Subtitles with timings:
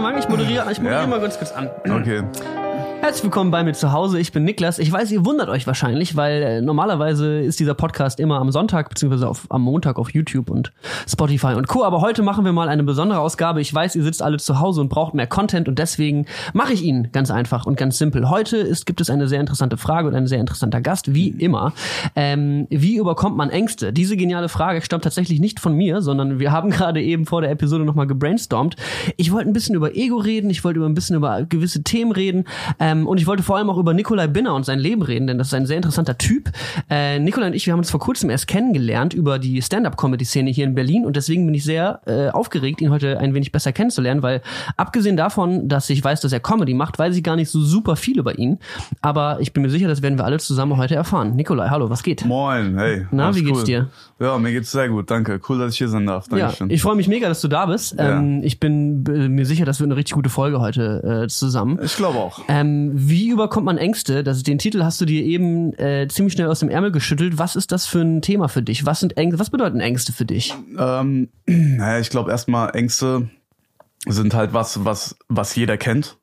[0.00, 0.18] mal wir an.
[0.18, 1.06] Ich moderiere, ich moderiere Ja.
[1.06, 1.70] mal ganz kurz an.
[1.88, 2.22] Okay.
[3.04, 4.18] Herzlich willkommen bei mir zu Hause.
[4.18, 4.78] Ich bin Niklas.
[4.78, 8.88] Ich weiß, ihr wundert euch wahrscheinlich, weil äh, normalerweise ist dieser Podcast immer am Sonntag
[8.88, 10.72] beziehungsweise auf, am Montag auf YouTube und
[11.06, 11.84] Spotify und Co.
[11.84, 13.60] Aber heute machen wir mal eine besondere Ausgabe.
[13.60, 16.82] Ich weiß, ihr sitzt alle zu Hause und braucht mehr Content und deswegen mache ich
[16.82, 18.30] ihn ganz einfach und ganz simpel.
[18.30, 21.74] Heute ist, gibt es eine sehr interessante Frage und ein sehr interessanter Gast, wie immer.
[22.16, 23.92] Ähm, wie überkommt man Ängste?
[23.92, 27.50] Diese geniale Frage stammt tatsächlich nicht von mir, sondern wir haben gerade eben vor der
[27.50, 28.76] Episode nochmal gebrainstormt.
[29.18, 32.10] Ich wollte ein bisschen über Ego reden, ich wollte über ein bisschen über gewisse Themen
[32.10, 32.46] reden
[32.80, 35.38] ähm, und ich wollte vor allem auch über Nikolai Binner und sein Leben reden, denn
[35.38, 36.50] das ist ein sehr interessanter Typ.
[36.88, 40.64] Äh, Nikolai und ich, wir haben uns vor kurzem erst kennengelernt über die Stand-Up-Comedy-Szene hier
[40.64, 44.22] in Berlin und deswegen bin ich sehr äh, aufgeregt, ihn heute ein wenig besser kennenzulernen,
[44.22, 44.40] weil
[44.76, 47.96] abgesehen davon, dass ich weiß, dass er Comedy macht, weiß ich gar nicht so super
[47.96, 48.58] viel über ihn,
[49.00, 51.36] aber ich bin mir sicher, das werden wir alle zusammen heute erfahren.
[51.36, 52.24] Nikolai, hallo, was geht?
[52.24, 53.06] Moin, hey.
[53.10, 53.64] Na, wie geht's cool.
[53.64, 53.88] dir?
[54.20, 55.40] Ja, mir geht's sehr gut, danke.
[55.48, 56.26] Cool, dass ich hier sein darf.
[56.30, 56.70] Ja, Dankeschön.
[56.70, 57.98] ich freue mich mega, dass du da bist.
[57.98, 58.18] Ja.
[58.18, 61.78] Ähm, ich bin äh, mir sicher, das wird eine richtig gute Folge heute äh, zusammen.
[61.82, 62.40] ich glaube auch.
[62.48, 64.24] Ähm, wie überkommt man Ängste?
[64.24, 67.38] Das, den Titel hast du dir eben äh, ziemlich schnell aus dem Ärmel geschüttelt.
[67.38, 68.86] Was ist das für ein Thema für dich?
[68.86, 69.38] Was sind Ängste?
[69.38, 70.54] Was bedeuten Ängste für dich?
[70.78, 73.28] Ähm, naja, ich glaube erstmal Ängste
[74.06, 76.18] sind halt was, was, was jeder kennt.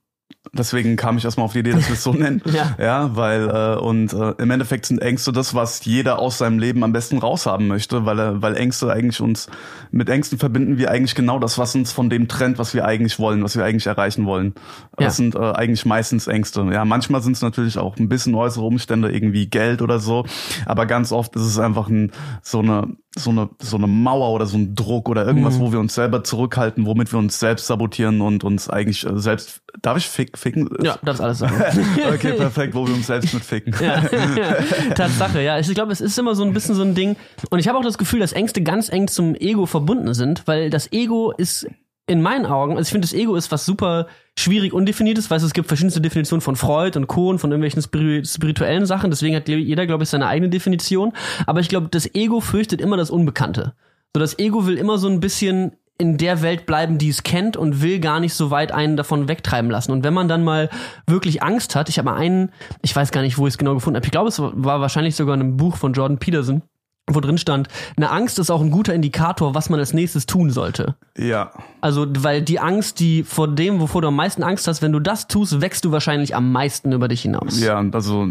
[0.53, 2.42] Deswegen kam ich erstmal auf die Idee, dass wir es so nennen.
[2.52, 2.75] Ja.
[2.80, 6.84] ja, weil äh, und äh, im Endeffekt sind Ängste das, was jeder aus seinem Leben
[6.84, 9.47] am besten raushaben möchte, weil er, weil Ängste eigentlich uns
[9.92, 13.19] mit Ängsten verbinden wir eigentlich genau das, was uns von dem trennt, was wir eigentlich
[13.19, 14.56] wollen, was wir eigentlich erreichen wollen.
[15.00, 15.06] Ja.
[15.06, 16.67] Das sind äh, eigentlich meistens Ängste.
[16.73, 20.25] Ja, manchmal sind es natürlich auch ein bisschen äußere Umstände, irgendwie Geld oder so,
[20.66, 24.45] aber ganz oft ist es einfach ein, so eine so eine so eine Mauer oder
[24.45, 28.22] so ein Druck oder irgendwas, wo wir uns selber zurückhalten, womit wir uns selbst sabotieren
[28.22, 30.70] und uns eigentlich äh, selbst darf ich fick, ficken?
[30.84, 31.56] Ja, das alles sagen.
[32.14, 33.74] okay, perfekt, wo wir uns selbst mit ficken.
[33.82, 34.02] Ja.
[34.96, 35.59] Tatsache, ja.
[35.59, 37.16] Ich glaube, es ist immer so ein bisschen so ein Ding.
[37.50, 40.69] Und ich habe auch das Gefühl, dass Ängste ganz eng zum Ego verbunden sind, weil
[40.69, 41.68] das Ego ist
[42.08, 45.38] in meinen Augen, also ich finde, das Ego ist was super schwierig undefiniert ist, weil
[45.38, 49.12] es gibt verschiedenste Definitionen von Freud und und von irgendwelchen spiri- spirituellen Sachen.
[49.12, 51.13] Deswegen hat jeder, glaube ich, seine eigene Definition.
[51.46, 53.74] Aber ich glaube, das Ego fürchtet immer das Unbekannte.
[54.13, 57.56] So, das Ego will immer so ein bisschen in der Welt bleiben, die es kennt
[57.56, 59.91] und will gar nicht so weit einen davon wegtreiben lassen.
[59.91, 60.67] Und wenn man dann mal
[61.06, 62.51] wirklich Angst hat, ich habe mal einen,
[62.81, 65.16] ich weiß gar nicht, wo ich es genau gefunden habe, ich glaube, es war wahrscheinlich
[65.16, 66.63] sogar in einem Buch von Jordan Peterson,
[67.06, 67.67] wo drin stand,
[67.97, 70.95] eine Angst ist auch ein guter Indikator, was man als nächstes tun sollte.
[71.16, 71.51] Ja.
[71.81, 75.00] Also, weil die Angst, die vor dem, wovor du am meisten Angst hast, wenn du
[75.00, 77.62] das tust, wächst du wahrscheinlich am meisten über dich hinaus.
[77.62, 78.28] Ja, und also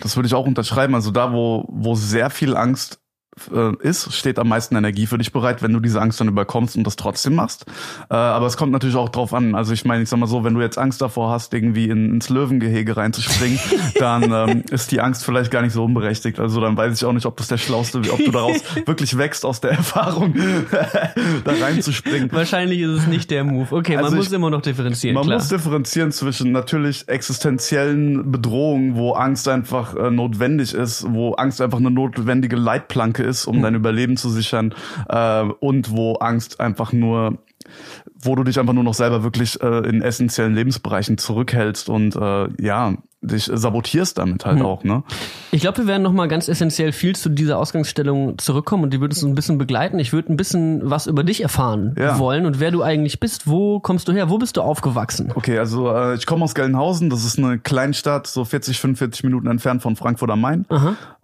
[0.00, 0.94] das würde ich auch unterschreiben.
[0.94, 3.00] Also da, wo, wo sehr viel Angst
[3.54, 6.76] äh, ist, steht am meisten Energie für dich bereit, wenn du diese Angst dann überkommst
[6.76, 7.66] und das trotzdem machst.
[8.10, 9.54] Äh, aber es kommt natürlich auch drauf an.
[9.54, 12.10] Also ich meine, ich sag mal so, wenn du jetzt Angst davor hast, irgendwie in,
[12.14, 13.58] ins Löwengehege reinzuspringen,
[13.98, 16.38] dann ähm, ist die Angst vielleicht gar nicht so unberechtigt.
[16.40, 18.56] Also dann weiß ich auch nicht, ob das der schlauste, ob du daraus
[18.86, 20.34] wirklich wächst aus der Erfahrung,
[21.44, 22.30] da reinzuspringen.
[22.32, 23.74] Wahrscheinlich ist es nicht der Move.
[23.74, 25.38] Okay, man Also muss ich- immer noch differenzieren, Man klar.
[25.38, 31.78] muss differenzieren zwischen natürlich existenziellen Bedrohungen, wo Angst einfach äh, notwendig ist, wo Angst einfach
[31.78, 34.74] eine notwendige Leitplanke ist, um dein Überleben zu sichern,
[35.08, 37.38] äh, und wo Angst einfach nur
[38.20, 42.48] wo du dich einfach nur noch selber wirklich äh, in essentiellen Lebensbereichen zurückhältst und äh,
[42.62, 45.02] ja, dich sabotierst damit halt auch, ne?
[45.50, 49.00] Ich glaube, wir werden noch mal ganz essentiell viel zu dieser Ausgangsstellung zurückkommen und die
[49.00, 49.98] wird uns ein bisschen begleiten.
[49.98, 52.18] Ich würde ein bisschen was über dich erfahren Ja.
[52.18, 53.46] wollen und wer du eigentlich bist.
[53.48, 54.30] Wo kommst du her?
[54.30, 55.32] Wo bist du aufgewachsen?
[55.34, 59.48] Okay, also äh, ich komme aus Gelnhausen, das ist eine Kleinstadt, so 40, 45 Minuten
[59.48, 60.64] entfernt von Frankfurt am Main.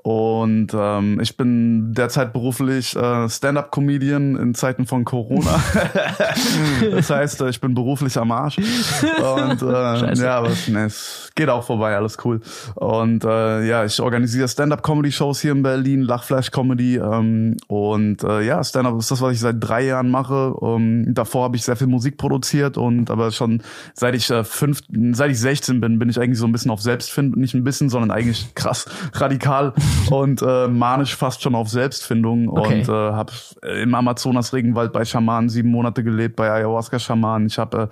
[0.04, 5.58] Und ähm, ich bin derzeit beruflich äh, Stand-up-Comedian in Zeiten von Corona.
[6.90, 8.58] das heißt, äh, ich bin beruflich am Arsch.
[8.58, 10.22] Und äh, Scheiße.
[10.22, 12.42] ja, aber es, nee, es geht auch vorbei, alles cool.
[12.74, 16.96] Und äh, ja, ich organisiere Stand-up-Comedy-Shows hier in Berlin, Lachflash-Comedy.
[16.96, 20.54] Ähm, und äh, ja, Stand-up ist das, was ich seit drei Jahren mache.
[20.60, 23.62] Ähm, davor habe ich sehr viel Musik produziert und aber schon
[23.94, 26.82] seit ich äh, fünf, seit ich 16 bin, bin ich eigentlich so ein bisschen auf
[26.82, 28.84] Selbstfindung, nicht ein bisschen, sondern eigentlich krass
[29.14, 29.72] radikal
[30.10, 32.80] und äh, manisch fast schon auf Selbstfindung Okay.
[32.80, 33.32] und äh, habe
[33.82, 37.46] im Amazonas-Regenwald bei Schamanen sieben Monate gelebt, bei Ayahuasca-Schamanen.
[37.46, 37.86] Ich habe äh,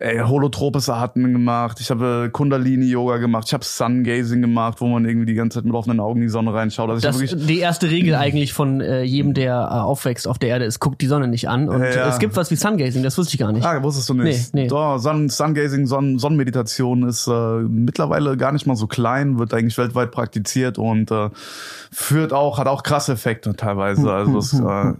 [0.00, 5.26] ey, holotropes Atmen gemacht, ich habe Kundalini-Yoga gemacht, ich habe Sun-Gazing gemacht, wo man irgendwie
[5.26, 6.88] die ganze Zeit mit offenen Augen in die Sonne reinschaut.
[6.88, 10.48] Also Das, wirklich die erste Regel eigentlich von äh, jedem, der äh, aufwächst auf der
[10.48, 11.68] Erde ist, guckt die Sonne nicht an.
[11.68, 12.08] Und Ja, ja.
[12.08, 13.64] es gibt was wie Sungazing, das wusste ich gar nicht.
[13.64, 14.54] Ah, wusstest du nicht.
[14.54, 14.68] Nee, nee.
[14.68, 19.76] Doch, Sun, Sungazing, Sonnen, Sonnenmeditation ist äh, mittlerweile gar nicht mal so klein, wird eigentlich
[19.76, 21.28] weltweit praktiziert und äh,
[21.92, 24.10] führt auch, hat auch krasse Effekte teilweise.
[24.10, 24.94] Also, es, äh,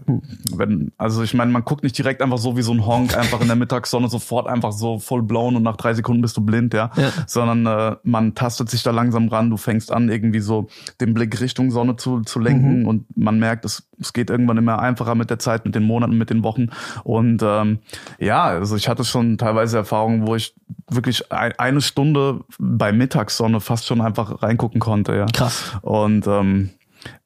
[0.55, 3.41] wenn, also ich meine, man guckt nicht direkt einfach so wie so ein Honk einfach
[3.41, 6.41] in der Mittagssonne sofort einfach so so voll blown und nach drei Sekunden bist du
[6.41, 6.91] blind, ja.
[6.95, 7.11] Ja.
[7.27, 10.67] Sondern äh, man tastet sich da langsam ran, du fängst an, irgendwie so
[10.99, 14.79] den Blick Richtung Sonne zu, zu lenken und man merkt, es, es geht irgendwann immer
[14.79, 16.69] einfacher mit der Zeit, mit den Monaten, mit den Wochen.
[17.03, 17.79] Und ähm,
[18.19, 20.55] ja, also ich hatte schon teilweise Erfahrungen, wo ich
[20.89, 25.25] wirklich ein, eine Stunde bei Mittagssonne fast schon einfach reingucken konnte, ja.
[25.27, 25.71] Krass.
[25.81, 26.71] Und ähm,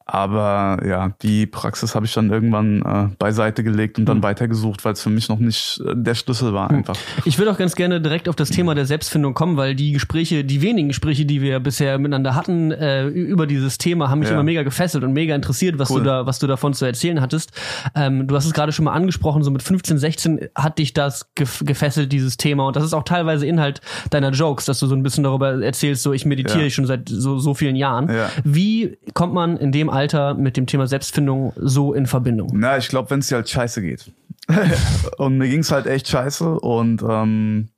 [0.05, 4.93] aber ja, die Praxis habe ich dann irgendwann äh, beiseite gelegt und dann weitergesucht, weil
[4.93, 6.95] es für mich noch nicht äh, der Schlüssel war einfach.
[7.25, 10.43] Ich würde auch ganz gerne direkt auf das Thema der Selbstfindung kommen, weil die Gespräche,
[10.43, 14.35] die wenigen Gespräche, die wir bisher miteinander hatten, äh, über dieses Thema, haben mich Ja.
[14.35, 15.99] immer mega gefesselt und mega interessiert, was Cool.
[16.01, 17.51] du da, was du davon zu erzählen hattest.
[17.95, 21.33] Ähm, du hast es gerade schon mal angesprochen, so mit 15, 16 hat dich das
[21.33, 22.67] gef gefesselt, dieses Thema.
[22.67, 23.81] Und das ist auch teilweise Inhalt
[24.11, 26.69] deiner Jokes, dass du so ein bisschen darüber erzählst, so ich meditiere Ja.
[26.69, 28.09] schon seit so, so vielen Jahren.
[28.13, 28.29] Ja.
[28.43, 32.49] Wie kommt man in dem Alter mit dem Thema Selbstfindung so in Verbindung?
[32.53, 34.11] Na, ich glaube, wenn es dir halt scheiße geht.
[35.17, 37.69] und mir ging's halt echt scheiße und ähm,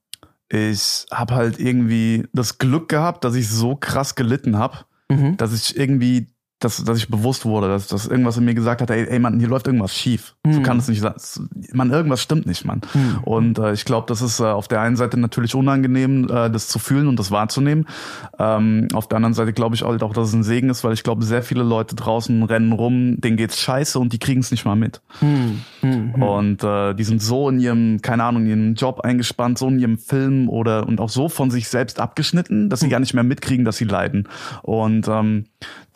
[0.50, 4.80] ich habe halt irgendwie das Glück gehabt, dass ich so krass gelitten habe,
[5.10, 5.38] Mhm.
[5.38, 6.28] dass ich irgendwie,
[6.60, 9.40] dass, dass ich bewusst wurde, dass, dass irgendwas in mir gesagt hat, ey, ey Mann,
[9.40, 10.36] hier läuft irgendwas schief.
[10.46, 10.64] So Mhm.
[10.64, 11.14] kann es nicht sein.
[11.74, 12.82] Man, irgendwas stimmt nicht, Mann.
[12.94, 13.20] Mhm.
[13.24, 16.68] Und äh, ich glaube, das ist äh, auf der einen Seite natürlich unangenehm, äh, das
[16.68, 17.86] zu fühlen und das wahrzunehmen.
[18.40, 20.94] Ähm, auf der anderen Seite glaube ich halt auch, dass es ein Segen ist, weil
[20.94, 24.50] ich glaube, sehr viele Leute draußen rennen rum, denen geht's scheiße und die kriegen es
[24.50, 25.02] nicht mal mit.
[25.20, 25.62] Hm.
[25.82, 26.14] Hm.
[26.16, 26.24] Hm.
[26.24, 29.78] Und äh, die sind so in ihrem, keine Ahnung, in ihrem Job eingespannt, so in
[29.80, 33.24] ihrem Film oder und auch so von sich selbst abgeschnitten, dass sie gar nicht mehr
[33.24, 34.28] mitkriegen, dass sie leiden.
[34.64, 35.46] Und ähm,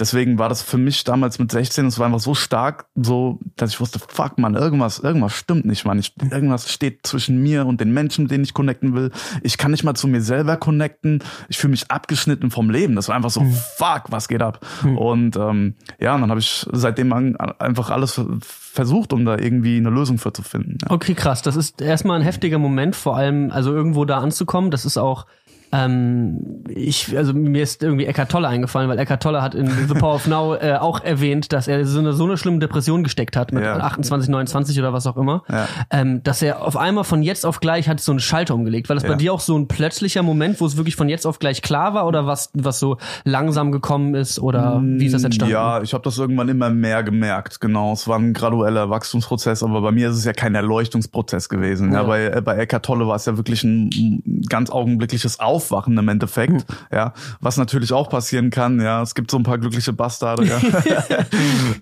[0.01, 3.69] deswegen war das für mich damals mit 16, es war einfach so stark, so, dass
[3.69, 6.00] ich wusste, fuck man, irgendwas, irgendwas stimmt nicht, man.
[6.00, 9.12] Ich, irgendwas steht zwischen mir und den Menschen, mit denen ich connecten will.
[9.44, 11.24] Ich kann nicht mal zu mir selber connecten.
[11.48, 12.95] Ich fühle mich abgeschnitten vom Leben.
[12.95, 13.45] Das war einfach so,
[13.77, 14.65] fuck, was geht ab?
[14.83, 19.77] Und ähm, ja, und dann habe ich seitdem an, einfach alles versucht, um da irgendwie
[19.77, 20.77] eine Lösung für zu finden.
[20.81, 20.92] Ja.
[20.92, 21.42] Okay, krass.
[21.42, 24.71] Das ist erstmal ein heftiger Moment, vor allem, also irgendwo da anzukommen.
[24.71, 25.25] Das ist auch,
[25.71, 29.94] ähm, ich, also mir ist irgendwie Eckart Tolle eingefallen, weil Eckart Tolle hat in The
[29.94, 33.35] Power of Now äh, auch erwähnt, dass er so eine, so eine schlimme Depression gesteckt
[33.38, 33.77] hat mit Ja.
[33.77, 35.68] 28, 29 oder was auch immer, Ja.
[35.89, 38.89] ähm, dass er auf einmal von jetzt auf gleich hat so einen Schalter umgelegt.
[38.89, 39.15] War das bei Ja.
[39.15, 42.07] dir auch so ein plötzlicher Moment, wo es wirklich von jetzt auf gleich klar war
[42.07, 45.53] oder was, was so langsam gekommen ist oder wie ist das entstanden?
[45.53, 47.62] Ja, ich habe das irgendwann immer mehr gemerkt.
[47.62, 51.94] Genau, es war ein gradueller Wachstumsprozess, aber bei mir ist es ja kein Erleuchtungsprozess gewesen.
[51.94, 56.08] Ja, bei äh, bei Eckart Tolle war es ja wirklich ein ganz augenblickliches Aufwachen im
[56.08, 56.54] Endeffekt.
[56.54, 56.63] Hm.
[56.92, 58.80] Ja, was natürlich auch passieren kann.
[58.81, 60.46] Ja, es gibt so ein paar glückliche Bastarde.
[60.46, 60.60] Ja.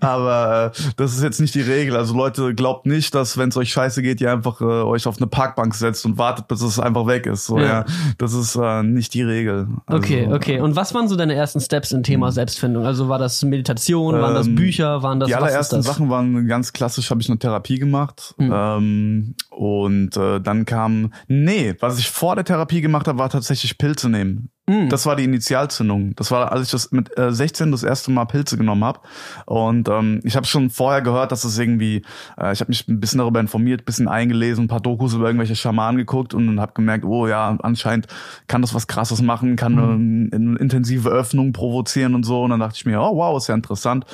[0.00, 1.96] aber äh, das ist jetzt nicht die Regel.
[1.96, 5.16] Also Leute, glaubt nicht, dass wenn es euch scheiße geht, ihr einfach äh, euch auf
[5.16, 7.46] eine Parkbank setzt und wartet, bis es einfach weg ist.
[7.46, 7.64] So, Ja.
[7.64, 7.84] ja.
[8.18, 9.68] das ist äh, nicht die Regel.
[9.86, 10.60] Also, Okay, okay.
[10.60, 12.84] Und was waren so deine ersten Steps im Thema Selbstfindung?
[12.86, 15.86] Also war das Meditation, waren das Ähm, Bücher, waren das die allerersten das?
[15.86, 18.34] Sachen waren ganz klassisch, habe ich eine Therapie gemacht.
[18.38, 18.52] Hm.
[18.52, 23.69] Ähm, und äh, dann kam, nee, was ich vor der Therapie gemacht habe, war tatsächlich
[23.78, 24.50] Pilze nehmen.
[24.70, 24.88] Hm.
[24.88, 26.14] Das war die Initialzündung.
[26.14, 29.00] Das war, als ich das mit äh, 16 das erste Mal Pilze genommen habe.
[29.46, 32.02] Und ähm, ich habe schon vorher gehört, dass es irgendwie,
[32.38, 35.56] äh, ich habe mich ein bisschen darüber informiert, bisschen eingelesen, ein paar Dokus über irgendwelche
[35.56, 38.06] Schamanen geguckt und habe gemerkt, oh ja, anscheinend
[38.46, 42.44] kann das was Krasses machen, kann eine, eine intensive Öffnung provozieren und so.
[42.44, 44.04] Und dann dachte ich mir, oh wow, ist ja interessant.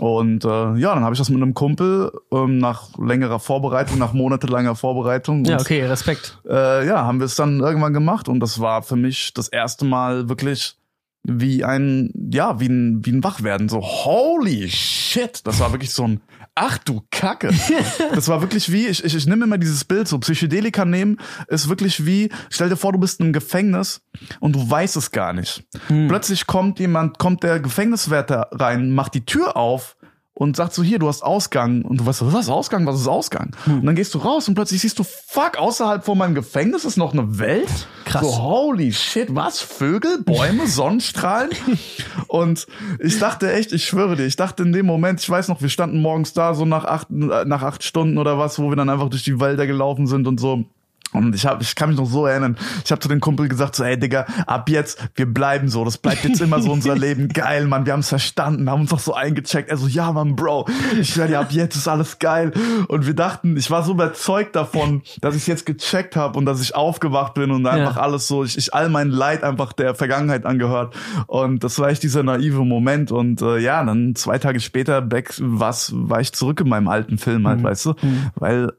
[0.00, 4.12] Und äh, ja, dann habe ich das mit einem Kumpel ähm, nach längerer Vorbereitung, nach
[4.12, 5.44] monatelanger Vorbereitung.
[5.44, 6.36] Ja, okay, Respekt.
[6.48, 9.84] äh, ja, haben wir es dann irgendwann gemacht und das war für mich das erste
[9.84, 10.76] Mal wirklich
[11.22, 13.68] wie ein, ja, wie ein, wie ein Wachwerden.
[13.68, 16.20] So, holy shit, das war wirklich so ein,
[16.54, 17.50] ach du Kacke.
[18.14, 21.68] Das war wirklich wie, ich, ich, ich nehme immer dieses Bild, so Psychedelika nehmen ist
[21.68, 24.02] wirklich wie, stell dir vor, du bist einem Gefängnis
[24.40, 25.64] und du weißt es gar nicht.
[26.08, 29.96] Plötzlich kommt jemand, kommt der Gefängniswärter rein, macht die Tür auf
[30.40, 31.82] und sagt so, hier, du hast Ausgang.
[31.82, 32.86] Und du weißt, was ist Ausgang?
[32.86, 33.54] Was ist Ausgang?
[33.66, 36.96] Und dann gehst du raus und plötzlich siehst du, fuck, außerhalb von meinem Gefängnis ist
[36.96, 37.68] noch eine Welt.
[38.06, 38.22] Krass.
[38.22, 39.60] So, holy shit, was?
[39.60, 41.50] Vögel, Bäume, Sonnenstrahlen?
[42.26, 42.66] und
[43.00, 45.68] ich dachte echt, ich schwöre dir, ich dachte in dem Moment, ich weiß noch, wir
[45.68, 48.88] standen morgens da so nach acht, äh, nach acht Stunden oder was, wo wir dann
[48.88, 50.64] einfach durch die Wälder gelaufen sind und so.
[51.12, 52.56] Und ich hab, ich kann mich noch so erinnern.
[52.84, 55.84] Ich habe zu dem Kumpel gesagt so, ey Digga, ab jetzt, wir bleiben so.
[55.84, 57.28] Das bleibt jetzt immer so unser Leben.
[57.28, 59.70] Geil, Mann, wir haben es verstanden, haben uns doch so eingecheckt.
[59.70, 60.68] Er so, ja, Mann, Bro,
[61.00, 62.52] ich werde ab jetzt ist alles geil.
[62.88, 66.60] Und wir dachten, ich war so überzeugt davon, dass ich jetzt gecheckt habe und dass
[66.62, 68.02] ich aufgewacht bin und einfach Ja.
[68.02, 70.94] alles so, ich, ich all mein Leid einfach der Vergangenheit angehört.
[71.26, 73.10] Und das war echt dieser naive Moment.
[73.10, 77.18] Und äh, ja, dann zwei Tage später back, was, war ich zurück in meinem alten
[77.18, 77.94] Film halt, weißt du?
[78.36, 78.72] Weil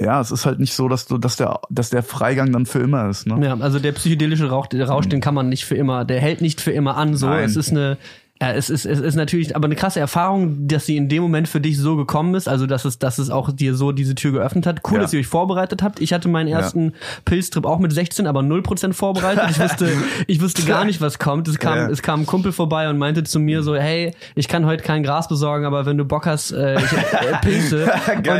[0.00, 2.80] ja, es ist halt nicht so, dass du, dass der, dass der Freigang dann für
[2.80, 3.44] immer ist, ne?
[3.44, 6.40] Ja, also der psychedelische Rauch, der Rausch, den kann man nicht für immer, der hält
[6.40, 7.16] nicht für immer an.
[7.16, 7.44] So, Nein.
[7.44, 7.96] es ist eine
[8.42, 11.46] Ja, es ist, es ist natürlich aber eine krasse Erfahrung, dass sie in dem Moment
[11.48, 14.32] für dich so gekommen ist, also dass es, dass es auch dir so diese Tür
[14.32, 14.80] geöffnet hat.
[14.90, 15.02] Cool, Ja.
[15.02, 16.00] dass ihr euch vorbereitet habt.
[16.00, 19.44] Ich hatte meinen ersten Pilztrip auch mit 16, aber 0% vorbereitet.
[19.50, 19.88] Ich wusste,
[20.26, 21.46] ich wusste gar nicht, was kommt.
[21.46, 21.88] Es kam, Ja.
[21.88, 25.04] es kam ein Kumpel vorbei und meinte zu mir so, hey, ich kann heute kein
[25.04, 27.84] Gras besorgen, aber wenn du Bock hast, äh, ich hab, äh, Pilze.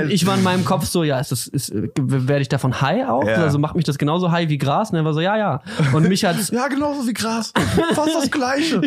[0.05, 3.09] Und ich war in meinem Kopf so, ja, ist das, ist, werde ich davon high
[3.09, 3.25] auch?
[3.25, 3.37] Ja.
[3.37, 4.91] Also macht mich das genauso high wie Gras?
[4.91, 5.63] Und er war so, ja, ja.
[5.93, 7.53] Und mich hat's, Ja, genauso wie Gras.
[7.95, 8.81] Fast das Gleiche.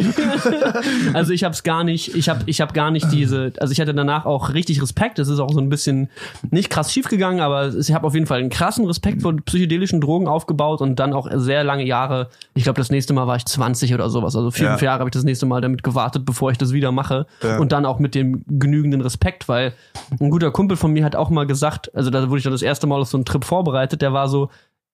[1.13, 3.79] Also ich habe es gar nicht, ich habe ich hab gar nicht diese, also ich
[3.79, 5.19] hatte danach auch richtig Respekt.
[5.19, 6.09] Es ist auch so ein bisschen
[6.49, 10.01] nicht krass schief gegangen, aber ich habe auf jeden Fall einen krassen Respekt vor psychedelischen
[10.01, 12.29] Drogen aufgebaut und dann auch sehr lange Jahre.
[12.53, 14.35] Ich glaube, das nächste Mal war ich 20 oder sowas.
[14.35, 14.85] Also fünf Ja.
[14.87, 17.25] Jahre habe ich das nächste Mal damit gewartet, bevor ich das wieder mache.
[17.43, 17.57] Ja.
[17.59, 19.73] Und dann auch mit dem genügenden Respekt, weil
[20.19, 22.61] ein guter Kumpel von mir hat auch mal gesagt, also da wurde ich dann das
[22.61, 24.49] erste Mal auf so einen Trip vorbereitet, der war so,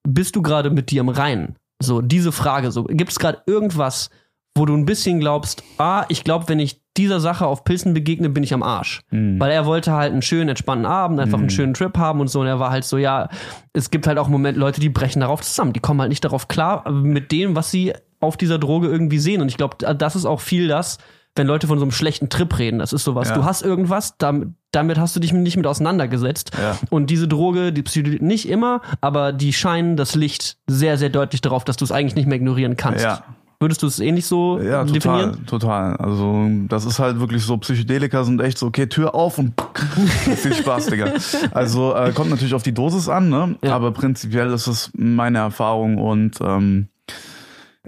[0.06, 1.56] bist du gerade mit dir im Reinen?
[1.82, 4.10] So, diese Frage, so, gibt es gerade irgendwas,
[4.56, 8.28] wo du ein bisschen glaubst, ah, ich glaube, wenn ich dieser Sache auf Pilzen begegne,
[8.28, 9.00] bin ich am Arsch.
[9.10, 12.40] Weil er wollte halt einen schönen, entspannten Abend, einfach einen schönen Trip haben und so.
[12.40, 13.28] Und er war halt so, ja,
[13.72, 15.72] es gibt halt auch Momente, Leute, die brechen darauf zusammen.
[15.72, 19.42] Die kommen halt nicht darauf klar mit dem, was sie auf dieser Droge irgendwie sehen.
[19.42, 20.98] Und ich glaube, das ist auch viel das,
[21.34, 22.78] wenn Leute von so einem schlechten Trip reden.
[22.78, 23.30] Das ist sowas.
[23.30, 23.34] Ja.
[23.34, 26.52] Du hast irgendwas, damit, damit hast du dich nicht mit auseinandergesetzt.
[26.56, 26.78] Ja.
[26.90, 31.40] Und diese Droge, die Psychedelik nicht immer, aber die scheinen das Licht sehr, sehr deutlich
[31.40, 33.02] darauf, dass du es eigentlich nicht mehr ignorieren kannst.
[33.02, 33.24] Ja.
[33.60, 35.46] Würdest du es ähnlich so Ja, total, definieren?
[35.46, 35.96] total.
[35.96, 39.54] Also das ist halt wirklich so, Psychedelika sind echt so, okay, Tür auf und
[40.36, 41.12] viel Spaß, Digga.
[41.52, 43.56] Also äh, kommt natürlich auf die Dosis an, ne?
[43.62, 43.74] Ja.
[43.76, 46.88] Aber prinzipiell ist es meine Erfahrung und ähm,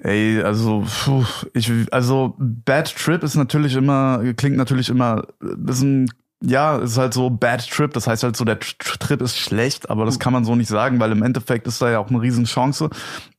[0.02, 5.24] ey, also puh, ich, also Bad Trip ist natürlich immer, klingt natürlich immer,
[5.66, 6.08] ist ein
[6.42, 9.88] ja, ist halt so Bad Trip, das heißt halt so, der Tr- Trip ist schlecht,
[9.88, 12.20] aber das kann man so nicht sagen, weil im Endeffekt ist da ja auch eine
[12.20, 12.90] Riesenchance,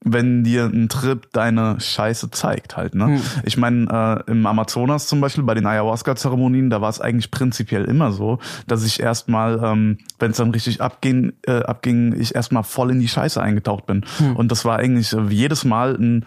[0.04, 3.20] wenn dir ein Trip deine Scheiße zeigt halt, ne?
[3.44, 7.86] Ich meine, äh, im Amazonas zum Beispiel, bei den Ayahuasca-Zeremonien, da war es eigentlich prinzipiell
[7.86, 12.64] immer so, dass ich erstmal, ähm, wenn es dann richtig abging, äh, abging, ich erstmal
[12.64, 14.06] voll in die Scheiße eingetaucht bin.
[14.36, 16.26] Und das war eigentlich äh, jedes Mal ein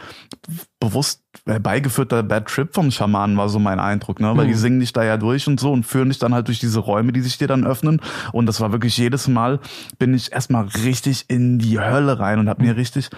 [0.80, 4.34] bewusst herbeigeführter Bad Trip vom Schamanen, war so mein Eindruck, ne?
[4.34, 6.58] Weil die singen dich da ja durch und so und führen dich dann halt durch
[6.58, 8.00] diese Räume, die sich dir dann öffnen.
[8.32, 9.60] Und das war wirklich jedes Mal,
[9.98, 13.10] bin ich erstmal richtig in die Hölle rein und hab mir richtig,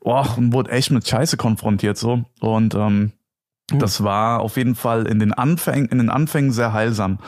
[0.00, 2.24] boah, und wurde echt mit Scheiße konfrontiert so.
[2.40, 3.12] Und ähm,
[3.68, 7.18] das war auf jeden Fall in den Anfängen, in den Anfängen sehr heilsam.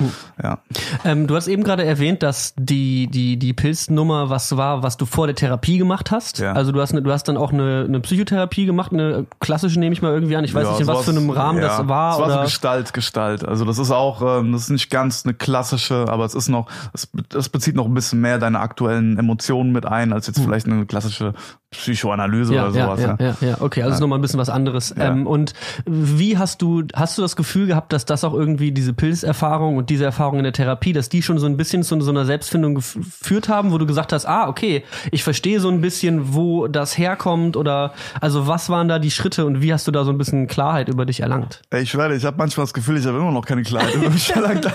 [0.40, 0.60] Ja.
[1.04, 5.04] Ähm, du hast eben gerade erwähnt, dass die, die, die Pilznummer was war, was du
[5.04, 6.38] vor der Therapie gemacht hast.
[6.38, 6.52] Ja.
[6.52, 9.92] Also du hast, ne, du hast dann auch eine, eine Psychotherapie gemacht, eine klassische nehme
[9.92, 10.44] ich mal irgendwie an.
[10.44, 12.12] Ich weiß Ja, nicht, in was für einem Rahmen ja, das war.
[12.12, 13.44] Es war so oder Gestalt, Gestalt.
[13.44, 16.68] Also das ist auch, ähm, das ist nicht ganz eine klassische, aber es ist noch,
[16.92, 20.66] es, es bezieht noch ein bisschen mehr deine aktuellen Emotionen mit ein, als jetzt vielleicht
[20.66, 21.34] eine klassische
[21.70, 23.00] Psychoanalyse ja, oder sowas.
[23.00, 24.94] ja, Ja, ja, ja, ja, okay, also ist nochmal ein bisschen was anderes.
[24.96, 25.08] Ja.
[25.10, 25.52] Ähm, und
[25.86, 29.90] wie hast du, hast du das Gefühl gehabt, dass das auch irgendwie diese Pilzerfahrung und
[29.90, 32.78] diese Erfahrung in der Therapie, dass die schon so ein bisschen zu so einer Selbstfindung
[32.78, 36.68] gef- geführt haben, wo du gesagt hast, ah, okay, ich verstehe so ein bisschen, wo
[36.68, 40.10] das herkommt oder, also was waren da die Schritte und wie hast du da so
[40.10, 41.60] ein bisschen Klarheit über dich erlangt?
[41.70, 44.08] Ey, Ich schwöre, ich habe manchmal das Gefühl, ich habe immer noch keine Klarheit über
[44.08, 44.66] mich erlangt.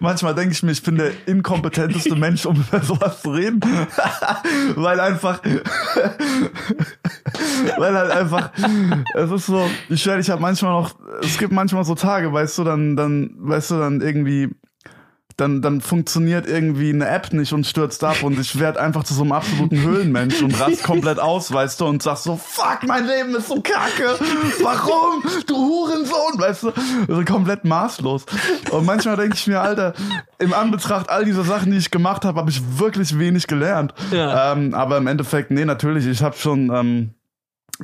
[0.00, 3.60] manchmal denke ich mir, ich bin der inkompetenteste Mensch, um über sowas zu reden.
[4.76, 5.40] Weil einfach,
[7.78, 8.50] weil halt einfach,
[9.14, 12.58] es ist so, ich schwöre, ich habe manchmal noch, es gibt manchmal so Tage, weißt
[12.58, 14.50] du, dann, dann, weißt du, dann irgendwie,
[15.36, 19.14] dann, dann funktioniert irgendwie eine App nicht und stürzt ab und ich werde einfach zu
[19.14, 23.06] so einem absoluten Höhlenmensch und rast komplett aus, weißt du, und sag so, fuck, mein
[23.06, 24.18] Leben ist so kacke,
[24.62, 26.72] warum, du Hurensohn, weißt du,
[27.08, 28.26] also komplett maßlos.
[28.70, 29.94] Und manchmal denke ich mir, Alter,
[30.38, 33.94] im Anbetracht all dieser Sachen, die ich gemacht habe, habe ich wirklich wenig gelernt.
[34.10, 34.52] Ja.
[34.52, 37.14] Ähm, aber im Endeffekt, nee, natürlich, ich habe schon, ähm,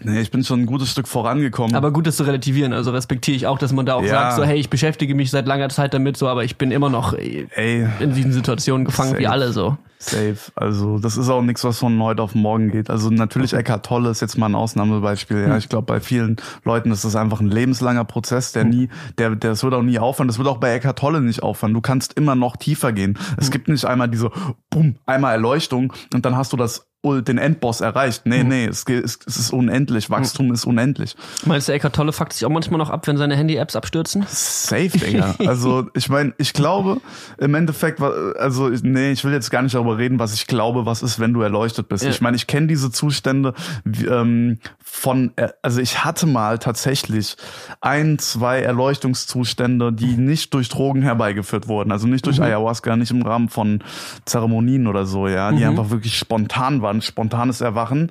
[0.02, 1.74] nee, ich bin schon ein gutes Stück vorangekommen.
[1.74, 4.08] Aber gut, das zu relativieren, also respektiere ich auch, dass man da auch Ja.
[4.08, 6.90] sagt, so, hey, ich beschäftige mich seit langer Zeit damit, so, aber ich bin immer
[6.90, 9.30] noch Ey, in diesen Situationen gefangen wie Safe.
[9.32, 9.76] alle so.
[10.00, 10.36] Safe.
[10.54, 12.88] Also das ist auch nichts, was von heute auf morgen geht.
[12.88, 15.48] Also natürlich Eckhart Tolle ist jetzt mal ein Ausnahmebeispiel.
[15.48, 19.30] Ja, ich glaube bei vielen Leuten ist das einfach ein lebenslanger Prozess, der nie, der,
[19.30, 20.28] der das wird auch nie aufhören.
[20.28, 21.74] Das wird auch bei Eckhart Tolle nicht aufhören.
[21.74, 23.18] Du kannst immer noch tiefer gehen.
[23.38, 24.30] Es gibt nicht einmal diese,
[24.70, 28.22] bumm, einmal Erleuchtung und dann hast du das den Endboss erreicht.
[28.24, 30.10] Nee, nee, es, es, es ist unendlich.
[30.10, 31.14] Wachstum ist unendlich.
[31.46, 34.24] Meinst du, Eckart Tolle fuckt sich auch manchmal noch ab, wenn seine Handy-Apps abstürzen?
[34.28, 35.34] Safe, Digga.
[35.48, 37.00] Also ich meine, ich glaube
[37.38, 41.02] im Endeffekt, also nee, ich will jetzt gar nicht darüber reden, was ich glaube, was
[41.02, 42.04] ist, wenn du erleuchtet bist.
[42.04, 42.10] Ja.
[42.10, 43.54] Ich meine, ich kenne diese Zustände
[43.86, 47.36] ähm, von, äh, also ich hatte mal tatsächlich
[47.80, 53.22] ein, zwei Erleuchtungszustände, die nicht durch Drogen herbeigeführt wurden, also nicht durch Ayahuasca, nicht im
[53.22, 53.82] Rahmen von
[54.24, 58.10] Zeremonien oder so, ja, die einfach wirklich spontan waren war ein spontanes Erwachen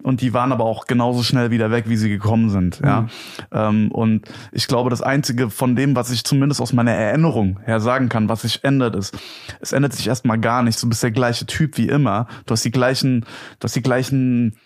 [0.00, 2.80] und die waren aber auch genauso schnell wieder weg, wie sie gekommen sind.
[2.84, 3.08] Ja,
[3.50, 7.80] ähm, und ich glaube, das einzige von dem, was ich zumindest aus meiner Erinnerung her
[7.80, 9.16] sagen kann, was sich ändert, ist,
[9.60, 10.80] es ändert sich erstmal gar nichts.
[10.80, 12.28] Du bist der gleiche Typ wie immer.
[12.46, 13.22] Du hast die gleichen,
[13.58, 14.56] du hast die gleichen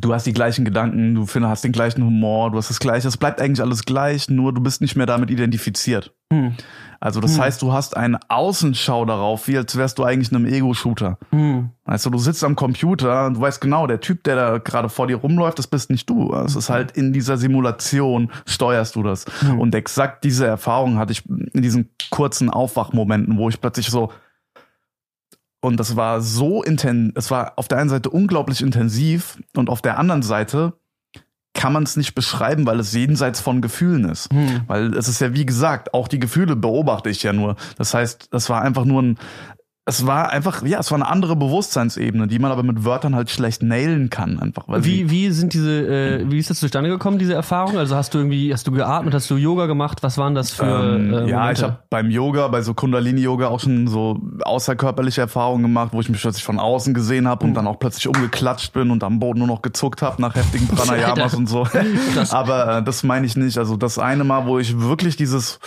[0.00, 3.06] du hast die gleichen Gedanken, du findest, hast den gleichen Humor, du hast das gleiche,
[3.06, 6.12] es bleibt eigentlich alles gleich, nur du bist nicht mehr damit identifiziert.
[6.32, 6.54] Hm.
[7.00, 10.46] Also das heißt, du hast eine Außenschau darauf, wie als wärst du eigentlich in einem
[10.46, 11.16] Ego-Shooter.
[11.30, 11.70] Hm.
[11.84, 14.88] Weißt du, du sitzt am Computer und du weißt genau, der Typ, der da gerade
[14.88, 16.32] vor dir rumläuft, das bist nicht du.
[16.34, 19.26] Es ist halt in dieser Simulation steuerst du das.
[19.58, 24.10] Und exakt diese Erfahrung hatte ich in diesen kurzen Aufwachmomenten, wo ich plötzlich so
[25.60, 29.82] und das war so intensiv, es war auf der einen Seite unglaublich intensiv und auf
[29.82, 30.74] der anderen Seite
[31.58, 34.32] kann man es nicht beschreiben, weil es jenseits von Gefühlen ist.
[34.32, 34.60] Hm.
[34.68, 37.56] Weil es ist ja, wie gesagt, auch die Gefühle beobachte ich ja nur.
[37.76, 39.18] Das heißt, das war einfach nur ein,
[39.88, 43.30] es war einfach, ja, es war eine andere Bewusstseinsebene, die man aber mit Wörtern halt
[43.30, 44.64] schlecht nailen kann, einfach.
[44.68, 45.70] Wie, wie sind diese,
[46.20, 47.78] äh, wie ist das zustande gekommen, diese Erfahrung?
[47.78, 50.02] Also hast du irgendwie, hast du geatmet, hast du Yoga gemacht?
[50.02, 50.64] Was waren das für
[50.96, 55.62] Ähm, äh, ja, ich habe beim Yoga, bei so Kundalini-Yoga auch schon so außerkörperliche Erfahrungen
[55.62, 58.90] gemacht, wo ich mich plötzlich von außen gesehen habe und dann auch plötzlich umgeklatscht bin
[58.90, 61.66] und am Boden nur noch gezuckt habe nach heftigen Pranayamas und so.
[62.14, 63.56] Das- Aber äh, das meine ich nicht.
[63.58, 65.58] Also das eine Mal, wo ich wirklich dieses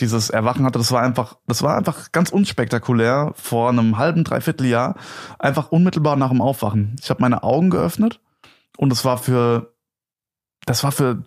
[0.00, 4.66] dieses Erwachen hatte, das war einfach, das war einfach ganz unspektakulär vor einem halben, dreiviertel
[4.66, 4.96] Jahr,
[5.38, 6.96] einfach unmittelbar nach dem Aufwachen.
[7.00, 8.20] Ich habe meine Augen geöffnet
[8.76, 9.72] und es war für,
[10.66, 11.22] das war für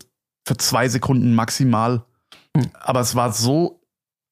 [0.46, 2.04] für zwei Sekunden maximal.
[2.56, 2.70] Hm.
[2.80, 3.82] Aber es war so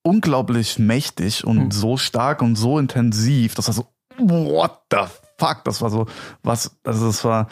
[0.04, 1.72] unglaublich mächtig und Hm.
[1.72, 5.00] so stark und so intensiv, das war so, what the
[5.38, 6.08] fuck, das war so,
[6.42, 7.48] was, also das war,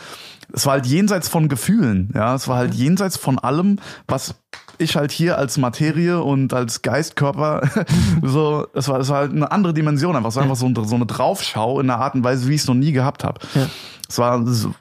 [0.53, 4.35] es war halt jenseits von Gefühlen, ja, es war halt jenseits von allem, was
[4.79, 7.61] ich halt hier als Materie und als Geistkörper
[8.23, 10.75] so, es war, es war halt eine andere Dimension einfach, es war einfach so, ein-
[10.75, 13.39] so eine Draufschau in einer Art und Weise, wie ich es noch nie gehabt habe.
[13.55, 13.67] Ja.
[14.09, 14.73] Es war so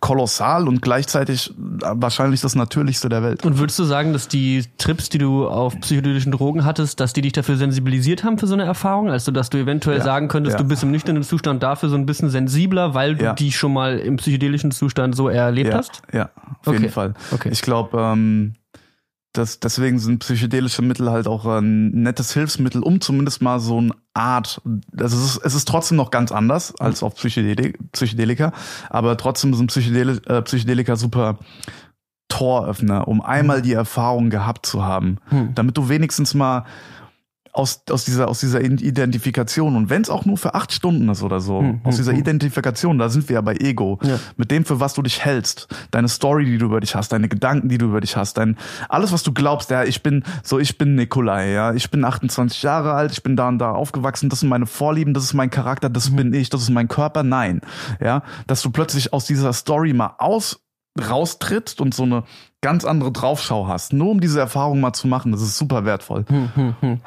[0.00, 3.44] kolossal und gleichzeitig wahrscheinlich das Natürlichste der Welt.
[3.46, 7.20] Und würdest du sagen, dass die Trips, die du auf psychedelischen Drogen hattest, dass die
[7.22, 9.10] dich dafür sensibilisiert haben für so eine Erfahrung?
[9.10, 10.04] Also, dass du eventuell Ja.
[10.04, 10.62] sagen könntest, Ja.
[10.62, 13.32] du bist im nüchternen Zustand dafür so ein bisschen sensibler, weil du Ja.
[13.34, 16.02] die schon mal im psychedelischen Zustand so erlebt ja, hast?
[16.12, 16.30] Ja,
[16.62, 16.78] auf Okay.
[16.80, 17.14] jeden Fall.
[17.32, 17.50] Okay.
[17.52, 18.54] Ich glaube, ähm,
[19.36, 23.92] das, deswegen sind psychedelische Mittel halt auch ein nettes Hilfsmittel, um zumindest mal so eine
[24.14, 24.60] Art,
[24.96, 28.52] also es ist, es ist trotzdem noch ganz anders als auf Psychedelik, Psychedelika,
[28.90, 31.38] aber trotzdem sind Psychedeli äh, Psychedelika super
[32.28, 35.54] Toröffner, um einmal die Erfahrung gehabt zu haben, Hm.
[35.54, 36.64] damit du wenigstens mal
[37.56, 39.76] aus, aus dieser, aus dieser Identifikation.
[39.76, 42.20] Und wenn es auch nur für acht Stunden ist oder so, Hm, aus dieser hm.
[42.20, 44.18] Identifikation, da sind wir ja bei Ego, Ja.
[44.36, 47.28] mit dem, für was du dich hältst, deine Story, die du über dich hast, deine
[47.28, 48.56] Gedanken, die du über dich hast, dein,
[48.88, 52.62] alles, was du glaubst, ja, ich bin, so, ich bin Nikolai, ja, ich bin 28
[52.62, 55.50] Jahre alt, ich bin da und da aufgewachsen, das sind meine Vorlieben, das ist mein
[55.50, 57.60] Charakter, das bin ich, das ist mein Körper, nein,
[58.00, 60.60] ja, dass du plötzlich aus dieser Story mal aus,
[60.98, 62.24] raustrittst und so eine
[62.62, 66.24] ganz andere Draufschau hast, nur um diese Erfahrung mal zu machen, das ist super wertvoll.
[66.28, 67.00] Hm, hm, hm.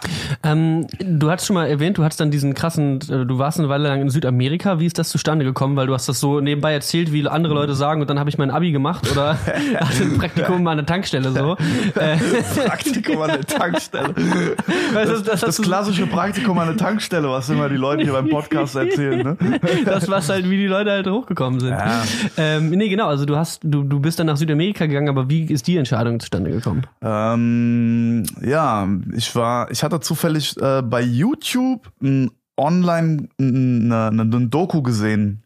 [0.44, 3.68] Ähm, du hast schon mal erwähnt, du hattst dann diesen krassen, äh, du warst eine
[3.68, 4.80] Weile lang in Südamerika.
[4.80, 5.76] Wie ist das zustande gekommen?
[5.76, 8.38] Weil du hast das so nebenbei erzählt, wie andere Leute sagen, und dann habe ich
[8.38, 9.34] mein Abi gemacht oder
[9.76, 11.58] hatte ein Praktikum an der Tankstelle so.
[11.96, 12.18] Äh,
[12.66, 14.16] Praktikum an der Tankstelle.
[14.94, 18.14] weißt du, Das, das, das klassische Praktikum an der Tankstelle, was immer die Leute hier
[18.14, 19.60] beim Podcast erzählen, ne?
[19.86, 21.72] das was halt, wie die Leute halt hochgekommen sind.
[21.72, 22.04] Ja.
[22.38, 25.39] Ähm, nee, genau, also du hast, du, du bist dann nach Südamerika gegangen, aber wie
[25.44, 26.84] ist die Entscheidung zustande gekommen?
[27.02, 34.48] Ähm, ja, ich war, ich hatte zufällig äh, bei YouTube ein online eine, eine, eine
[34.48, 35.44] Doku gesehen.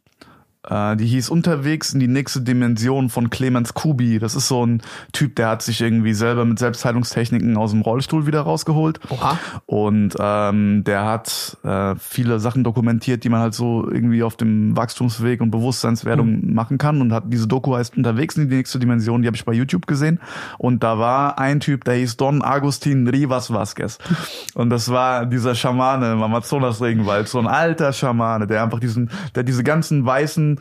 [0.70, 4.20] Äh, die hieß Unterwegs in die nächste Dimension von Clemens Kubi.
[4.20, 8.26] Das ist so ein Typ, der hat sich irgendwie selber mit Selbstheilungstechniken aus dem Rollstuhl
[8.28, 9.00] wieder rausgeholt.
[9.10, 9.38] Oha.
[9.66, 14.76] Und ähm, der hat äh, viele Sachen dokumentiert, die man halt so irgendwie auf dem
[14.78, 17.02] Wachstumsweg und Bewusstseinswerdung machen kann.
[17.02, 19.86] Und hat diese Doku heißt Unterwegs in die nächste Dimension, die habe ich bei YouTube
[19.88, 20.20] gesehen.
[20.58, 23.98] Und da war ein Typ, der hieß Don Agustin Rivas Vasquez.
[24.54, 29.44] Und das war dieser Schamane im Amazonas-Regenwald, so ein alter Schamane, der einfach diesen, der
[29.44, 30.53] diese ganzen weißen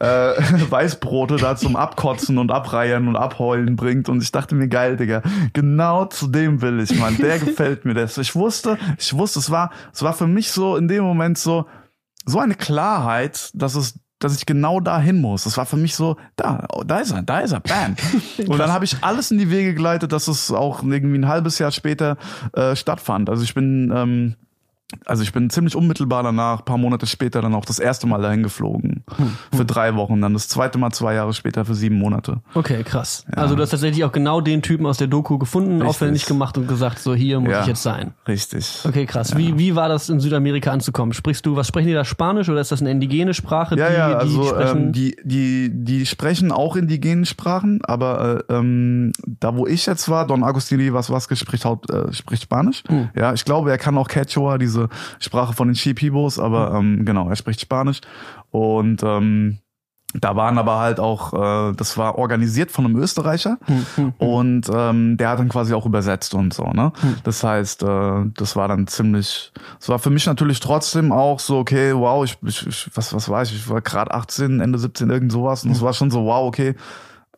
[0.00, 0.06] äh,
[0.70, 4.08] Weißbrote da zum Abkotzen und Abreihen und Abheulen bringt.
[4.08, 5.22] Und ich dachte mir, geil, Digga,
[5.52, 7.16] genau zu dem will ich, Mann.
[7.16, 8.18] Der gefällt mir das.
[8.18, 11.66] Ich wusste, ich wusste, es war, es war für mich so in dem Moment so,
[12.24, 15.44] so eine Klarheit, dass es dass ich genau dahin muss.
[15.44, 17.96] Das war für mich so, da, oh, da ist er, da ist er, bam.
[18.46, 21.58] Und dann habe ich alles in die Wege geleitet, dass es auch irgendwie ein halbes
[21.58, 22.16] Jahr später
[22.54, 23.28] äh, stattfand.
[23.28, 24.36] Also ich bin ähm,
[25.04, 28.44] also ich bin ziemlich unmittelbar danach, paar Monate später dann auch das erste Mal dahin
[28.44, 29.02] geflogen.
[29.52, 32.40] Für drei Wochen, dann das zweite Mal zwei Jahre später für sieben Monate.
[32.54, 33.24] Okay, krass.
[33.34, 35.88] Also du hast tatsächlich auch genau den Typen aus der Doku gefunden, Richtig.
[35.88, 37.62] aufwendig gemacht und gesagt, so hier muss Ja.
[37.62, 38.14] ich jetzt sein.
[38.28, 38.82] Richtig.
[38.86, 39.36] Okay, krass.
[39.36, 41.12] Wie, wie war das in Südamerika anzukommen?
[41.14, 43.76] Sprichst du, was sprechen die da Spanisch oder ist das eine indigene Sprache?
[43.76, 44.78] Ja, die, ja, die also sprechen?
[44.86, 50.08] ähm, die, die, die sprechen auch indigenen Sprachen, aber äh, ähm, da wo ich jetzt
[50.08, 52.84] war, Don Agustin Rivas Vasquez spricht, äh, spricht Spanisch.
[52.86, 53.08] Hm.
[53.16, 54.75] Ja, ich glaube, er kann auch Quechua, diese
[55.18, 56.98] Sprache von den Shipibos, aber Hm.
[56.98, 58.00] ähm, genau, er spricht Spanisch.
[58.50, 59.58] Und ähm,
[60.14, 63.58] da waren aber halt auch, äh, das war organisiert von einem Österreicher
[63.96, 66.92] Hm, und ähm, der hat dann quasi auch übersetzt und so, ne?
[67.24, 71.58] Das heißt, äh, das war dann ziemlich, es war für mich natürlich trotzdem auch so,
[71.58, 75.10] okay, wow, ich, ich, ich was, was war ich, ich war gerade 18, Ende 17,
[75.10, 76.76] irgend sowas und es war schon so, wow, okay,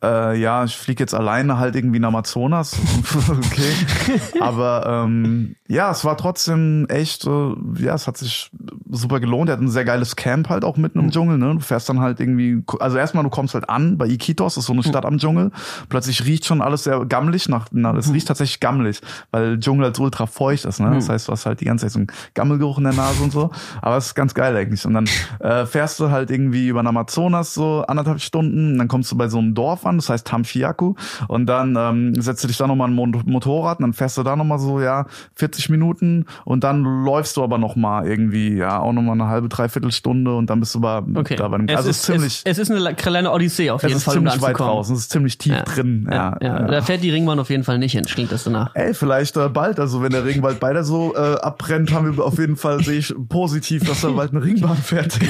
[0.03, 2.77] äh, ja, ich fliege jetzt alleine halt irgendwie in Amazonas.
[3.29, 4.21] okay.
[4.39, 8.51] Aber ähm, ja, es war trotzdem echt, äh, ja, es hat sich
[8.89, 9.49] super gelohnt.
[9.49, 11.37] Er hat ein sehr geiles Camp halt auch mitten im Dschungel.
[11.37, 11.55] Ne?
[11.55, 14.67] Du fährst dann halt irgendwie, also erstmal du kommst halt an bei Iquitos, das ist
[14.67, 15.51] so eine Stadt am Dschungel.
[15.89, 19.95] Plötzlich riecht schon alles sehr gammelig nach, na, es riecht tatsächlich gammelig, weil Dschungel halt
[19.95, 20.79] so ultra feucht ist.
[20.79, 20.91] Ne?
[20.93, 23.31] Das heißt, du hast halt die ganze Zeit so einen Gammelgeruch in der Nase und
[23.31, 23.51] so.
[23.81, 24.85] Aber es ist ganz geil eigentlich.
[24.85, 25.05] Und dann
[25.39, 29.27] äh, fährst du halt irgendwie über den Amazonas so anderthalb Stunden, dann kommst du bei
[29.27, 30.95] so einem Dorf an, das heißt Tamfiaku.
[31.27, 34.23] Und dann ähm, setzt du dich da nochmal ein Mo Motorrad und dann fährst du
[34.23, 38.93] da nochmal so, ja, 40 Minuten und dann läufst du aber nochmal irgendwie, ja, auch
[38.93, 41.35] nochmal eine halbe, dreiviertel Stunde und dann bist du bei, okay.
[41.35, 43.89] da bei dem, es also ist, ziemlich, es, es ist eine kleine Odyssee auf es
[43.89, 45.63] jeden ist Fall, um da ziemlich weit draußen, es ist ziemlich tief Ja.
[45.63, 46.37] drin, ja.
[46.41, 48.71] Ja, da fährt die Ringbahn auf jeden Fall nicht hin, klingt das danach.
[48.75, 49.79] Ey, vielleicht äh, bald.
[49.79, 53.13] Also wenn der Regenwald beide so äh, abbrennt, haben wir auf jeden Fall, sehe ich
[53.29, 55.19] positiv, dass da bald eine Ringbahn fährt.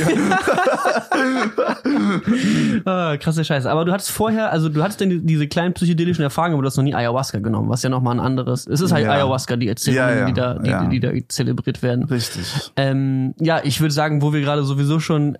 [2.86, 3.70] Ah, krasse Scheiße.
[3.70, 6.68] Aber du hattest vorher, also du hattest denn die- diese kleinen psychedelischen Erfahrungen, aber du
[6.68, 8.68] hast noch nie Ayahuasca genommen, was ja nochmal ein anderes.
[8.68, 9.12] Es ist halt Ja.
[9.14, 10.86] Ayahuasca, die Erzählungen, Ja, ja, die, da, die, ja.
[10.88, 12.04] die da zelebriert werden.
[12.06, 12.72] Richtig.
[12.76, 15.38] Ähm, ja, ich würde sagen, wo wir gerade sowieso schon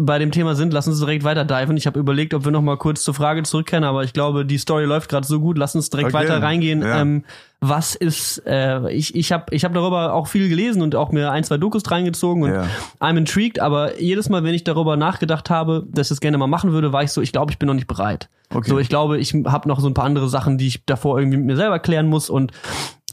[0.00, 1.76] bei dem Thema sind, lass uns direkt weiter diven.
[1.76, 4.58] Ich habe überlegt, ob wir noch mal kurz zur Frage zurückkehren, aber ich glaube, die
[4.58, 5.58] Story läuft gerade so gut.
[5.58, 6.82] Lass uns direkt Okay, weiter reingehen.
[6.84, 7.24] Ähm,
[7.64, 11.30] was ist, äh, ich, ich habe ich hab darüber auch viel gelesen und auch mir
[11.30, 12.66] ein, zwei Dokus reingezogen und Ja.
[12.98, 16.48] I'm intrigued, aber jedes Mal, wenn ich darüber nachgedacht habe, dass ich es gerne mal
[16.48, 18.28] machen würde, war ich so, ich glaube, ich bin noch nicht bereit.
[18.52, 18.68] Okay.
[18.68, 21.38] So, ich glaube, ich habe noch so ein paar andere Sachen, die ich davor irgendwie
[21.38, 22.50] mit mir selber klären muss und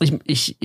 [0.01, 0.57] ich, ich,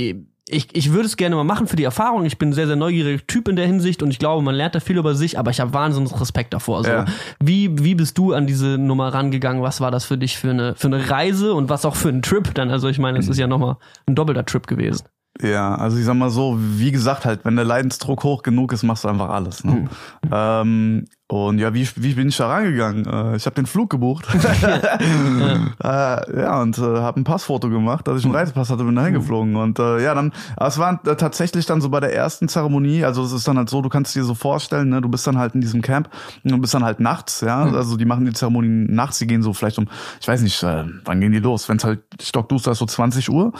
[0.46, 2.26] ich, ich würde es gerne mal machen für die Erfahrung.
[2.26, 4.74] Ich bin ein sehr, sehr neugieriger Typ in der Hinsicht und ich glaube, man lernt
[4.74, 6.78] da viel über sich, aber ich habe wahnsinnig Respekt davor.
[6.78, 7.04] Also, Ja.
[7.42, 9.62] wie, wie bist du an diese Nummer rangegangen?
[9.62, 12.20] Was war das für dich für eine, für eine Reise und was auch für ein
[12.22, 12.70] Trip dann?
[12.70, 13.76] Also, ich meine, es ist ja nochmal
[14.06, 15.04] ein doppelter Trip gewesen.
[15.42, 18.84] Ja, also ich sag mal so, wie gesagt, halt, wenn der Leidensdruck hoch genug ist,
[18.84, 19.64] machst du einfach alles.
[19.64, 19.88] Ne?
[20.30, 23.06] Ähm, und ja, wie, wie bin ich da rangegangen?
[23.06, 24.26] Äh, ich habe den Flug gebucht.
[24.34, 29.04] äh, ja, und äh, habe ein Passfoto gemacht, dass ich einen Reisepass hatte, bin da
[29.04, 29.56] hingeflogen.
[29.56, 33.04] Und äh, ja, dann, aber es war äh, tatsächlich dann so bei der ersten Zeremonie,
[33.04, 35.38] also es ist dann halt so, du kannst dir so vorstellen, ne, du bist dann
[35.38, 36.10] halt in diesem Camp
[36.44, 39.54] und bist dann halt nachts, ja, also die machen die Zeremonie nachts, die gehen so
[39.54, 39.88] vielleicht um,
[40.20, 41.68] ich weiß nicht, äh, wann gehen die los?
[41.70, 43.52] Wenn es halt stockduster ist, so 20 Uhr.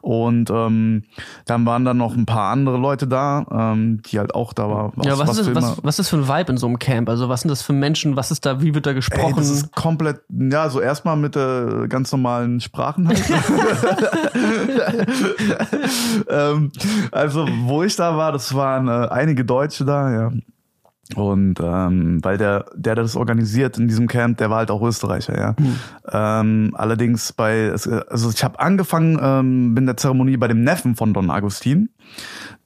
[0.00, 1.04] Und ähm,
[1.46, 4.92] dann waren dann noch ein paar andere Leute da, ähm, die halt auch da war.
[5.04, 7.11] Ja, was, ist das, immer- was, was ist für ein Vibe in so einem Camp?
[7.12, 8.16] Also, was sind das für Menschen?
[8.16, 9.34] Was ist da, wie wird da Ey, gesprochen?
[9.36, 13.22] das ist komplett, ja, so erstmal mit äh, ganz normalen Sprachen halt.
[16.28, 16.72] ähm,
[17.10, 20.30] also, wo ich da war, das waren äh, einige Deutsche da, ja.
[21.16, 25.36] Und ähm, weil der, der das organisiert in diesem Camp, der war halt auch Österreicher,
[25.38, 25.54] ja.
[26.10, 30.96] Ähm, allerdings bei, es- also ich habe angefangen ähm, in der Zeremonie bei dem Neffen
[30.96, 31.90] von Don Agustin.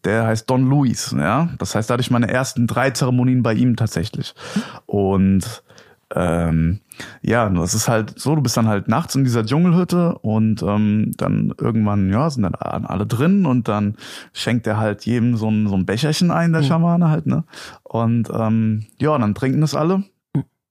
[0.06, 1.50] Der heißt Don Luis, ja.
[1.58, 4.34] Das heißt, da hatte ich meine ersten drei Zeremonien bei ihm tatsächlich.
[4.86, 5.64] Und
[6.14, 6.78] ähm,
[7.20, 10.62] ja, nur es ist halt so, du bist dann halt nachts in dieser Dschungelhütte und
[10.62, 13.96] ähm, dann irgendwann, ja, sind dann alle drin und dann
[14.32, 17.42] schenkt er halt jedem so ein, so ein Becherchen ein, der Schamane halt, ne?
[17.82, 20.04] Und ähm, ja, dann trinken das alle.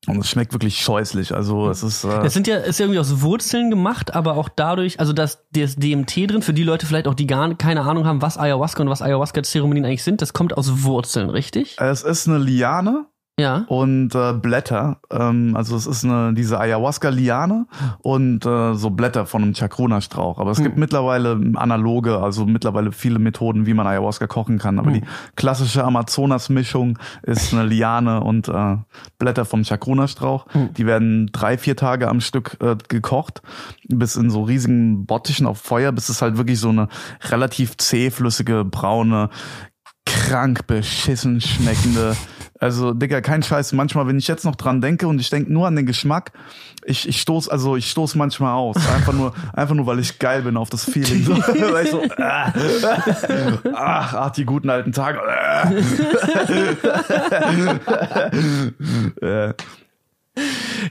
[0.07, 1.33] Und es schmeckt wirklich scheußlich.
[1.33, 2.03] Also es ist.
[2.03, 5.45] Äh, Das sind ja, ist ja irgendwie aus Wurzeln gemacht, aber auch dadurch, also dass
[5.51, 8.83] das DMT drin, für die Leute vielleicht auch, die gar keine Ahnung haben, was Ayahuasca
[8.83, 11.75] und was Ayahuasca-Zeremonien eigentlich sind, das kommt aus Wurzeln, richtig?
[11.79, 13.05] es ist eine Liane
[13.37, 13.65] Ja.
[13.67, 15.01] und äh, Blätter.
[15.11, 17.67] Ähm, also es ist eine diese Ayahuasca-Liane
[17.99, 20.39] und äh, so Blätter von einem Chacruna-Strauch.
[20.39, 24.79] Aber es gibt mittlerweile analoge, also mittlerweile viele Methoden, wie man Ayahuasca kochen kann.
[24.79, 25.03] Aber die
[25.35, 28.77] klassische Amazonas-Mischung ist eine Liane und äh,
[29.19, 30.45] Blätter vom Chacruna-Strauch.
[30.77, 33.41] Die werden drei, vier Tage am Stück äh, gekocht,
[33.89, 36.87] bis in so riesigen Bottichen auf Feuer, bis es halt wirklich so eine
[37.29, 39.29] relativ zähflüssige, braune,
[40.05, 42.15] krank beschissen schmeckende
[42.59, 43.73] Also, Digga, kein Scheiß.
[43.73, 46.31] Manchmal, wenn ich jetzt noch dran denke und ich denke nur an den Geschmack,
[46.85, 48.77] ich, ich stoß, also ich stoß manchmal aus.
[48.77, 51.15] Einfach nur, einfach nur, weil ich geil bin auf das Feeling.
[51.25, 52.11] So, weil ich so, äh,
[53.73, 55.19] ach, ach, die guten alten Tage.
[59.21, 59.53] Äh.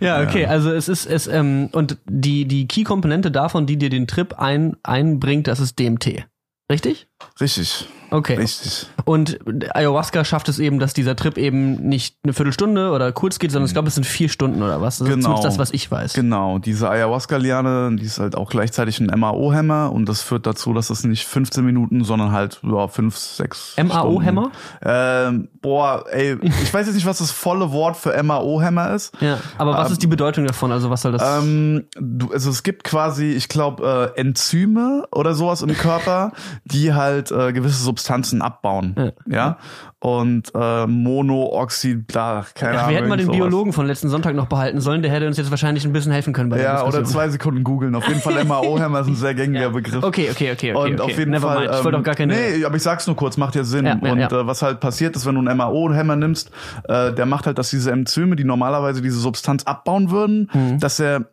[0.01, 3.91] Ja, okay, also es ist es ähm, und die die Key Komponente davon, die dir
[3.91, 6.25] den Trip ein einbringt, das ist DMT.
[6.71, 7.07] Richtig?
[7.41, 7.87] Richtig.
[8.15, 8.37] Okay.
[8.37, 8.87] Richtig.
[9.05, 9.41] Und
[9.75, 13.67] Ayahuasca schafft es eben, dass dieser Trip eben nicht eine Viertelstunde oder kurz geht, sondern
[13.67, 14.99] ich glaube, es sind vier Stunden oder was.
[14.99, 15.23] Das ist Genau.
[15.25, 16.13] zumindest das, was ich weiß.
[16.15, 20.91] Genau, diese Ayahuasca-Liane, die ist halt auch gleichzeitig ein MAO-Hämmer und das führt dazu, dass
[20.91, 24.53] es nicht 15 Minuten, sondern halt ja, 5, 6 MAO-Hämmer?
[24.83, 29.13] Ähm, boah, ey, ich weiß jetzt nicht, was das volle Wort für MAO-Hämmer ist.
[29.21, 30.71] Ja, aber was ist die Bedeutung davon?
[30.71, 31.43] Also was soll das?
[31.43, 36.31] Ähm, du, also es gibt quasi, ich glaube, äh, Enzyme oder sowas im Körper,
[36.65, 38.04] die halt äh, gewisse Substanzen
[38.43, 38.95] abbauen.
[38.97, 39.13] Ja.
[39.27, 39.59] Ja.
[40.01, 42.91] Und äh, Monooxid, da, keine Ahnung.
[42.91, 43.39] wir hätten mal den sowas.
[43.39, 46.33] Biologen von letzten Sonntag noch behalten sollen, der hätte uns jetzt wahrscheinlich ein bisschen helfen
[46.35, 47.95] können bei der Ja, oder zwei Sekunden googeln.
[47.95, 49.69] Auf jeden Fall MAO-Hämmer ist ein sehr gängiger Ja.
[49.71, 50.03] Begriff.
[50.05, 50.91] Okay, okay, okay, okay.
[50.93, 51.13] Und okay.
[51.13, 51.61] auf jeden Never Fall.
[51.67, 51.75] mind.
[51.79, 52.35] Ich wollte ähm, auch gar keine.
[52.35, 53.87] Nee, aber ich sag's nur kurz, macht ja Sinn.
[53.87, 54.27] Ja, ja, und ja.
[54.31, 56.51] Äh, was halt passiert ist, wenn du einen MAO-Hämmer nimmst,
[56.89, 60.79] äh, der macht halt, dass diese Enzyme, die normalerweise diese Substanz abbauen würden, Mhm.
[60.81, 61.27] dass er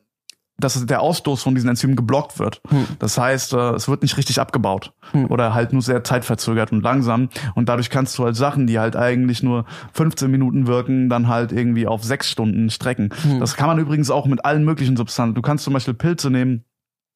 [0.64, 2.62] dass der Ausstoß von diesen Enzymen geblockt wird.
[2.70, 2.86] Hm.
[3.00, 4.94] Das heißt, äh, es wird nicht richtig abgebaut
[5.30, 8.96] oder halt nur sehr zeitverzögert und langsam und dadurch kannst du halt Sachen, die halt
[8.96, 13.10] eigentlich nur 15 Minuten wirken, dann halt irgendwie auf sechs Stunden strecken.
[13.24, 13.40] Hm.
[13.40, 15.36] Das kann man übrigens auch mit allen möglichen Substanzen.
[15.36, 16.64] Du kannst zum Beispiel Pilze nehmen,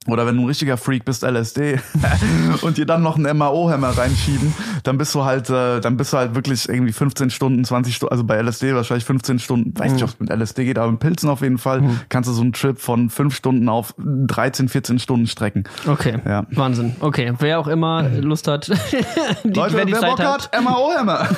[0.08, 1.80] oder wenn du ein richtiger Freak bist, LSD,
[2.62, 6.18] und dir dann noch einen MAO-Hämmer reinschieben, dann bist du halt, äh, dann bist du
[6.18, 10.04] halt wirklich irgendwie 15 Stunden, 20 Stunden, also bei LSD wahrscheinlich 15 Stunden, weiß nicht,
[10.04, 12.54] ob es mit LSD geht, aber mit Pilzen auf jeden Fall, kannst du so einen
[12.54, 15.64] Trip von 5 Stunden auf 13, 14 Stunden strecken.
[15.88, 16.46] Okay, Ja.
[16.52, 16.96] Wahnsinn.
[17.00, 18.68] Okay, wer auch immer Lust hat,
[19.44, 21.28] die, Leute, wer die wer Zeit Bock hat, MAO-Hämmer.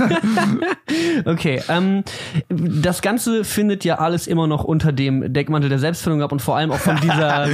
[1.25, 2.03] Okay, ähm,
[2.49, 6.56] das Ganze findet ja alles immer noch unter dem Deckmantel der Selbstfindung ab und vor
[6.56, 7.47] allem auch von dieser,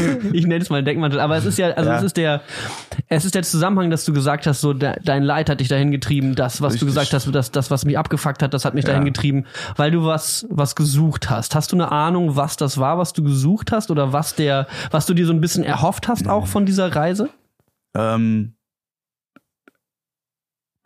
[0.32, 1.96] ich nenne es mal Deckmantel, aber es ist ja, also Ja.
[1.96, 2.42] es ist der,
[3.08, 5.90] es ist der Zusammenhang, dass du gesagt hast, so de, dein Leid hat dich dahin
[5.90, 6.88] getrieben, das, was du Richtig.
[6.88, 9.08] gesagt hast, das, das, was mich abgefuckt hat, das hat mich dahin Ja.
[9.08, 11.54] getrieben, weil du was, was gesucht hast.
[11.54, 15.06] Hast du eine Ahnung, was das war, was du gesucht hast oder was der, was
[15.06, 17.28] du dir so ein bisschen erhofft hast auch von dieser Reise?
[17.96, 18.54] ähm,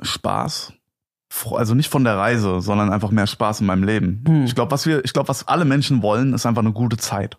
[0.02, 0.72] Spaß.
[1.52, 4.22] Also nicht von der Reise, sondern einfach mehr Spaß in meinem Leben.
[4.26, 4.44] Hm.
[4.44, 7.38] Ich glaube, was wir, ich glaube, was alle Menschen wollen, ist einfach eine gute Zeit.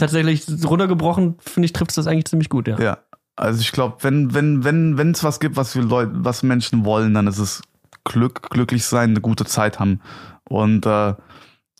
[0.00, 2.78] Tatsächlich runtergebrochen, finde ich, trifft das eigentlich ziemlich gut, ja.
[2.80, 2.98] Ja.
[3.36, 6.84] Also ich glaube, wenn, wenn, wenn, wenn es was gibt, was wir Leute, was Menschen
[6.84, 7.62] wollen, dann ist es
[8.04, 10.00] Glück, glücklich sein, eine gute Zeit haben.
[10.44, 11.14] Und äh,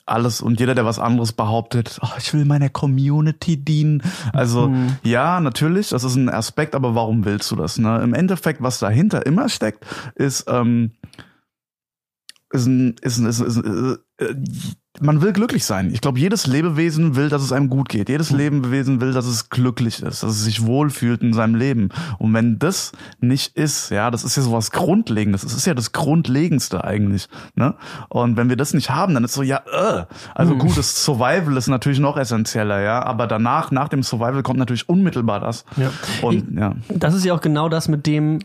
[0.07, 4.03] alles und jeder, der was anderes behauptet, oh, ich will meiner Community dienen.
[4.33, 4.97] Also Hm.
[5.03, 7.79] ja, natürlich, das ist ein Aspekt, aber warum willst du das?
[7.79, 8.03] Ne?
[8.03, 10.93] Im Endeffekt, was dahinter immer steckt, ist, ähm,
[12.51, 14.35] ist ein, ist ein, ist ein, ist ein äh,
[15.01, 15.91] man will glücklich sein.
[15.93, 18.09] Ich glaube, jedes Lebewesen will, dass es einem gut geht.
[18.09, 21.89] Jedes Lebewesen will, dass es glücklich ist, dass es sich wohlfühlt in seinem Leben.
[22.19, 25.43] Und wenn das nicht ist, ja, das ist ja sowas Grundlegendes.
[25.43, 27.29] Das ist ja das Grundlegendste eigentlich.
[27.55, 27.75] Ne?
[28.09, 30.05] Und wenn wir das nicht haben, dann ist so, ja, äh.
[30.35, 33.03] also gut, das Survival ist natürlich noch essentieller, ja.
[33.03, 35.65] Aber danach, nach dem Survival kommt natürlich unmittelbar das.
[35.77, 35.91] Ja.
[36.23, 36.75] Und ja.
[36.89, 38.41] Das ist ja auch genau das, mit dem,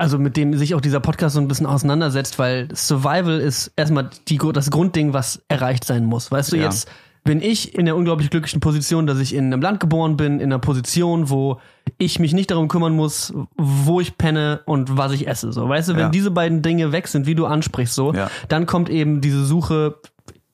[0.00, 4.10] also mit dem sich auch dieser Podcast so ein bisschen auseinandersetzt, weil Survival ist erstmal
[4.28, 6.30] die, das Grundding, was erreicht sein muss.
[6.32, 6.64] Weißt du, Ja.
[6.64, 6.88] jetzt
[7.22, 10.44] bin ich in der unglaublich glücklichen Position, dass ich in einem Land geboren bin, in
[10.46, 11.60] einer Position, wo
[11.98, 15.52] ich mich nicht darum kümmern muss, wo ich penne und was ich esse.
[15.52, 16.08] So, weißt du, wenn Ja.
[16.08, 18.30] diese beiden Dinge weg sind, wie du ansprichst, so, Ja.
[18.48, 19.96] dann kommt eben diese Suche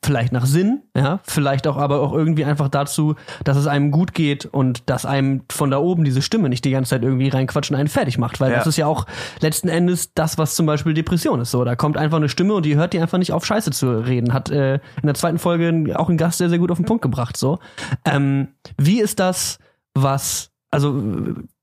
[0.07, 3.15] vielleicht nach Sinn, ja, vielleicht auch aber auch irgendwie einfach dazu,
[3.45, 6.71] dass es einem gut geht und dass einem von da oben diese Stimme nicht die
[6.71, 8.59] ganze Zeit irgendwie reinquatschen und einen fertig macht, weil Ja.
[8.59, 9.07] das ist ja auch
[9.41, 11.51] letzten Endes das, was zum Beispiel Depression ist.
[11.51, 13.91] So, da kommt einfach eine Stimme und die hört die einfach nicht auf Scheiße zu
[14.07, 14.33] reden.
[14.33, 17.03] Hat äh, in der zweiten Folge auch ein Gast sehr sehr gut auf den Punkt
[17.03, 17.37] gebracht.
[17.37, 17.59] So,
[18.05, 19.59] ähm, wie ist das,
[19.95, 21.03] was also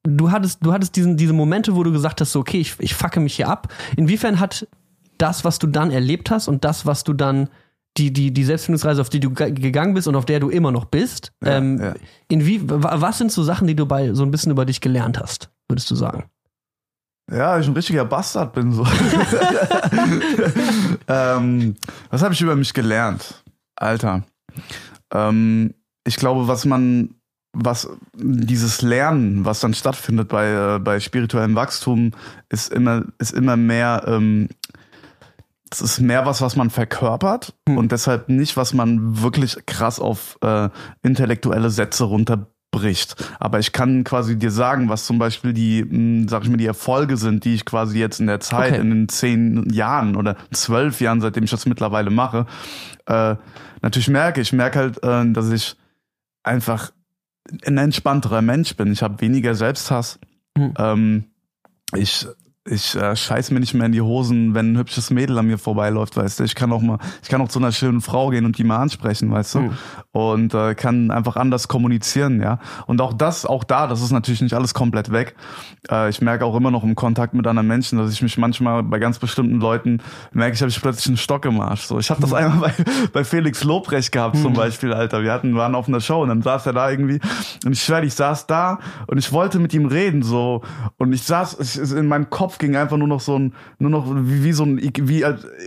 [0.03, 2.93] du hattest du hattest diesen diese Momente, wo du gesagt hast, so okay, ich ich
[2.93, 3.67] fucke mich hier ab.
[3.95, 4.67] Inwiefern hat
[5.17, 7.47] das, was du dann erlebt hast und das, was du dann
[7.97, 10.71] die, die, die Selbstfindungsreise, auf die du ge- gegangen bist und auf der du immer
[10.71, 11.93] noch bist, Ja, ähm, ja.
[12.27, 15.19] inwie, wa- was sind so Sachen, die du bei so ein bisschen über dich gelernt
[15.19, 16.23] hast, würdest du sagen?
[17.32, 18.86] Ja, ich ein richtiger Bastard bin so.
[21.08, 21.75] ähm,
[22.10, 23.43] was habe ich über mich gelernt?
[23.75, 24.23] Alter.
[25.13, 25.73] Ähm,
[26.06, 27.15] ich glaube, was man,
[27.53, 32.12] was dieses Lernen, was dann stattfindet bei, äh, bei spirituellem Wachstum,
[32.49, 34.49] ist immer, ist immer mehr, ähm,
[35.74, 37.78] es ist mehr was, was man verkörpert Hm.
[37.78, 40.70] und deshalb nicht, was man wirklich krass auf äh,
[41.02, 43.16] intellektuelle Sätze runter bricht.
[43.40, 46.66] Aber ich kann quasi dir sagen, was zum Beispiel die, mh, sag ich mal, die
[46.66, 48.82] Erfolge sind, die ich quasi jetzt in der Zeit, Okay.
[48.82, 52.46] in den zehn Jahren oder zwölf Jahren, seitdem ich das mittlerweile mache,
[53.06, 53.36] äh,
[53.84, 54.42] natürlich merke.
[54.42, 55.76] Ich merke halt, äh, dass ich
[56.42, 56.92] einfach
[57.66, 58.92] ein entspannterer Mensch bin.
[58.92, 60.18] Ich habe weniger Selbsthass.
[60.58, 60.74] Hm.
[60.78, 61.24] Ähm,
[61.96, 62.26] ich
[62.65, 65.58] ich äh, scheiß mir nicht mehr in die Hosen, wenn ein hübsches Mädel an mir
[65.58, 66.43] vorbeiläuft, weißt du.
[66.45, 68.78] Ich kann auch mal, ich kann auch zu einer schönen Frau gehen und die mal
[68.78, 69.60] ansprechen, weißt du.
[69.60, 69.71] Hm.
[70.13, 72.60] Und äh, kann einfach anders kommunizieren, ja.
[72.88, 75.36] Und auch das, auch da, das ist natürlich nicht alles komplett weg.
[75.91, 78.82] Äh, ich merke auch immer noch im Kontakt mit anderen Menschen, dass ich mich manchmal
[78.82, 81.82] bei ganz bestimmten Leuten merke, ich habe ich plötzlich einen Stock im Arsch.
[81.82, 82.38] So, ich habe das Hm.
[82.38, 85.21] einmal bei, bei Felix Lobrecht gehabt zum Beispiel, Alter.
[85.21, 87.19] Wir hatten, waren auf einer Show und dann saß er da irgendwie
[87.65, 90.62] und ich schwör, ich saß da und ich wollte mit ihm reden so
[90.97, 94.06] und ich saß, ich, in meinem Kopf ging einfach nur noch so ein, nur noch
[94.10, 95.26] wie, wie so ein, wie,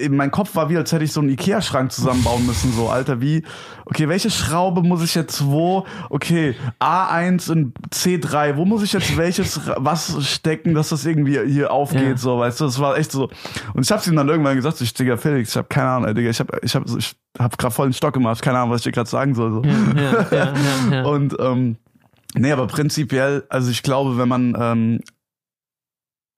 [0.08, 3.42] mein Kopf war wie als hätte ich so einen Ikea-Schrank zusammenbauen müssen so, Alter, wie,
[3.84, 9.16] okay, welche Schraube muss ich jetzt wo, okay, A1 und C3, wo muss ich jetzt
[9.16, 12.16] welches, was stecken, dass das irgendwie hier aufgeht, Ja.
[12.16, 13.30] so, weißt du, das war echt so
[13.74, 16.30] und ich hab's ihm dann irgendwann gesagt, ich, Digga, Felix, ich hab keine Ahnung, Digga,
[16.30, 18.84] ich hab, ich hab, ich hab grad voll einen Stock gemacht, keine Ahnung, was ich
[18.84, 19.62] dir gerade sagen soll, so.
[19.62, 20.52] Ja,
[20.92, 21.02] ja.
[21.04, 21.76] Und ähm,
[22.34, 25.00] nee, aber prinzipiell, also ich glaube, wenn man ähm,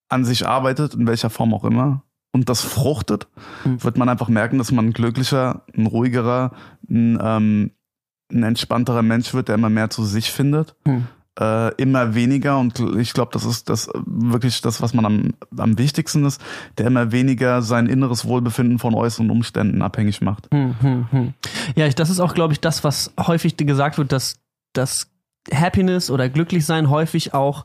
[0.09, 3.27] an sich arbeitet, in welcher Form auch immer, und das fruchtet,
[3.65, 3.83] Mhm.
[3.83, 6.53] wird man einfach merken, dass man ein glücklicher, ein ruhigerer,
[6.89, 7.71] ein, ähm,
[8.33, 10.75] ein entspannterer Mensch wird, der immer mehr zu sich findet.
[10.85, 11.07] Hm.
[11.41, 15.79] Äh, immer weniger und ich glaube, das ist das wirklich das, was man am, am
[15.79, 16.41] wichtigsten ist,
[16.77, 20.49] der immer weniger sein inneres Wohlbefinden von äußeren Umständen abhängig macht.
[20.53, 21.35] Hm, hm, hm.
[21.77, 24.41] Ja, ich, das ist auch, glaube ich, das, was häufig gesagt wird, dass,
[24.73, 25.11] dass
[25.53, 27.65] Happiness oder Glücklichsein häufig auch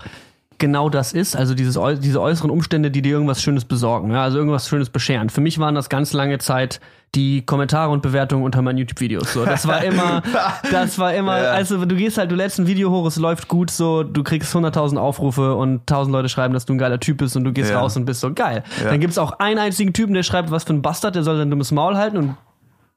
[0.57, 4.37] genau das ist, also dieses, diese äußeren Umstände, die dir irgendwas Schönes besorgen, ja, also
[4.37, 5.29] irgendwas Schönes bescheren.
[5.29, 6.79] Für mich waren das ganz lange Zeit
[7.15, 9.33] die Kommentare und Bewertungen unter meinen YouTube-Videos.
[9.33, 10.23] So, das war immer,
[10.71, 11.51] das war immer, Ja.
[11.51, 14.55] also du gehst halt, du lädst ein Video hoch, es läuft gut, so, du kriegst
[14.55, 17.69] 100.000 Aufrufe und 1.000 Leute schreiben, dass du ein geiler Typ bist und du gehst
[17.69, 17.79] Ja.
[17.79, 18.63] raus und bist so geil.
[18.83, 18.89] Ja.
[18.89, 21.51] Dann gibt's auch einen einzigen Typen, der schreibt, was für ein Bastard, der soll sein
[21.51, 22.35] dummes Maul halten und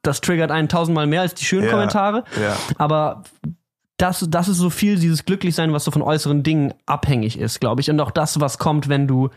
[0.01, 1.69] das triggert einen tausendmal mehr als die schönen.
[1.69, 2.23] Kommentare.
[2.77, 3.23] Aber
[3.97, 7.81] das, das ist so viel dieses Glücklichsein, was so von äußeren Dingen abhängig ist, glaube
[7.81, 7.89] ich.
[7.89, 9.29] Und auch das, was kommt, wenn du,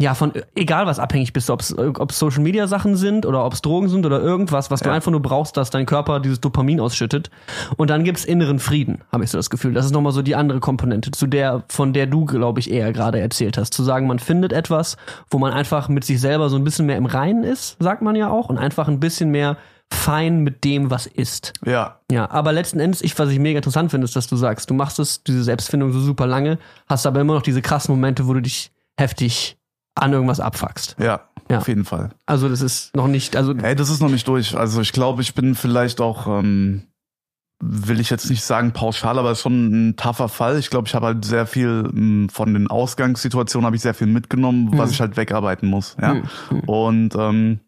[0.00, 1.68] ja, von egal was abhängig bist, ob es
[2.10, 4.94] Social Media Sachen sind oder ob es Drogen sind oder irgendwas, was du Ja.
[4.96, 7.30] einfach nur brauchst, dass dein Körper dieses Dopamin ausschüttet.
[7.76, 9.72] Und dann gibt's inneren Frieden, habe ich so das Gefühl.
[9.72, 12.92] Das ist nochmal so die andere Komponente, zu der, von der du, glaube ich, eher
[12.92, 13.72] gerade erzählt hast.
[13.72, 14.96] Zu sagen, man findet etwas,
[15.30, 18.16] wo man einfach mit sich selber so ein bisschen mehr im Reinen ist, sagt man
[18.16, 19.56] ja auch, und einfach ein bisschen mehr
[19.92, 21.52] fein mit dem, was ist.
[21.64, 24.68] Ja, Ja, aber letzten Endes, ich, was ich mega interessant finde, ist, dass du sagst,
[24.70, 28.26] du machst es, diese Selbstfindung so super lange, hast aber immer noch diese krassen Momente,
[28.26, 29.56] wo du dich heftig
[29.94, 30.96] an irgendwas abfuckst.
[30.98, 31.20] ja,
[31.50, 31.58] Ja.
[31.58, 32.10] auf jeden Fall.
[32.26, 34.56] Also das ist noch nicht, also Ey, das ist noch nicht durch.
[34.56, 36.82] Also ich glaube, ich bin vielleicht auch, ähm,
[37.60, 40.58] will ich jetzt nicht sagen pauschal, aber schon ein tougher Fall.
[40.58, 44.06] Ich glaube, ich habe halt sehr viel ähm, von den Ausgangssituationen habe ich sehr viel
[44.06, 44.94] mitgenommen, was Hm.
[44.94, 45.96] ich halt wegarbeiten muss.
[46.00, 46.12] Ja.
[46.12, 46.60] Hm, hm.
[46.60, 47.60] Und ähm,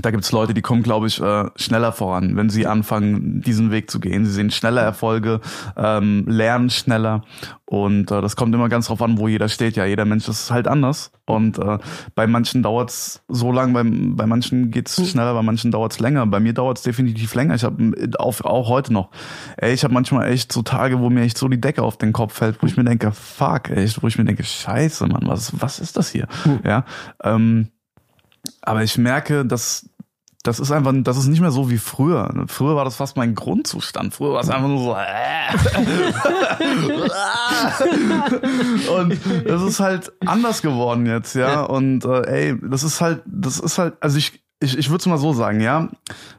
[0.00, 3.90] da gibt's Leute, die kommen, glaube ich, äh, schneller voran, wenn sie anfangen, diesen Weg
[3.90, 4.24] zu gehen.
[4.24, 5.40] Sie sehen schneller Erfolge,
[5.76, 7.24] ähm, lernen schneller.
[7.66, 9.76] Und äh, das kommt immer ganz drauf an, wo jeder steht.
[9.76, 11.12] Ja, jeder Mensch ist halt anders.
[11.26, 11.78] Und äh,
[12.14, 15.04] bei manchen dauert's so lang, bei, bei manchen geht's Hm.
[15.04, 16.26] schneller, bei manchen dauert's länger.
[16.26, 17.54] Bei mir dauert's definitiv länger.
[17.54, 19.10] Ich habe auch, auch heute noch.
[19.58, 22.14] Ey, ich habe manchmal echt so Tage, wo mir echt so die Decke auf den
[22.14, 25.52] Kopf fällt, wo ich mir denke, fuck, echt, wo ich mir denke, scheiße, Mann, was,
[25.60, 26.28] was ist das hier?
[26.44, 26.60] Hm.
[26.64, 26.84] Ja.
[27.22, 27.68] Ähm,
[28.62, 29.88] aber ich merke, dass
[30.44, 32.28] das ist einfach, das ist nicht mehr so wie früher.
[32.48, 34.12] Früher war das fast mein Grundzustand.
[34.12, 34.96] Früher war es einfach nur so.
[34.96, 35.54] Äh.
[39.00, 41.62] und das ist halt anders geworden jetzt, ja.
[41.62, 45.06] Und äh, ey, das ist halt, das ist halt, also ich, ich, ich würde es
[45.06, 45.88] mal so sagen, ja.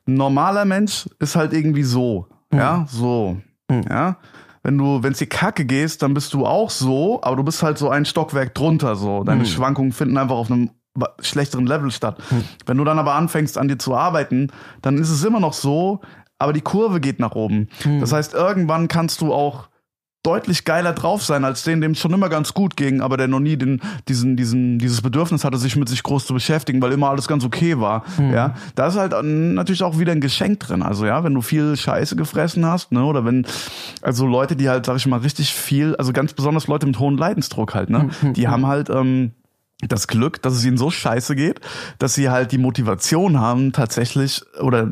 [0.06, 3.38] Ein normaler Mensch ist halt irgendwie so, ja, so,
[3.70, 3.86] Mhm.
[3.90, 4.18] ja.
[4.64, 7.64] Wenn du, wenn es dir kacke gehst, dann bist du auch so, aber du bist
[7.64, 9.24] halt so ein Stockwerk drunter, so.
[9.24, 9.46] Deine Mhm.
[9.48, 10.70] Schwankungen finden einfach auf einem
[11.20, 12.18] schlechteren Level statt.
[12.66, 14.52] Wenn du dann aber anfängst, an dir zu arbeiten,
[14.82, 16.02] dann ist es immer noch so,
[16.38, 17.70] aber die Kurve geht nach oben.
[18.00, 19.70] Das heißt, irgendwann kannst du auch
[20.26, 23.28] deutlich geiler drauf sein als den, dem es schon immer ganz gut ging, aber der
[23.28, 26.94] noch nie den, diesen, diesen, dieses Bedürfnis hatte, sich mit sich groß zu beschäftigen, weil
[26.94, 28.04] immer alles ganz okay war.
[28.32, 30.82] Ja, da ist halt natürlich auch wieder ein Geschenk drin.
[30.82, 33.46] Also ja, wenn du viel Scheiße gefressen hast, ne, oder wenn,
[34.02, 37.18] also Leute, die halt, sag ich mal, richtig viel, also ganz besonders Leute mit hohem
[37.18, 39.32] Leidensdruck halt, ne, die haben halt, ähm,
[39.88, 41.62] das Glück, dass es ihnen so scheiße geht,
[42.00, 44.90] dass sie halt die Motivation haben, tatsächlich oder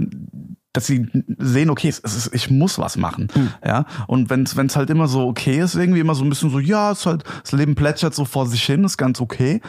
[0.74, 3.28] dass sie sehen, okay, es ist, ich muss was machen,
[3.66, 3.86] ja.
[4.08, 6.92] Und wenn es halt immer so okay ist, irgendwie immer so ein bisschen so, ja,
[6.92, 9.62] es ist halt das Leben plätschert so vor sich hin, ist ganz okay.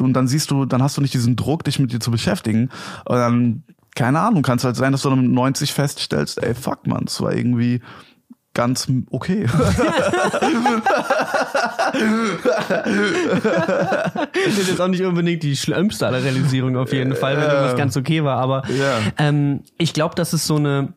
[0.00, 2.70] Und dann siehst du, dann hast du nicht diesen Druck, dich mit dir zu beschäftigen.
[3.04, 3.62] Und dann
[3.96, 7.04] keine Ahnung, kann es halt sein, dass du dann mit 90 feststellst, ey, fuck man,
[7.06, 7.80] es war irgendwie
[8.56, 9.46] ganz okay.
[14.44, 17.76] das ist jetzt auch nicht unbedingt die schlimmste aller Realisierung auf jeden Fall, wenn irgendwas
[17.76, 18.38] ganz okay war.
[18.38, 18.98] Aber Ja.
[19.18, 20.94] ähm, ich glaube, das ist so eine.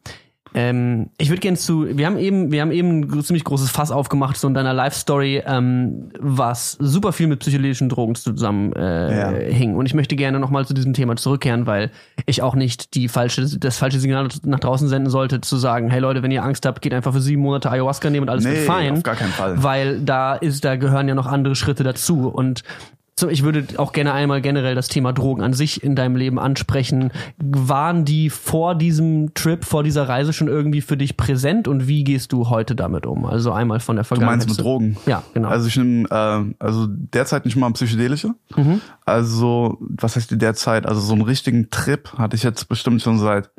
[0.54, 3.92] Ähm, ich würde gerne zu, wir haben eben, wir haben eben ein ziemlich großes Fass
[3.92, 9.30] aufgemacht, so in deiner Life-Story, ähm, was super viel mit psychedelischen Drogen zusammen äh, Ja.
[9.54, 9.76] hing.
[9.76, 11.92] Und ich möchte gerne nochmal zu diesem Thema zurückkehren, weil
[12.26, 16.00] ich auch nicht die falsche, das falsche Signal nach draußen senden sollte, zu sagen, hey
[16.00, 18.52] Leute, wenn ihr Angst habt, geht einfach für sieben Monate Ayahuasca nehmen und alles Nee,
[18.56, 18.94] wird fein.
[18.94, 19.62] auf gar keinen Fall.
[19.64, 22.28] Weil da ist, da gehören ja noch andere Schritte dazu.
[22.28, 22.64] Und
[23.28, 27.12] ich würde auch gerne einmal generell das Thema Drogen an sich in deinem Leben ansprechen.
[27.38, 32.04] Waren die vor diesem Trip, vor dieser Reise schon irgendwie für dich präsent und wie
[32.04, 33.26] gehst du heute damit um?
[33.26, 34.38] Also einmal von der Du Vergangenheit.
[34.46, 34.98] meinst mit Drogen?
[35.06, 35.50] Ja, genau.
[35.50, 38.36] Also ich nehme, äh, also derzeit nicht mal psychedelische.
[38.56, 38.80] Mhm.
[39.06, 40.86] Also, was heißt die derzeit?
[40.86, 43.50] Also so einen richtigen Trip hatte ich jetzt bestimmt schon seit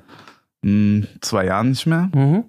[0.63, 2.09] mh, zwei Jahren nicht mehr.
[2.15, 2.45] mhm.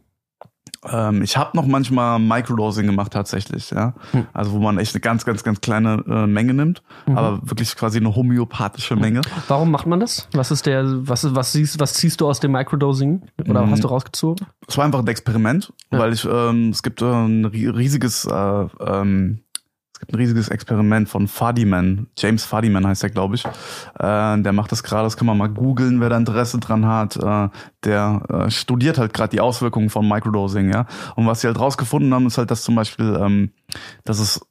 [0.90, 3.94] Ähm, ich habe noch manchmal Microdosing gemacht tatsächlich, ja.
[4.12, 4.26] Hm.
[4.34, 7.18] Also wo man echt eine ganz, ganz, ganz kleine äh, Menge nimmt, Mhm.
[7.18, 9.22] aber wirklich quasi eine homöopathische Menge.
[9.48, 10.28] Warum macht man das?
[10.34, 13.22] Was ist der, was, ist- was siehst, was ziehst du aus dem Microdosing?
[13.48, 13.72] Oder Mhm.
[13.72, 14.48] hast du rausgezogen?
[14.68, 16.00] Es war einfach ein Experiment, Ja.
[16.00, 19.40] weil ich, ähm, es gibt äh, ein ri- riesiges, äh, ähm,
[20.02, 23.46] gibt ein riesiges Experiment von Fadiman, James Fadiman heißt er, glaube ich.
[23.46, 27.16] Äh, der macht das gerade, das kann man mal googeln, wer da Interesse dran hat.
[27.16, 27.50] Äh,
[27.86, 30.88] der äh, studiert halt gerade die Auswirkungen von Microdosing, ja.
[31.16, 33.52] Und was sie halt rausgefunden haben, ist halt, dass zum Beispiel, ähm,
[34.04, 34.42] dass es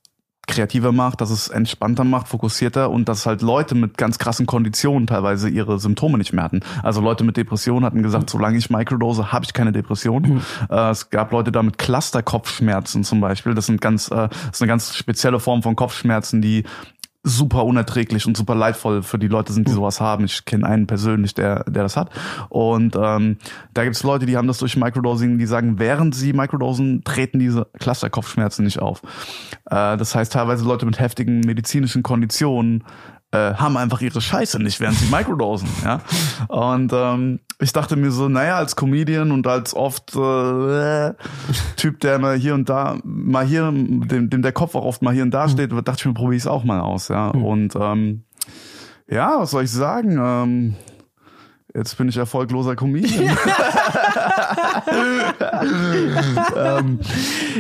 [0.47, 5.07] kreativer macht, dass es entspannter macht, fokussierter und dass halt Leute mit ganz krassen Konditionen
[5.07, 6.61] teilweise ihre Symptome nicht mehr hatten.
[6.83, 10.43] Also Leute mit Depressionen hatten gesagt, solange ich Microdose, habe ich keine Depression.
[10.69, 13.55] Äh, es gab Leute da mit Cluster-Kopfschmerzen zum Beispiel.
[13.55, 16.65] Das sind ganz, äh, das ist eine ganz spezielle Form von Kopfschmerzen, die
[17.23, 20.25] super unerträglich und super leidvoll für die Leute sind, die sowas haben.
[20.25, 22.11] Ich kenne einen persönlich, der, der das hat.
[22.49, 23.37] Und ähm,
[23.75, 27.39] da gibt es Leute, die haben das durch Microdosing, die sagen, während sie Microdosen, treten
[27.39, 29.03] diese Clusterkopfschmerzen nicht auf.
[29.67, 32.85] Äh, das heißt, teilweise Leute mit heftigen medizinischen Konditionen
[33.33, 35.69] äh, haben einfach ihre Scheiße nicht, während sie Microdosen.
[35.85, 36.01] ja.
[36.49, 41.13] Und ähm, ich dachte mir so, naja, als Comedian und als oft äh,
[41.77, 45.15] Typ, der mal hier und da, mal hier, dem, dem der Kopf auch oft mal
[45.15, 47.29] hier und da steht, dachte ich mir, probiere ich es auch mal aus, ja.
[47.29, 48.25] Und ähm,
[49.09, 50.19] ja, was soll ich sagen?
[50.21, 50.77] Ähm,
[51.75, 53.37] jetzt bin ich erfolgloser Comedian.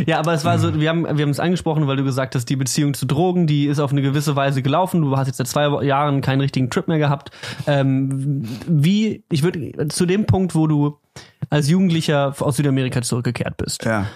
[0.06, 2.46] Ja, aber es war so, wir haben, wir haben es angesprochen, weil du gesagt hast,
[2.46, 5.02] die Beziehung zu Drogen, die ist auf eine gewisse Weise gelaufen.
[5.02, 7.30] Du hast jetzt seit zwei Jahren keinen richtigen Trip mehr gehabt.
[7.66, 10.98] Ähm, wie, ich würde zu dem Punkt, wo du
[11.50, 13.84] als Jugendlicher aus Südamerika zurückgekehrt bist.
[13.84, 14.06] ja.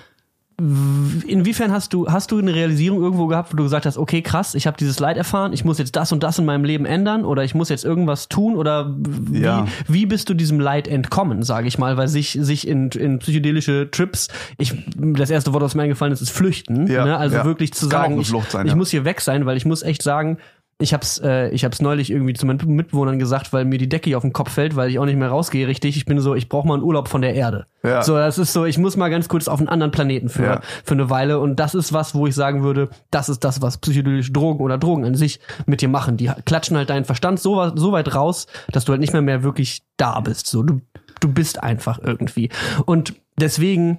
[0.57, 4.55] Inwiefern hast du, hast du eine Realisierung irgendwo gehabt, wo du gesagt hast, okay, krass,
[4.55, 7.25] ich habe dieses Leid erfahren, ich muss jetzt das und das in meinem Leben ändern
[7.25, 9.67] oder ich muss jetzt irgendwas tun oder wie, Ja.
[9.89, 13.91] wie bist du diesem Leid entkommen, sage ich mal, weil sich, sich in, in psychedelische
[13.91, 16.87] Trips, ich, das erste Wort, was mir eingefallen ist, ist flüchten.
[16.87, 17.17] Ja, ne?
[17.17, 17.45] Also ja.
[17.45, 20.39] wirklich zu sagen, ich, sein, ich muss hier weg sein, weil ich muss echt sagen,
[20.79, 24.11] ich hab's, äh, ich hab's neulich irgendwie zu meinen Mitbewohnern gesagt, weil mir die Decke
[24.11, 25.97] hier auf den Kopf fällt, weil ich auch nicht mehr rausgehe richtig.
[25.97, 27.67] Ich bin so, ich brauche mal einen Urlaub von der Erde.
[27.85, 28.03] Ja.
[28.03, 30.61] So, das ist so, ich muss mal ganz kurz auf einen anderen Planeten für, Ja.
[30.85, 31.39] für eine Weile.
[31.39, 34.77] Und das ist was, wo ich sagen würde, das ist das, was psychedelische Drogen oder
[34.77, 36.17] Drogen an sich mit dir machen.
[36.17, 39.43] Die klatschen halt deinen Verstand so, so weit raus, dass du halt nicht mehr mehr
[39.45, 40.49] wirklich da bist.
[40.49, 40.81] So, du,
[41.21, 42.51] du bist einfach irgendwie.
[42.85, 43.99] Und deswegen,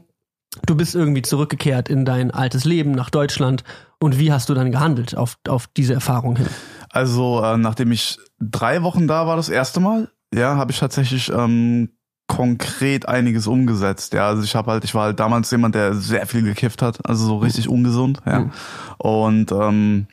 [0.65, 3.63] du bist irgendwie zurückgekehrt in dein altes Leben nach Deutschland.
[3.99, 6.47] Und wie hast du dann gehandelt auf, auf diese Erfahrung hin?
[6.89, 11.31] Also, äh, nachdem ich drei Wochen da war, das erste Mal, ja, habe ich tatsächlich
[11.31, 11.89] ähm,
[12.27, 14.13] konkret einiges umgesetzt.
[14.13, 16.99] Ja, also ich habe halt, ich war halt damals jemand, der sehr viel gekifft hat,
[17.07, 18.39] also so richtig ungesund, ja.
[18.39, 18.51] Mhm.
[18.97, 20.07] Und ähm,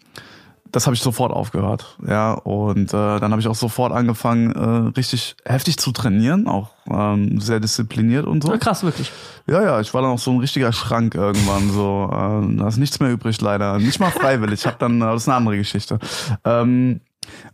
[0.72, 2.32] das habe ich sofort aufgehört, ja.
[2.32, 7.40] Und äh, dann habe ich auch sofort angefangen, äh, richtig heftig zu trainieren, auch ähm,
[7.40, 8.52] sehr diszipliniert und so.
[8.52, 9.12] Ah, krass, wirklich.
[9.46, 11.70] Ja, ja, ich war dann auch so ein richtiger Schrank irgendwann.
[11.70, 13.78] So, äh, da ist nichts mehr übrig leider.
[13.78, 14.60] Nicht mal freiwillig.
[14.60, 15.98] Ich habe dann, das ist eine andere Geschichte.
[16.44, 17.00] Ähm,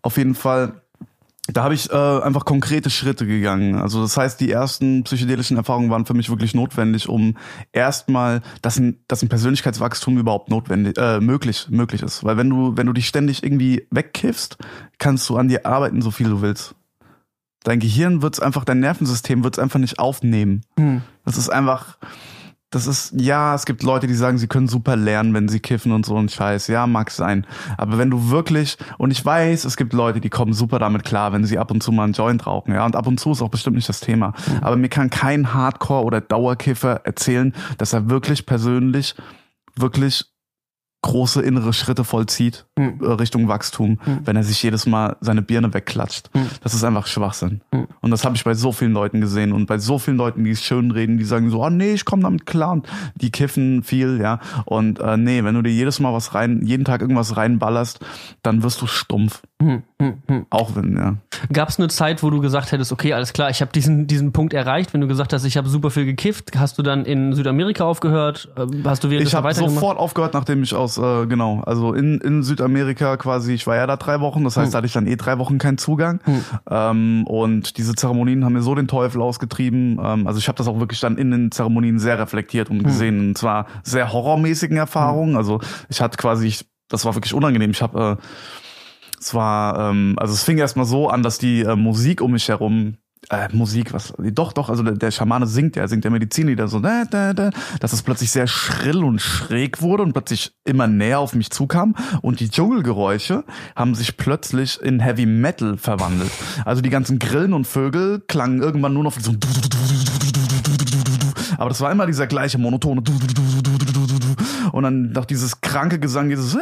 [0.03, 0.81] auf jeden Fall,
[1.53, 3.77] da habe ich äh, einfach konkrete Schritte gegangen.
[3.77, 7.37] Also das heißt, die ersten psychedelischen Erfahrungen waren für mich wirklich notwendig, um
[7.73, 12.23] erstmal, dass ein, dass ein Persönlichkeitswachstum überhaupt notwendig, äh, möglich, möglich ist.
[12.23, 14.59] Weil wenn du, wenn du dich ständig irgendwie wegkiffst,
[14.99, 16.75] kannst du an dir arbeiten, so viel du willst.
[17.65, 20.63] Dein Gehirn wird's einfach, dein Nervensystem wird's einfach nicht aufnehmen.
[20.79, 21.03] Hm.
[21.25, 21.99] Das ist einfach,
[22.71, 25.91] das ist, ja, es gibt Leute, die sagen, sie können super lernen, wenn sie kiffen
[25.93, 26.67] und so ein Scheiß.
[26.67, 27.47] Ja, mag sein.
[27.79, 31.33] Aber wenn du wirklich, und ich weiß, es gibt Leute, die kommen super damit klar,
[31.33, 33.41] wenn sie ab und zu mal einen Joint rauchen, ja, und ab und zu ist
[33.41, 34.35] auch bestimmt nicht das Thema.
[34.61, 39.15] Aber mir kann kein Hardcore- oder Dauerkiffer erzählen, dass er wirklich persönlich,
[39.75, 40.27] wirklich
[41.03, 43.01] große innere Schritte vollzieht Hm.
[43.03, 46.31] äh, Richtung Wachstum, wenn er sich jedes Mal seine Birne wegklatscht.
[46.33, 46.47] Hm.
[46.63, 47.61] Das ist einfach Schwachsinn.
[48.01, 50.51] Und das habe ich bei so vielen Leuten gesehen und bei so vielen Leuten, die
[50.51, 52.87] es schön reden, die sagen so, ah nee, ich komme damit klar und
[53.17, 54.39] die kiffen viel, ja.
[54.65, 57.99] Und äh, nee, wenn du dir jedes Mal was rein, jeden Tag irgendwas reinballerst,
[58.43, 59.43] dann wirst du stumpf.
[59.61, 60.47] Hm, hm, hm.
[60.51, 61.17] Auch wenn, ja.
[61.53, 64.33] Gab es eine Zeit, wo du gesagt hättest, okay, alles klar, ich habe diesen, diesen
[64.33, 67.33] Punkt erreicht, wenn du gesagt hast, ich habe super viel gekifft, hast du dann in
[67.33, 68.49] Südamerika aufgehört?
[68.57, 72.19] Äh, Hast du während Ich habe sofort aufgehört, nachdem ich aus, äh, genau, also in,
[72.21, 75.07] in Südamerika quasi, ich war ja da drei Wochen, das heißt, da hatte ich dann
[75.07, 76.21] eh drei Wochen keinen Zugang.
[76.71, 80.01] Ähm, und diese Zeremonien haben mir so den Teufel ausgetrieben.
[80.03, 83.29] Ähm, also ich habe das auch wirklich dann in den Zeremonien sehr reflektiert und gesehen.
[83.29, 85.37] Und zwar sehr horrormäßigen Erfahrungen.
[85.37, 87.71] Also ich hatte quasi, ich, das war wirklich unangenehm.
[87.73, 88.23] Ich habe, äh,
[89.21, 92.49] es war, ähm, also es fing erstmal so an, dass die äh, Musik um mich
[92.49, 92.97] herum
[93.31, 96.69] äh, Musik, was, doch, doch, also der, der Schamane singt ja, er singt ja Medizinlieder
[96.69, 97.51] so, da, da, da,
[97.81, 101.95] dass es plötzlich sehr schrill und schräg wurde und plötzlich immer näher auf mich zukam
[102.23, 103.45] und die Dschungelgeräusche
[103.77, 106.31] haben sich plötzlich in Heavy Metal verwandelt.
[106.65, 109.35] Also die ganzen Grillen und Vögel klangen irgendwann nur noch so
[111.59, 113.03] aber das war immer dieser gleiche monotone
[114.73, 116.57] und dann noch dieses kranke Gesang, dieses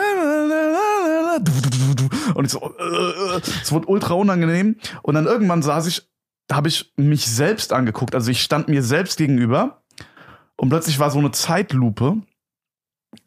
[2.35, 6.09] und ich so, äh, es wurde ultra unangenehm und dann irgendwann saß ich
[6.51, 8.15] habe ich mich selbst angeguckt.
[8.15, 9.83] Also ich stand mir selbst gegenüber
[10.57, 12.17] und plötzlich war so eine Zeitlupe,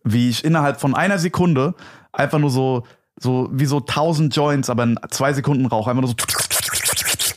[0.03, 1.75] wie ich innerhalb von einer Sekunde
[2.11, 2.85] einfach nur so,
[3.19, 6.15] so wie so tausend Joints, aber in zwei Sekunden Rauch, einfach nur so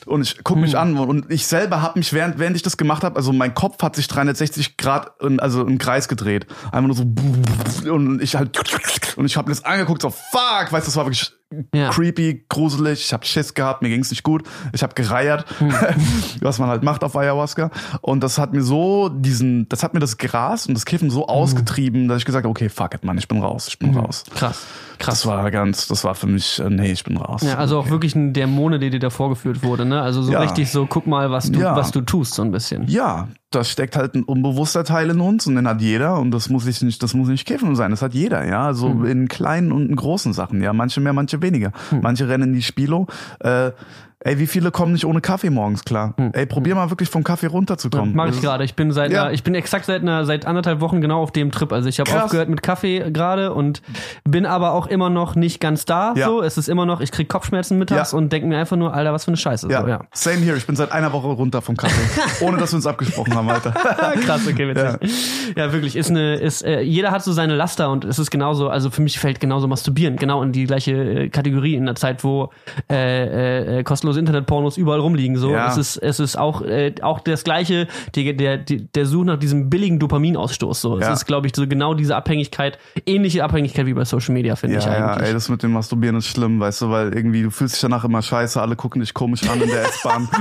[0.07, 3.05] und ich guck mich an und ich selber habe mich während während ich das gemacht
[3.05, 6.96] habe, also mein Kopf hat sich 360 Grad in, also im Kreis gedreht, einfach nur
[6.96, 7.05] so
[7.92, 8.59] und ich halt
[9.16, 11.32] und ich habe mir das angeguckt so fuck, weißt du, das war wirklich
[11.74, 11.90] Ja.
[11.90, 14.42] creepy, gruselig, ich habe Schiss gehabt, mir ging's nicht gut,
[14.72, 15.44] ich habe gereiert,
[16.40, 17.70] was man halt macht auf Ayahuasca.
[18.00, 21.26] Und das hat mir so diesen, das hat mir das Gras und das Kiffen so
[21.28, 24.24] ausgetrieben, dass ich gesagt habe, okay, fuck it, Mann, ich bin raus, ich bin raus.
[24.34, 24.62] Krass.
[25.07, 27.42] Das war ganz, das war für mich, äh, nee, ich bin raus.
[27.42, 27.90] Ja, also auch Okay.
[27.90, 30.00] wirklich ein Dämone, der dir da vorgeführt wurde, ne?
[30.03, 30.40] Also so Ja.
[30.40, 31.76] richtig so, guck mal, was du, Ja.
[31.76, 32.86] was du tust, so ein bisschen.
[32.88, 36.48] Ja, da steckt halt ein unbewusster Teil in uns und den hat jeder und das
[36.48, 39.72] muss ich nicht, das muss nicht Kiffen sein, das hat jeder, ja, also in kleinen
[39.72, 41.72] und in großen Sachen, ja, manche mehr, manche weniger.
[42.00, 43.07] Manche rennen in die Spilo,
[43.40, 43.72] äh,
[44.25, 46.14] ey, wie viele kommen nicht ohne Kaffee morgens klar?
[46.33, 48.14] Ey, probier mal wirklich vom Kaffee runterzukommen.
[48.14, 48.64] Mach ich gerade.
[48.64, 49.25] Ich bin seit Ja.
[49.25, 51.73] einer, ich bin exakt seit einer, seit anderthalb Wochen genau auf dem Trip.
[51.73, 53.83] Also ich habe aufgehört mit Kaffee gerade und
[54.25, 56.14] bin aber auch immer noch nicht ganz da.
[56.16, 56.27] Ja.
[56.27, 58.18] So, es ist immer noch, ich krieg Kopfschmerzen mittags Ja.
[58.18, 59.68] und denke mir einfach nur, Alter, was für eine Scheiße.
[59.70, 60.01] Ja, So, ja.
[60.12, 60.57] same here.
[60.57, 63.70] Ich bin seit einer Woche runter vom Kaffee, ohne dass wir uns abgesprochen haben, Alter.
[64.25, 65.55] Krass, okay, witzig.
[65.57, 68.68] Ja, wirklich, ist eine, ist, äh, jeder hat so seine Laster und es ist genauso,
[68.68, 72.25] also für mich fällt genauso Masturbieren genau in die gleiche äh, Kategorie in der Zeit,
[72.25, 72.51] wo
[72.91, 75.36] äh, äh, kostenlose Internetpornos überall rumliegen.
[75.36, 75.68] So, Ja.
[75.68, 79.70] es ist, es ist auch, äh, auch das gleiche, die, der, der Such nach diesem
[79.70, 80.80] billigen Dopaminausstoß.
[80.80, 81.12] So, es Ja.
[81.12, 84.84] ist, glaube ich, so genau diese Abhängigkeit, ähnliche Abhängigkeit wie bei Social Media, finde ich
[84.84, 85.28] Ja, ja, eigentlich.
[85.28, 88.04] ey, das mit dem Masturbieren ist schlimm, weißt du, weil irgendwie du fühlst dich danach
[88.04, 90.28] immer scheiße, alle gucken dich komisch an in der S-Bahn.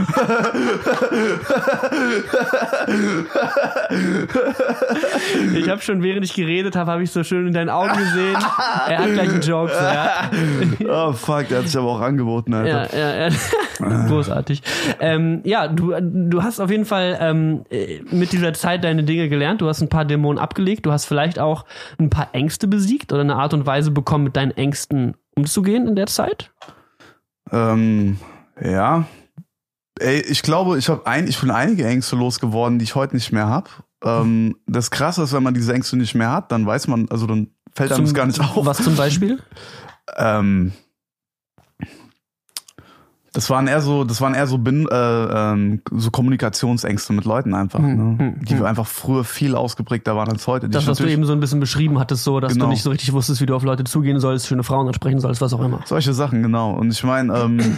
[5.55, 8.35] ich habe schon, während ich geredet habe, habe ich so schön in deinen Augen gesehen.
[8.87, 9.71] er hat gleich einen Joke.
[9.73, 10.29] So, ja.
[11.09, 12.95] oh fuck, der hat sich aber auch angeboten, Alter.
[12.97, 13.35] Ja, ja, ja.
[14.07, 14.61] Großartig.
[14.99, 19.29] Ähm, ja, du, du hast auf jeden Fall ähm, äh, mit dieser Zeit deine Dinge
[19.29, 19.61] gelernt.
[19.61, 20.85] Du hast ein paar Dämonen abgelegt.
[20.85, 21.65] Du hast vielleicht auch
[21.97, 25.95] ein paar Ängste besiegt oder eine Art und Weise bekommen, mit deinen Ängsten umzugehen in
[25.95, 26.51] der Zeit.
[27.51, 28.17] Ähm,
[28.61, 29.05] ja.
[29.99, 33.31] Ey, ich glaube, ich habe ein, ich bin einige Ängste losgeworden, die ich heute nicht
[33.31, 33.69] mehr hab.
[34.03, 37.27] Ähm, das Krasse ist, wenn man diese Ängste nicht mehr hat, dann weiß man, also
[37.27, 38.65] dann fällt einem das gar nicht auf.
[38.65, 39.39] Was zum Beispiel?
[40.17, 40.71] Ähm,
[43.33, 47.53] das waren eher so, das waren eher so, Bin, äh, ähm, so Kommunikationsängste mit Leuten
[47.53, 48.17] einfach, Hm, ne?
[48.19, 50.67] hm, die einfach früher viel ausgeprägter waren als heute.
[50.67, 52.65] Die Das, was du eben so ein bisschen beschrieben hattest, so, dass Genau.
[52.65, 55.39] du nicht so richtig wusstest, wie du auf Leute zugehen sollst, schöne Frauen ansprechen sollst,
[55.41, 55.81] was auch immer.
[55.85, 56.73] Solche Sachen, genau.
[56.73, 57.77] Und ich meine, ähm,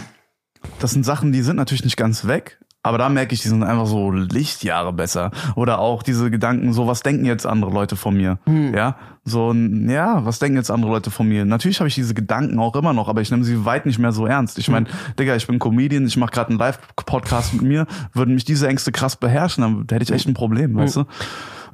[0.80, 3.64] das sind Sachen, die sind natürlich nicht ganz weg, aber da merke ich, die sind
[3.64, 5.32] einfach so Lichtjahre besser.
[5.56, 8.38] Oder auch diese Gedanken, so, was denken jetzt andere Leute von mir?
[8.74, 11.44] Ja, so, ein- ja, was denken jetzt andere Leute von mir?
[11.44, 14.12] Natürlich habe ich diese Gedanken auch immer noch, aber ich nehme sie weit nicht mehr
[14.12, 14.58] so ernst.
[14.58, 14.86] Ich meine,
[15.18, 18.92] Digga, ich bin Comedian, ich mache gerade einen Live-Podcast mit mir, würden mich diese Ängste
[18.92, 21.04] krass beherrschen, dann hätte ich echt ein Problem, weißt du?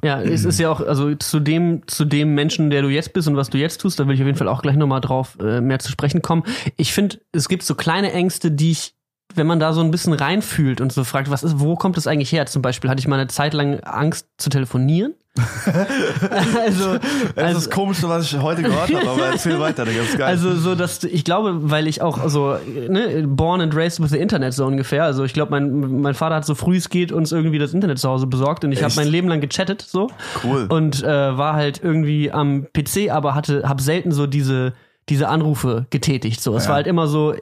[0.03, 3.27] Ja, es ist ja auch, also zu dem, zu dem Menschen, der du jetzt bist
[3.27, 5.37] und was du jetzt tust, da will ich auf jeden Fall auch gleich nochmal drauf
[5.39, 6.41] äh, mehr zu sprechen kommen.
[6.77, 8.95] Ich finde, es gibt so kleine Ängste, die ich,
[9.35, 12.07] wenn man da so ein bisschen reinfühlt und so fragt, was ist, wo kommt das
[12.07, 12.45] eigentlich her?
[12.45, 15.13] Zum Beispiel hatte ich mal eine Zeit lang Angst zu telefonieren.
[16.57, 16.95] also,
[17.35, 20.27] Es also, ist komisch, was ich heute gehört habe, aber erzähl weiter, Digga, ist geil.
[20.27, 22.57] Also so, dass ich glaube, weil ich auch so
[22.89, 25.05] ne, born and raised with the Internet so ungefähr.
[25.05, 27.99] Also ich glaube, mein, mein Vater hat so früh es geht uns irgendwie das Internet
[27.99, 30.09] zu Hause besorgt und ich habe mein Leben lang gechattet so
[30.43, 30.65] Cool.
[30.67, 34.73] und äh, war halt irgendwie am PC, aber hatte habe selten so diese
[35.09, 36.41] diese Anrufe getätigt.
[36.41, 36.69] So, es Ja.
[36.69, 37.33] war halt immer so.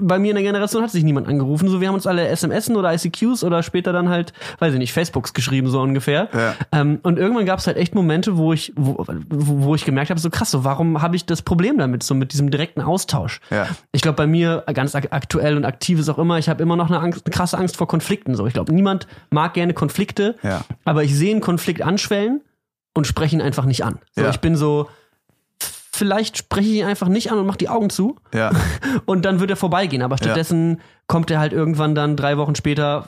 [0.00, 1.68] Bei mir in der Generation hat sich niemand angerufen.
[1.68, 4.92] So, wir haben uns alle SMSen oder ICQs oder später dann halt, weiß ich nicht,
[4.92, 6.28] Facebooks geschrieben so ungefähr.
[6.32, 6.54] Ja.
[6.72, 10.20] Ähm, und irgendwann gab es halt echt Momente, wo ich, wo, wo ich gemerkt habe,
[10.20, 13.40] so krass, so warum habe ich das Problem damit, so mit diesem direkten Austausch?
[13.50, 13.66] Ja.
[13.90, 16.76] Ich glaube, bei mir ganz ak aktuell und aktiv ist auch immer, ich habe immer
[16.76, 18.34] noch eine, Angst, eine krasse Angst vor Konflikten.
[18.36, 20.36] So, ich glaube, niemand mag gerne Konflikte,
[20.84, 22.40] aber ich sehe einen Konflikt anschwellen
[22.94, 23.98] und spreche ihn einfach nicht an.
[24.14, 24.88] So, ich bin so,
[25.94, 28.50] vielleicht spreche ich ihn einfach nicht an und mache die Augen zu Ja.
[29.04, 30.02] und dann wird er vorbeigehen.
[30.02, 30.80] Aber stattdessen
[31.12, 33.04] kommt er halt irgendwann dann drei Wochen später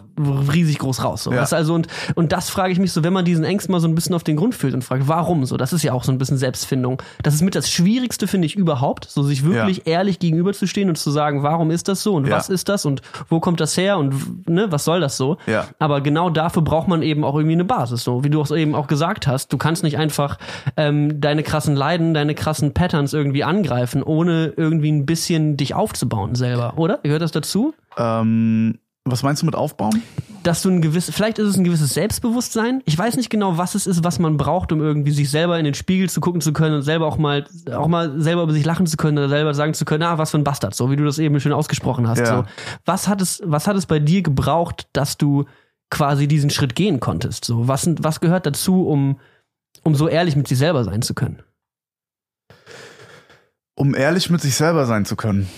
[0.52, 1.24] riesig groß raus.
[1.24, 1.32] So.
[1.32, 1.40] Ja.
[1.50, 3.94] Also und, und das frage ich mich so, wenn man diesen Ängsten mal so ein
[3.94, 5.56] bisschen auf den Grund fühlt und fragt, warum so?
[5.56, 7.00] Das ist ja auch so ein bisschen Selbstfindung.
[7.22, 11.10] Das ist mit das Schwierigste, finde ich, überhaupt, so sich wirklich ehrlich gegenüberzustehen und zu
[11.10, 12.36] sagen, warum ist das so und Ja.
[12.36, 13.00] was ist das und
[13.30, 15.38] wo kommt das her und ne, was soll das so?
[15.46, 15.68] Ja.
[15.78, 18.04] Aber genau dafür braucht man eben auch irgendwie eine Basis.
[18.04, 20.36] So wie du auch eben auch gesagt hast, du kannst nicht einfach
[20.76, 26.34] ähm, deine krassen Leiden, deine krassen Patterns irgendwie angreifen, ohne irgendwie ein bisschen dich aufzubauen
[26.34, 26.98] selber, oder?
[27.02, 27.72] Gehört das dazu?
[27.96, 30.02] Ähm, was meinst du mit aufbauen?
[30.44, 32.82] Dass du ein gewisses, vielleicht ist es ein gewisses Selbstbewusstsein.
[32.86, 35.66] Ich weiß nicht genau, was es ist, was man braucht, um irgendwie sich selber in
[35.66, 38.64] den Spiegel zu gucken zu können und selber auch mal, auch mal selber über sich
[38.64, 40.96] lachen zu können oder selber sagen zu können, ah, was für ein Bastard, so wie
[40.96, 42.20] du das eben schön ausgesprochen hast.
[42.20, 42.26] Ja.
[42.26, 42.44] So.
[42.86, 45.44] Was hat es, was hat es bei dir gebraucht, dass du
[45.90, 47.44] quasi diesen Schritt gehen konntest?
[47.44, 49.20] So, was, was gehört dazu, um,
[49.82, 51.42] um so ehrlich mit sich selber sein zu können?
[53.74, 55.48] Um ehrlich mit sich selber sein zu können.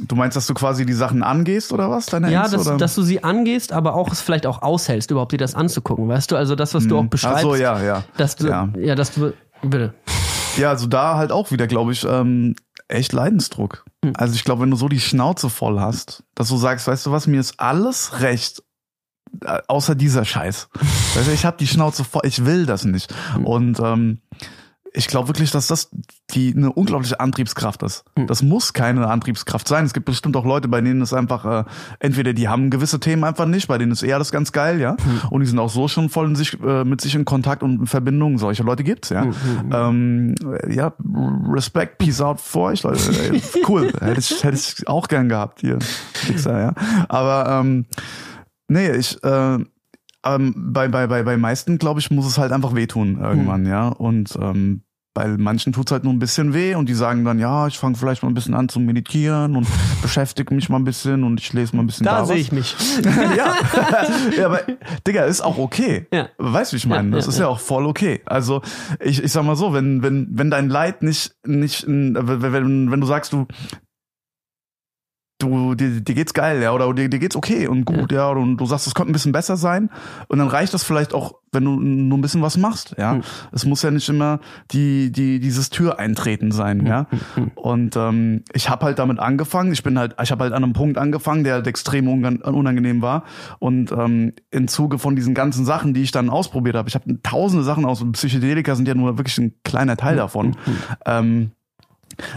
[0.00, 2.06] Du meinst, dass du quasi die Sachen angehst oder was?
[2.06, 5.32] Deine Ja, Ängste, dass, dass du sie angehst, aber auch es vielleicht auch aushältst, überhaupt
[5.32, 6.36] dir das anzugucken, weißt du?
[6.36, 7.38] Also das, was du auch beschreibst.
[7.38, 8.04] Ach so, ja, ja.
[8.16, 8.68] Dass du, Ja.
[8.76, 8.94] ja.
[8.96, 9.32] dass du,
[9.62, 9.94] bitte.
[10.56, 12.56] Ja, also da halt auch wieder, glaube ich, ähm,
[12.88, 13.84] echt Leidensdruck.
[14.04, 14.14] Hm.
[14.16, 17.12] Also ich glaube, wenn du so die Schnauze voll hast, dass du sagst, weißt du
[17.12, 18.62] was, mir ist alles recht,
[19.44, 20.68] äh, außer dieser Scheiß.
[21.14, 23.14] weißt du, ich habe die Schnauze voll, ich will das nicht.
[23.34, 23.46] Hm.
[23.46, 24.18] Und ähm,
[24.96, 25.90] ich glaube wirklich, dass das
[26.30, 28.04] die eine unglaubliche Antriebskraft ist.
[28.16, 28.28] Hm.
[28.28, 29.84] Das muss keine Antriebskraft sein.
[29.84, 31.64] Es gibt bestimmt auch Leute, bei denen es einfach äh,
[31.98, 34.92] entweder die haben gewisse Themen einfach nicht, bei denen ist eher das ganz geil, ja,
[34.92, 35.28] Hm.
[35.30, 37.80] und die sind auch so schon voll in sich äh, mit sich in Kontakt und
[37.80, 38.38] in Verbindung.
[38.38, 39.22] Solche Leute gibt's, ja.
[39.24, 39.34] Hm,
[39.72, 40.34] Ähm,
[40.68, 40.92] ja,
[41.52, 43.00] Respekt, Peace out für euch, Leute.
[43.32, 45.78] Ey, Cool, hätte ich, hätte ich auch gern gehabt hier,
[46.12, 46.74] Fixer, ja.
[47.08, 47.86] Aber ähm,
[48.68, 49.58] nee, ich äh,
[50.24, 53.88] ähm, bei, bei, bei, bei meisten, glaube ich, muss es halt einfach wehtun irgendwann, ja.
[53.88, 54.82] Und ähm,
[55.14, 57.94] bei manchen tut's halt nur ein bisschen weh und die sagen dann, ja, ich fange
[57.94, 59.66] vielleicht mal ein bisschen an zu meditieren und
[60.02, 62.50] beschäftige mich mal ein bisschen und ich lese mal ein bisschen da, Da sehe ich
[62.50, 62.74] mich.
[63.04, 63.54] ja.
[64.36, 64.62] ja, aber
[65.06, 66.08] Digga, ist auch okay.
[66.12, 66.28] Ja.
[66.38, 67.10] Weißt du, wie ich meine?
[67.10, 68.22] Ja, das ja, ist ja auch voll okay.
[68.26, 68.60] Also
[68.98, 73.00] ich, ich sag mal so, wenn, wenn, wenn dein Leid nicht, nicht, wenn, wenn, wenn
[73.00, 73.46] du sagst, du,
[75.44, 78.56] du, dir, dir geht's geil, ja, oder dir, dir geht's okay und gut, ja, und
[78.56, 79.90] du sagst, es könnte ein bisschen besser sein
[80.28, 83.12] und dann reicht das vielleicht auch, wenn du nur ein bisschen was machst, ja.
[83.12, 83.22] Hm.
[83.52, 84.40] Es muss ja nicht immer
[84.72, 87.06] die, die, dieses Tür eintreten sein, ja.
[87.54, 89.72] Und ähm, ich habe halt damit angefangen.
[89.72, 93.24] Ich bin halt, ich habe halt an einem Punkt angefangen, der halt extrem unangenehm war.
[93.58, 97.22] Und ähm, im Zuge von diesen ganzen Sachen, die ich dann ausprobiert habe, ich habe
[97.22, 98.04] tausende Sachen aus.
[98.12, 100.56] Psychedelika sind ja nur wirklich ein kleiner Teil davon.
[101.06, 101.52] Ähm,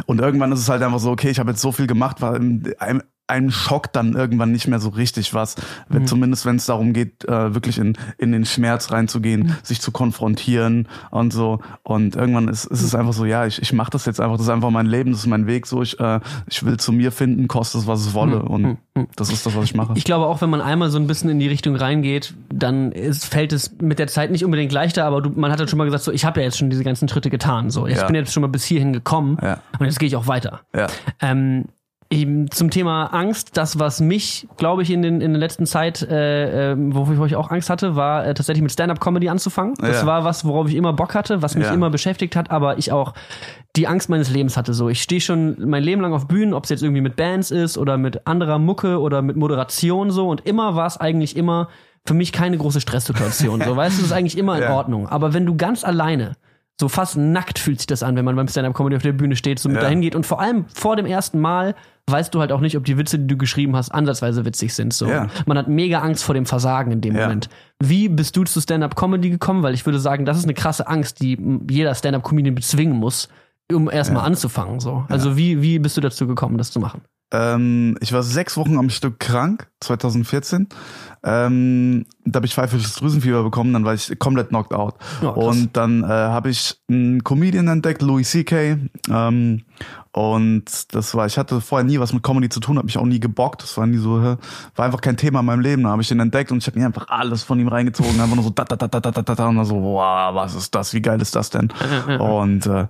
[0.05, 2.75] und irgendwann ist es halt einfach so, okay, ich habe jetzt so viel gemacht, weil
[2.79, 5.55] einem, einem Schock dann irgendwann nicht mehr so richtig was.
[5.89, 9.91] Wenn, Zumindest wenn es darum geht, äh, wirklich in, in den Schmerz reinzugehen, sich zu
[9.91, 11.59] konfrontieren und so.
[11.83, 14.45] Und irgendwann ist, ist es einfach so, ja, ich, ich mache das jetzt einfach, das
[14.47, 15.67] ist einfach mein Leben, das ist mein Weg.
[15.67, 16.19] So, ich, äh,
[16.49, 18.41] ich will zu mir finden, kostet es, was es wolle.
[18.43, 18.77] Und
[19.15, 19.93] das ist das, was ich mache.
[19.95, 23.25] Ich glaube auch, wenn man einmal so ein bisschen in die Richtung reingeht, dann ist,
[23.25, 25.85] fällt es mit der Zeit nicht unbedingt leichter, aber du, man hat ja schon mal
[25.85, 27.69] gesagt, so, ich habe ja jetzt schon diese ganzen Schritte getan.
[27.69, 28.05] So, ich Ja.
[28.07, 29.59] bin jetzt schon mal bis hierhin gekommen Ja.
[29.79, 30.61] und jetzt gehe ich auch weiter.
[30.75, 30.87] ja.
[31.21, 31.65] Ähm,
[32.51, 36.71] zum Thema Angst, das, was mich, glaube ich, in, den, in der letzten Zeit, äh,
[36.71, 39.73] äh, wofür ich auch Angst hatte, war äh, tatsächlich mit Stand-Up-Comedy anzufangen.
[39.81, 40.05] Das Ja.
[40.05, 41.73] war was, worauf ich immer Bock hatte, was mich Ja.
[41.73, 43.13] immer beschäftigt hat, aber ich auch
[43.75, 44.73] die Angst meines Lebens hatte.
[44.73, 47.51] So, ich stehe schon mein Leben lang auf Bühnen, ob es jetzt irgendwie mit Bands
[47.51, 51.67] ist oder mit anderer Mucke oder mit Moderation so und immer war es eigentlich immer
[52.05, 53.61] für mich keine große Stresssituation.
[53.61, 54.73] so, weißt du, es ist eigentlich immer in Ja.
[54.73, 55.09] Ordnung.
[55.09, 56.37] Aber wenn du ganz alleine
[56.79, 59.57] so fast nackt fühlt sich das an, wenn man beim Stand-Up-Comedy auf der Bühne steht,
[59.59, 59.83] so mit Ja.
[59.83, 60.15] dahin geht.
[60.15, 61.73] Und vor allem vor dem ersten Mal
[62.09, 64.93] weißt du halt auch nicht, ob die Witze, die du geschrieben hast, ansatzweise witzig sind.
[64.93, 65.07] So.
[65.07, 65.27] Ja.
[65.45, 67.23] Man hat mega Angst vor dem Versagen in dem Ja.
[67.23, 67.49] Moment.
[67.83, 69.63] Wie bist du zu Stand-Up-Comedy gekommen?
[69.63, 71.37] Weil ich würde sagen, das ist eine krasse Angst, die
[71.69, 73.27] jeder Stand-Up-Comedian bezwingen muss,
[73.71, 74.79] um erstmal anzufangen.
[74.79, 75.03] So.
[75.09, 77.01] Also wie, wie bist du dazu gekommen, das zu machen?
[77.33, 80.67] Ähm, ich war sechs Wochen am Stück krank 2014.
[81.23, 84.95] Ähm, da habe ich pfeifisches Drüsenfieber bekommen, dann war ich komplett knocked out.
[85.19, 85.35] Krass.
[85.35, 88.77] und dann äh, habe ich einen Comedian entdeckt, Louis C.K.
[89.09, 89.63] Ähm,
[90.17, 93.05] und das war, ich hatte vorher nie was mit Comedy zu tun, habe mich auch
[93.05, 93.61] nie gebockt.
[93.61, 95.83] Das war nie so, war einfach kein Thema in meinem Leben.
[95.83, 98.35] Da habe ich den entdeckt und ich habe mir einfach alles von ihm reingezogen, einfach
[98.35, 100.73] nur so da da da da da da da und dann so, wow, was ist
[100.73, 100.93] das?
[100.95, 101.71] Wie geil ist das denn?
[102.19, 102.87] und äh,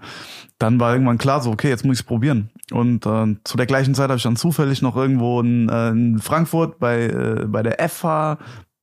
[0.59, 2.49] dann war irgendwann klar, so okay, jetzt muss ich es probieren.
[2.71, 6.19] Und äh, zu der gleichen Zeit habe ich dann zufällig noch irgendwo in, äh, in
[6.19, 8.37] Frankfurt bei äh, bei der FH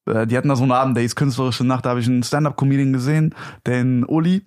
[0.06, 2.92] die hatten da so einen Abend, der hieß Künstlerische Nacht, da habe ich einen Stand-Up-Comedian
[2.92, 3.34] gesehen,
[3.66, 4.42] den Uli.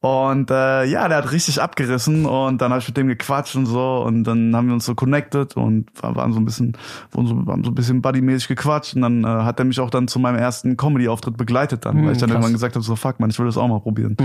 [0.00, 3.66] Und äh, ja, der hat richtig abgerissen und dann habe ich mit dem gequatscht und
[3.66, 6.76] so und dann haben wir uns so connected und waren so ein bisschen,
[7.12, 9.90] waren so, haben so ein bisschen buddymäßig gequatscht und dann äh, hat er mich auch
[9.90, 12.36] dann zu meinem ersten Comedy-Auftritt begleitet dann, Mhm, weil ich dann krass.
[12.36, 14.16] irgendwann gesagt habe, so fuck man, ich will das auch mal probieren.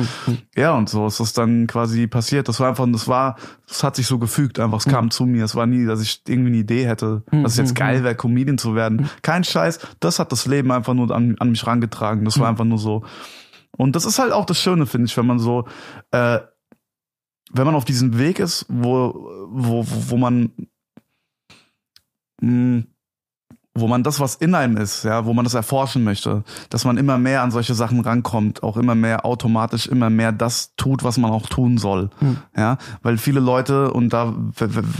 [0.56, 2.48] Ja, und so ist das dann quasi passiert.
[2.48, 3.36] Das war einfach, das war,
[3.68, 5.44] das hat sich so gefügt, einfach, es kam zu mir.
[5.46, 8.58] Es war nie, dass ich irgendwie eine Idee hätte, dass es jetzt geil wäre, Comedian
[8.58, 9.10] zu werden.
[9.22, 12.26] Kein Scheiß, das hat das Leben einfach nur an, an mich rangetragen.
[12.26, 13.04] Das war einfach nur so.
[13.78, 15.66] Und das ist halt auch das Schöne, finde ich, wenn man so,
[16.12, 16.40] äh,
[17.52, 20.52] wenn man auf diesem Weg ist, wo, wo, wo man,
[22.42, 22.84] mh,
[23.80, 26.98] wo man das, was in einem ist, ja, wo man das erforschen möchte, dass man
[26.98, 31.18] immer mehr an solche Sachen rankommt, auch immer mehr automatisch immer mehr das tut, was
[31.18, 32.10] man auch tun soll,
[32.56, 34.34] ja, weil viele Leute und da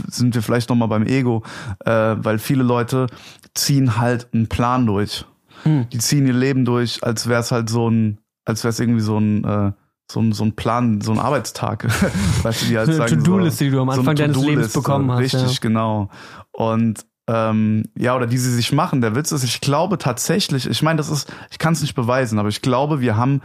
[0.06, 1.42] sind wir vielleicht noch mal beim Ego,
[1.84, 3.08] äh, weil viele Leute
[3.54, 5.24] ziehen halt einen Plan durch,
[5.64, 9.00] die ziehen ihr Leben durch, als wäre es halt so ein, als wäre es irgendwie
[9.00, 9.72] so ein äh,
[10.10, 11.84] so ein, so ein Plan, so ein Arbeitstag.
[12.42, 15.10] weißt du, die halt So eine To-Do-Liste, die du am so Anfang deines Lebens bekommen
[15.12, 15.58] hast, Richtig, ja.
[15.60, 16.08] genau.
[16.50, 19.02] Und ähm, ja, oder die sie sich machen.
[19.02, 22.38] Der Witz ist, ich glaube tatsächlich, ich meine, das ist, ich kann es nicht beweisen,
[22.38, 23.42] aber ich glaube, wir haben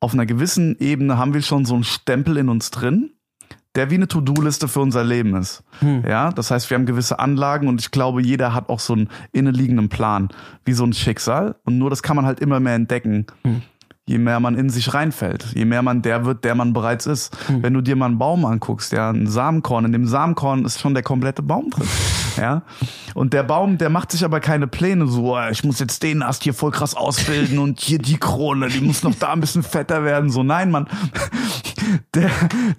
[0.00, 3.12] auf einer gewissen Ebene haben wir schon so einen Stempel in uns drin,
[3.76, 5.62] der wie eine To-Do-Liste für unser Leben ist.
[5.78, 6.02] Hm.
[6.06, 9.08] Ja, das heißt, wir haben gewisse Anlagen und ich glaube, jeder hat auch so einen
[9.32, 10.28] innenliegenden Plan,
[10.64, 11.56] wie so ein Schicksal.
[11.64, 13.26] Und nur das kann man halt immer mehr entdecken.
[13.44, 13.62] Hm.
[14.06, 17.36] Je mehr man in sich reinfällt, je mehr man der wird, der man bereits ist.
[17.46, 17.62] Hm.
[17.62, 20.94] Wenn du dir mal einen Baum anguckst, ja, ein Samenkorn, in dem Samenkorn ist schon
[20.94, 21.86] der komplette Baum drin.
[22.36, 22.62] Ja.
[23.12, 26.22] Und der Baum, der macht sich aber keine Pläne, so, äh, ich muss jetzt den
[26.22, 29.64] Ast hier voll krass ausbilden und hier die Krone, die muss noch da ein bisschen
[29.64, 30.30] fetter werden.
[30.30, 30.86] So, nein, Mann.
[32.14, 32.30] Der,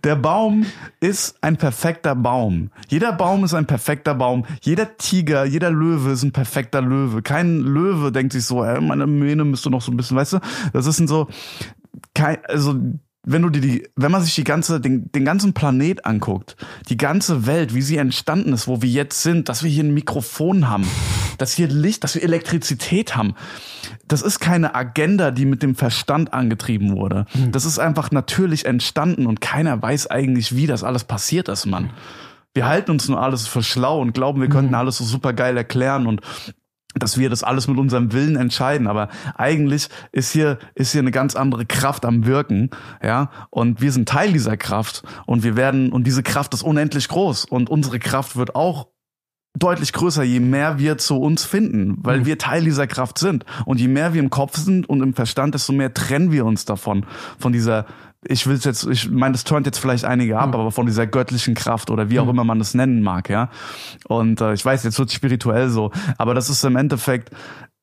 [0.04, 0.66] der Baum
[1.00, 2.70] ist ein perfekter Baum.
[2.90, 4.46] Jeder Baum ist ein perfekter Baum.
[4.62, 7.22] Jeder Tiger, jeder Löwe ist ein perfekter Löwe.
[7.22, 10.40] Kein Löwe denkt sich so, ey, meine Mähne müsste noch so ein bisschen, weißt du?
[10.74, 11.28] Das ist ein so,
[12.14, 12.76] kein, also,
[13.24, 16.56] wenn du dir die, wenn man sich die ganze, den, den ganzen Planet anguckt,
[16.90, 19.94] die ganze Welt, wie sie entstanden ist, wo wir jetzt sind, dass wir hier ein
[19.94, 20.88] Mikrofon haben,
[21.38, 23.36] dass hier Licht, dass wir Elektrizität haben.
[24.08, 27.26] Das ist keine Agenda, die mit dem Verstand angetrieben wurde.
[27.52, 31.92] Das ist einfach natürlich entstanden und keiner weiß eigentlich, wie das alles passiert ist, Mann.
[32.54, 35.56] Wir halten uns nur alles für schlau und glauben, wir könnten alles so super geil
[35.56, 36.22] erklären und
[36.96, 41.12] dass wir das alles mit unserem Willen entscheiden, aber eigentlich ist hier ist hier eine
[41.12, 42.70] ganz andere Kraft am wirken,
[43.04, 45.04] ja, und wir sind Teil dieser Kraft.
[45.26, 47.46] Und wir werden und diese Kraft ist unendlich groß.
[47.46, 48.88] Und unsere Kraft wird auch
[49.58, 53.46] deutlich größer, je mehr wir zu uns finden, weil wir Teil dieser Kraft sind.
[53.66, 56.66] Und je mehr wir im Kopf sind und im Verstand, desto mehr trennen wir uns
[56.66, 57.06] davon
[57.38, 57.86] von dieser
[58.26, 61.56] ich will jetzt, ich meine, das turnt jetzt vielleicht einige ab, aber von dieser göttlichen
[61.56, 63.50] Kraft oder wie auch immer man das nennen mag, ja.
[64.08, 67.32] Und äh, ich weiß, jetzt wird spirituell so, aber das ist im Endeffekt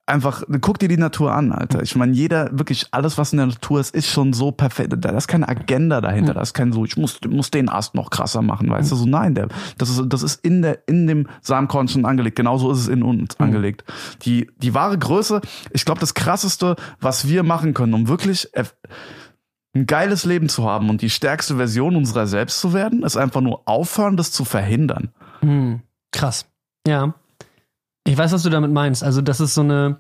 [0.07, 1.83] einfach, guck dir die Natur an, Alter.
[1.83, 4.95] Ich meine, jeder, wirklich alles, was in der Natur ist, ist schon so perfekt.
[4.97, 6.33] Da ist keine Agenda dahinter.
[6.33, 8.97] Da ist kein so, ich muss, muss den Ast noch krasser machen, weißt du?
[8.97, 12.37] So, nein, der, das ist, das ist in der, in dem Samenkorn schon angelegt.
[12.37, 13.85] Genauso ist es in uns angelegt.
[14.23, 18.73] Die, die wahre Größe, ich glaube, das krasseste, was wir machen können, um wirklich eff-
[19.79, 23.41] ein geiles Leben zu haben und die stärkste Version unserer selbst zu werden, ist einfach
[23.41, 25.11] nur aufhören, das zu verhindern.
[25.41, 25.81] Hm,
[26.13, 26.47] krass.
[26.87, 27.15] Ja.
[28.07, 29.05] Ich weiß, was du damit meinst.
[29.05, 29.99] Also, das ist so eine.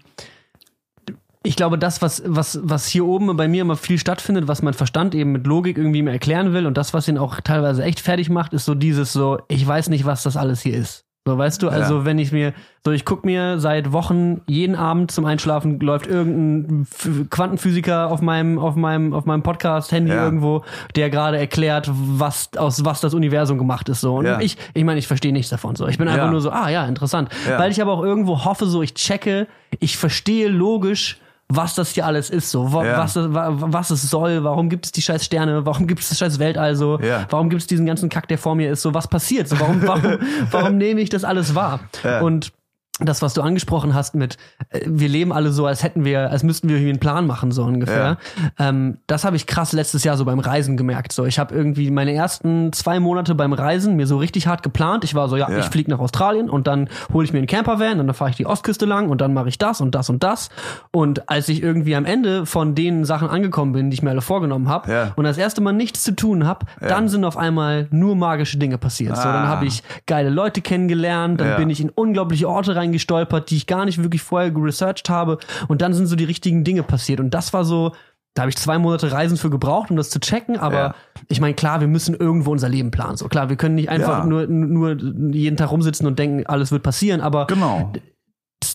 [1.44, 4.74] Ich glaube, das, was, was, was hier oben bei mir immer viel stattfindet, was mein
[4.74, 8.00] Verstand eben mit Logik irgendwie mir erklären will und das, was ihn auch teilweise echt
[8.00, 11.07] fertig macht, ist so dieses so, ich weiß nicht, was das alles hier ist.
[11.28, 12.04] So, weißt du, also Ja.
[12.06, 12.54] wenn ich mir,
[12.84, 16.86] so ich guck mir seit Wochen jeden Abend zum Einschlafen läuft irgendein
[17.28, 20.24] Quantenphysiker auf meinem, auf meinem, auf meinem Podcast-Handy Ja.
[20.24, 20.64] irgendwo,
[20.96, 24.00] der gerade erklärt, was, aus was das Universum gemacht ist.
[24.00, 24.16] So.
[24.16, 24.40] Und Ja.
[24.40, 25.76] ich, ich meine, ich verstehe nichts davon.
[25.76, 25.86] So.
[25.86, 27.28] Ich bin einfach nur so, ah ja, interessant.
[27.58, 29.46] Weil ich aber auch irgendwo hoffe, so ich checke,
[29.80, 31.18] ich verstehe logisch,
[31.51, 32.99] was das hier alles ist, so Ja.
[32.99, 36.38] was, was es soll, warum gibt es die scheiß Sterne, warum gibt es das scheiß
[36.38, 37.26] Weltall so, Ja.
[37.30, 39.80] warum gibt es diesen ganzen Kack, der vor mir ist, so was passiert, so warum,
[39.86, 40.18] warum,
[40.51, 41.80] warum nehme ich das alles wahr?
[42.05, 42.20] Ja.
[42.20, 42.53] Und
[43.01, 44.36] das, was du angesprochen hast mit,
[44.70, 47.53] äh, wir leben alle so, als hätten wir, als müssten wir irgendwie einen Plan machen,
[47.53, 48.16] so ungefähr.
[48.59, 51.12] Ähm, das habe ich krass letztes Jahr so beim Reisen gemerkt.
[51.12, 55.05] So, ich habe irgendwie meine ersten zwei Monate beim Reisen mir so richtig hart geplant.
[55.05, 55.59] Ich war so, ja, Ja.
[55.59, 58.36] ich fliege nach Australien und dann hole ich mir einen Campervan und dann fahre ich
[58.36, 60.49] die Ostküste lang und dann mache ich das und das und das.
[60.90, 64.22] Und als ich irgendwie am Ende von den Sachen angekommen bin, die ich mir alle
[64.22, 65.12] vorgenommen habe Ja.
[65.16, 68.78] und das erste Mal nichts zu tun habe, dann sind auf einmal nur magische Dinge
[68.78, 69.16] passiert.
[69.16, 69.49] So, dann Ah.
[69.49, 71.57] habe ich geile Leute kennengelernt, dann Ja.
[71.57, 75.39] bin ich in unglaubliche Orte reingestolpert, die ich gar nicht wirklich vorher geresearched habe.
[75.68, 77.20] Und dann sind so die richtigen Dinge passiert.
[77.20, 77.93] Und das war so,
[78.34, 80.59] da habe ich zwei Monate Reisen für gebraucht, um das zu checken.
[80.59, 80.95] Aber Ja.
[81.28, 83.16] ich meine, klar, wir müssen irgendwo unser Leben planen.
[83.16, 84.24] So klar, wir können nicht einfach Ja.
[84.24, 84.97] nur, nur
[85.32, 87.20] jeden Tag rumsitzen und denken, alles wird passieren.
[87.20, 87.93] Aber Genau.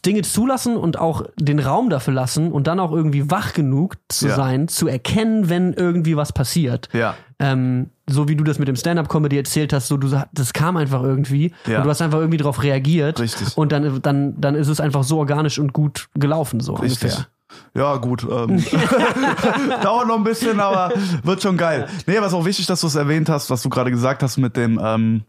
[0.05, 4.27] Dinge zulassen und auch den Raum dafür lassen und dann auch irgendwie wach genug zu
[4.27, 4.35] Ja.
[4.35, 6.89] sein, zu erkennen, wenn irgendwie was passiert.
[6.91, 7.15] Ja.
[7.43, 11.03] Ähm, so wie du das mit dem Stand-Up-Comedy erzählt hast, so du das kam einfach
[11.03, 11.77] irgendwie Ja.
[11.79, 13.57] und du hast einfach irgendwie darauf reagiert Richtig.
[13.57, 17.03] und dann, dann, dann ist es einfach so organisch und gut gelaufen, so Richtig.
[17.03, 17.27] ungefähr.
[17.75, 18.23] Ja, gut.
[18.23, 18.63] Ähm,
[19.83, 20.91] dauert noch ein bisschen, aber
[21.23, 21.87] wird schon geil.
[22.07, 24.55] Nee, was auch wichtig, dass du es erwähnt hast, was du gerade gesagt hast mit
[24.57, 25.21] dem, ähm,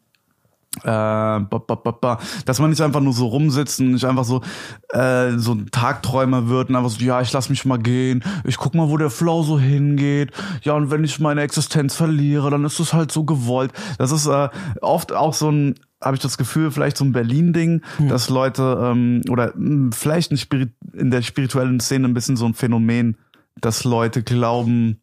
[0.82, 4.24] äh, ba, ba, ba, ba, dass man nicht einfach nur so rumsitzt und nicht einfach
[4.24, 4.42] so
[4.90, 8.56] äh, so ein Tagträumer wird und einfach so, ja, ich lass mich mal gehen, ich
[8.56, 10.32] guck mal, wo der Flow so hingeht.
[10.62, 13.72] Ja, und wenn ich meine Existenz verliere, dann ist es halt so gewollt.
[13.98, 14.48] Das ist äh,
[14.80, 19.22] oft auch so ein habe ich das Gefühl, vielleicht so ein Berlin-Ding, dass Leute ähm,
[19.30, 23.16] oder mh, vielleicht in, Spirit in der spirituellen Szene ein bisschen so ein Phänomen,
[23.58, 25.00] dass Leute glauben,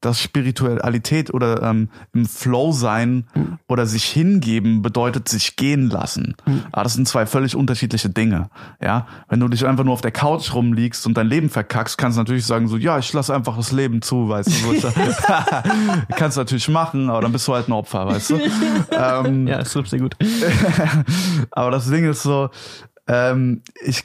[0.00, 3.24] dass Spiritualität oder ähm, im Flow sein
[3.68, 6.36] oder sich hingeben bedeutet sich gehen lassen.
[6.72, 8.48] Aber das sind zwei völlig unterschiedliche Dinge.
[8.82, 12.16] Ja, wenn du dich einfach nur auf der Couch rumliegst und dein Leben verkackst, kannst
[12.16, 14.90] du natürlich sagen so, ja, ich lass einfach das Leben zu, weißt du.
[16.16, 18.40] Kannst du natürlich machen, aber dann bist du halt ein Opfer, weißt du.
[18.92, 20.16] ähm, Ja, das trifft sehr gut.
[21.50, 22.50] aber das Ding ist so,
[23.06, 24.02] ähm, ich,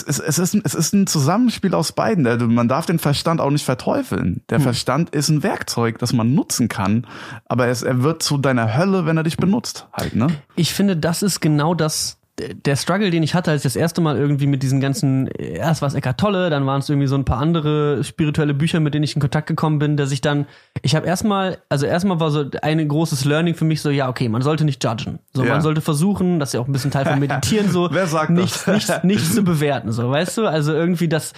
[0.00, 2.26] es, es, es, ist, ein- es ist ein Zusammenspiel aus beiden.
[2.26, 4.42] Also man darf den Verstand auch nicht verteufeln.
[4.50, 7.06] Der Verstand ist ein Werkzeug, das man nutzen kann,
[7.46, 10.28] aber es, er wird zu deiner Hölle, wenn er dich benutzt, halt, ne?
[10.56, 14.00] Ich finde, das ist genau das, der Struggle, den ich hatte, als ich das erste
[14.00, 17.14] Mal irgendwie mit diesen ganzen, erst war es Eckart Tolle, dann waren es irgendwie so
[17.14, 20.46] ein paar andere spirituelle Bücher, mit denen ich in Kontakt gekommen bin, dass ich dann,
[20.80, 24.30] ich habe erstmal, also erstmal war so ein großes Learning für mich so, ja, okay,
[24.30, 25.18] man sollte nicht judgen.
[25.34, 25.50] So, Ja.
[25.52, 28.30] man sollte versuchen, das ist ja auch ein bisschen Teil von Meditieren, so, Wer sagt
[28.30, 30.46] nichts, nichts, nichts zu bewerten, so, weißt du?
[30.46, 31.34] Also irgendwie das,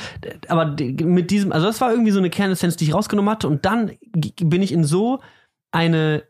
[0.46, 3.64] aber mit diesem, also das war irgendwie so eine Kernessenz, die ich rausgenommen hatte und
[3.64, 3.90] dann
[4.40, 5.20] bin ich in so
[5.72, 6.22] eine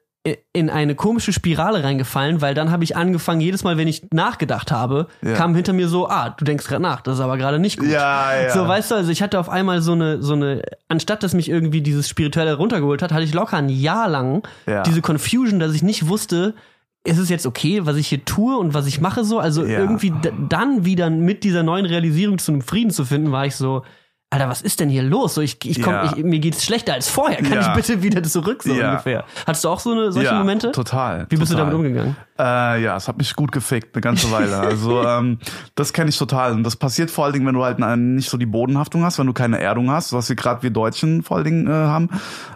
[0.55, 4.73] in eine komische Spirale reingefallen, weil dann habe ich angefangen, jedes Mal, wenn ich nachgedacht
[4.73, 5.35] habe, Ja.
[5.35, 7.89] kam hinter mir so, ah, du denkst gerade nach, das ist aber gerade nicht gut.
[7.89, 8.51] Ja, ja.
[8.55, 11.51] So, weißt du, also ich hatte auf einmal so eine, so eine, anstatt dass mich
[11.51, 14.83] irgendwie dieses Spirituelle runtergeholt hat, hatte ich locker ein Jahr lang Ja.
[14.83, 16.55] diese Confusion, dass ich nicht wusste,
[17.07, 19.39] ist es jetzt okay, was ich hier tue und was ich mache so?
[19.39, 20.11] Also irgendwie
[20.49, 23.83] dann wieder mit dieser neuen Realisierung zu einem Frieden zu finden, war ich so,
[24.35, 25.35] Alter, was ist denn hier los?
[25.35, 26.13] So, ich, ich komm, Ja.
[26.17, 27.37] ich, mir geht's schlechter als vorher.
[27.37, 27.61] Kann Ja.
[27.69, 28.91] ich bitte wieder zurück, so Ja.
[28.91, 29.25] ungefähr?
[29.47, 30.73] Hattest du auch so eine, solche ja, Momente?
[30.73, 31.27] Total.
[31.29, 31.67] Wie bist total.
[31.67, 32.17] du damit umgegangen?
[32.37, 34.59] Äh, ja, es hat mich gut gefickt, eine ganze Weile.
[34.59, 35.39] Also ähm,
[35.77, 36.51] das kenne ich total.
[36.51, 39.27] Und das passiert vor allen Dingen, wenn du halt nicht so die Bodenhaftung hast, wenn
[39.29, 42.09] du keine Erdung hast, was wir gerade wir Deutschen vor allen Dingen äh, haben.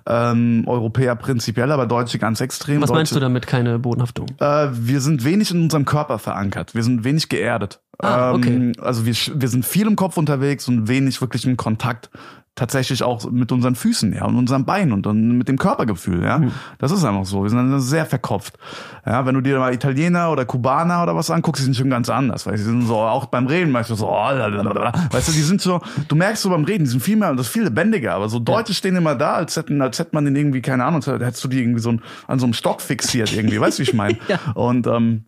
[0.05, 2.83] Ähm, Europäer prinzipiell, aber Deutsche ganz extrem.
[2.83, 4.27] Was Deutsche, meinst du damit, keine Bodenhaftung?
[4.41, 6.75] Äh, wir sind wenig in unserem Körper verankert.
[6.75, 7.81] Wir sind wenig geerdet.
[8.01, 8.55] Ah, okay.
[8.55, 12.11] ähm, also wir, wir sind viel im Kopf unterwegs und wenig wirklich im Kontakt
[12.59, 16.39] tatsächlich auch mit unseren Füßen, ja, und unserem Bein und dann mit dem Körpergefühl, ja.
[16.39, 16.51] Hm.
[16.79, 17.45] Das ist einfach so.
[17.45, 18.59] Wir sind dann sehr verkopft.
[19.07, 22.11] Ja, wenn du dir mal Italiener oder Kubaner oder was anguckst, die sind schon ganz
[22.11, 24.93] anders, weil sie sind so auch beim Reden manchmal so, oh, lalalala.
[25.11, 27.47] weißt du, die sind so, du merkst so beim Reden, die sind viel mehr, das
[27.47, 30.35] ist viel lebendiger, aber so Deutsche stehen immer da, als hätten, als hätte man den
[30.35, 31.91] irgendwie, keine Ahnung, als hättest du die irgendwie so
[32.27, 34.19] an so einem Stock fixiert irgendwie, weißt du, wie ich meine?
[34.29, 34.39] Ja.
[34.55, 35.25] Und ähm,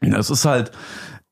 [0.00, 0.72] das ist halt,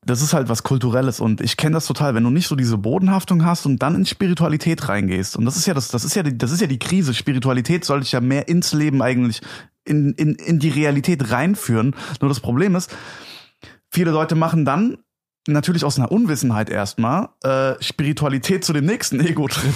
[0.03, 2.77] das ist halt was Kulturelles und ich kenne das total, wenn du nicht so diese
[2.77, 5.35] Bodenhaftung hast und dann in Spiritualität reingehst.
[5.35, 7.13] Und das ist ja das, das ist ja die, das ist ja die Krise.
[7.13, 9.41] Spiritualität soll dich ja mehr ins Leben eigentlich
[9.85, 11.95] in, in, in die Realität reinführen.
[12.19, 12.95] Nur das Problem ist,
[13.89, 14.97] viele Leute machen dann
[15.47, 19.73] natürlich aus einer Unwissenheit erstmal äh, Spiritualität zu dem nächsten Ego-Trip.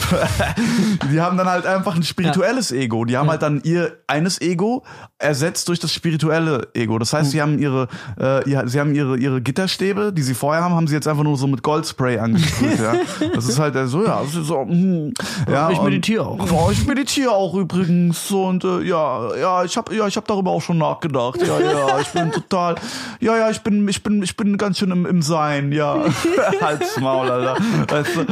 [1.11, 3.05] die haben dann halt einfach ein spirituelles Ego.
[3.05, 4.84] Die haben halt dann ihr eines Ego
[5.18, 6.99] ersetzt durch das spirituelle Ego.
[6.99, 7.88] Das heißt, sie haben ihre,
[8.20, 11.24] äh, ja, sie haben ihre ihre Gitterstäbe, die sie vorher haben, haben sie jetzt einfach
[11.24, 12.80] nur so mit Goldspray angesprüht.
[12.80, 12.95] ja.
[13.34, 15.13] Das ist halt so, ja, so, hm,
[15.49, 15.70] ja.
[15.70, 16.51] Ich meditiere auch.
[16.51, 20.51] ja, ich meditiere auch übrigens und äh, ja, ja, ich habe ja, ich habe darüber
[20.51, 21.41] auch schon nachgedacht.
[21.41, 22.76] Ja, ja, ich bin total
[23.20, 26.05] Ja, ja, ich bin ich bin ich bin ganz schön im, im Sein, ja.
[26.61, 27.57] Halt's Maul, Alter.
[27.89, 28.26] Weißt du?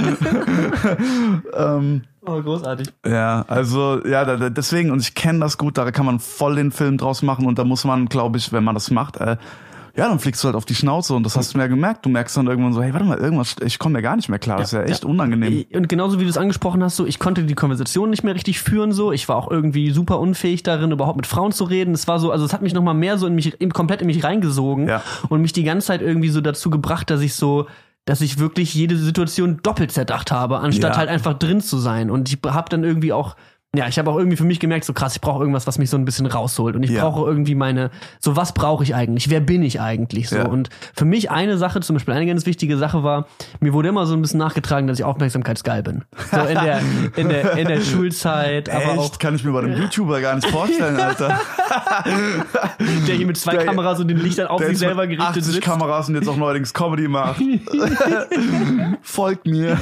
[1.57, 2.87] ähm, Oh, großartig.
[3.05, 6.71] ja, also ja, da, deswegen und ich kenne das gut, da kann man voll den
[6.71, 9.35] Film draus machen und da muss man, glaube ich, wenn man das macht, äh,
[9.95, 12.03] ja, dann fliegst du halt auf die Schnauze und das hast du mir ja gemerkt.
[12.05, 14.39] Du merkst dann irgendwann so, hey, warte mal, irgendwas, ich komme mir gar nicht mehr
[14.39, 14.57] klar.
[14.57, 15.65] das ist ja echt unangenehm.
[15.73, 18.59] Und genauso wie du es angesprochen hast, so ich konnte die Konversation nicht mehr richtig
[18.59, 21.93] führen, so ich war auch irgendwie super unfähig darin, überhaupt mit Frauen zu reden.
[21.93, 24.07] Es war so, also es hat mich noch mal mehr so in mich, komplett in
[24.07, 25.03] mich reingesogen Ja.
[25.29, 27.67] und mich die ganze Zeit irgendwie so dazu gebracht, dass ich so
[28.05, 30.97] dass ich wirklich jede Situation doppelt zerdacht habe, anstatt Ja.
[30.97, 32.11] halt einfach drin zu sein.
[32.11, 33.37] Und ich habe dann irgendwie auch,
[33.75, 35.89] ja, ich habe auch irgendwie für mich gemerkt, so krass, ich brauche irgendwas, was mich
[35.89, 36.75] so ein bisschen rausholt.
[36.75, 37.01] Und ich Ja.
[37.09, 39.31] brauche irgendwie meine, so was brauche ich eigentlich?
[39.31, 40.29] Wer bin ich eigentlich?
[40.29, 40.35] So.
[40.35, 40.45] Ja.
[40.45, 43.25] Und für mich eine Sache, zum Beispiel eine ganz wichtige Sache war,
[43.61, 46.03] mir wurde immer so ein bisschen nachgetragen, dass ich aufmerksamkeitsgeil bin.
[46.31, 46.81] So in der,
[47.15, 48.99] in der, in der Schulzeit, aber Echt?
[48.99, 51.39] auch Kann ich mir bei einem YouTuber gar nicht vorstellen, Alter.
[53.07, 55.61] der hier mit zwei Der- Kameras und den Lichtern auf sich selber gerichtet 80 sitzt.
[55.61, 57.41] Kameras und jetzt auch neuerdings Comedy macht.
[59.01, 59.77] Folgt mir.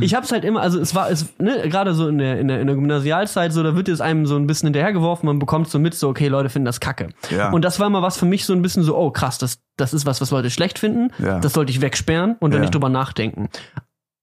[0.00, 2.60] ich hab's halt immer, also es war, es, ne, gerade so in der, in, der,
[2.60, 2.76] in der
[3.20, 6.08] Gymnasialzeit, so, da wird es einem so ein bisschen hinterhergeworfen, man bekommt so mit, so,
[6.08, 7.08] okay, Leute finden das kacke.
[7.30, 7.50] Ja.
[7.50, 9.92] Und das war immer was für mich so ein bisschen so, oh krass, das, das
[9.94, 11.38] ist was, was Leute schlecht finden, Ja.
[11.40, 12.62] das sollte ich wegsperren und dann Ja.
[12.62, 13.48] nicht drüber nachdenken.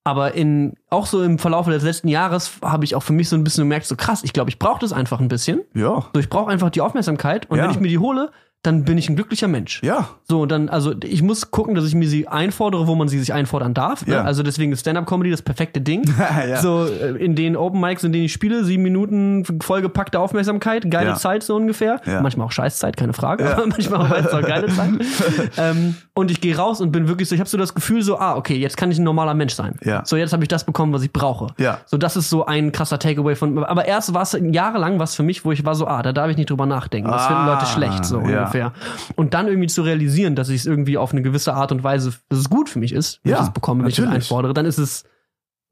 [0.04, 3.36] Aber in, auch so im Verlauf des letzten Jahres habe ich auch für mich so
[3.36, 5.60] ein bisschen gemerkt, so krass, ich glaube, ich brauche das einfach ein bisschen.
[5.74, 6.06] Ja.
[6.14, 8.30] So, ich brauche einfach die Aufmerksamkeit und wenn ich mir die hole,
[8.62, 9.80] dann bin ich ein glücklicher Mensch.
[9.84, 10.08] Ja.
[10.24, 13.18] So, und dann, also ich muss gucken, dass ich mir sie einfordere, wo man sie
[13.20, 14.04] sich einfordern darf.
[14.04, 14.14] Ne?
[14.14, 14.22] Ja.
[14.24, 16.02] Also deswegen ist Stand-Up-Comedy das perfekte Ding.
[16.48, 16.60] Ja.
[16.60, 21.10] So, äh, in den Open Mics, in denen ich spiele, sieben Minuten vollgepackte Aufmerksamkeit, geile
[21.10, 21.14] Ja.
[21.16, 22.00] Zeit so ungefähr.
[22.04, 22.20] Ja.
[22.20, 23.52] Manchmal auch Scheißzeit, keine Frage, Ja.
[23.52, 24.90] aber manchmal auch, auch geile Zeit.
[25.56, 28.18] ähm, und ich gehe raus und bin wirklich so, ich habe so das Gefühl so,
[28.18, 29.76] ah, okay, jetzt kann ich ein normaler Mensch sein.
[29.84, 30.02] Ja.
[30.04, 31.48] So, jetzt habe ich das bekommen, was ich brauche.
[31.58, 31.78] Ja.
[31.86, 35.22] So, das ist so ein krasser Takeaway von, aber erst war es jahrelang was für
[35.22, 37.10] mich, wo ich war so, ah, da darf ich nicht drüber nachdenken.
[37.10, 38.47] Das finden Ah, Leute schlecht, so ja.
[38.48, 38.72] Ungefähr.
[39.16, 42.14] Und dann irgendwie zu realisieren, dass ich es irgendwie auf eine gewisse Art und Weise,
[42.28, 44.66] dass es gut für mich ist, wenn ich es bekomme, wenn ich es einfordere, dann
[44.66, 45.04] ist es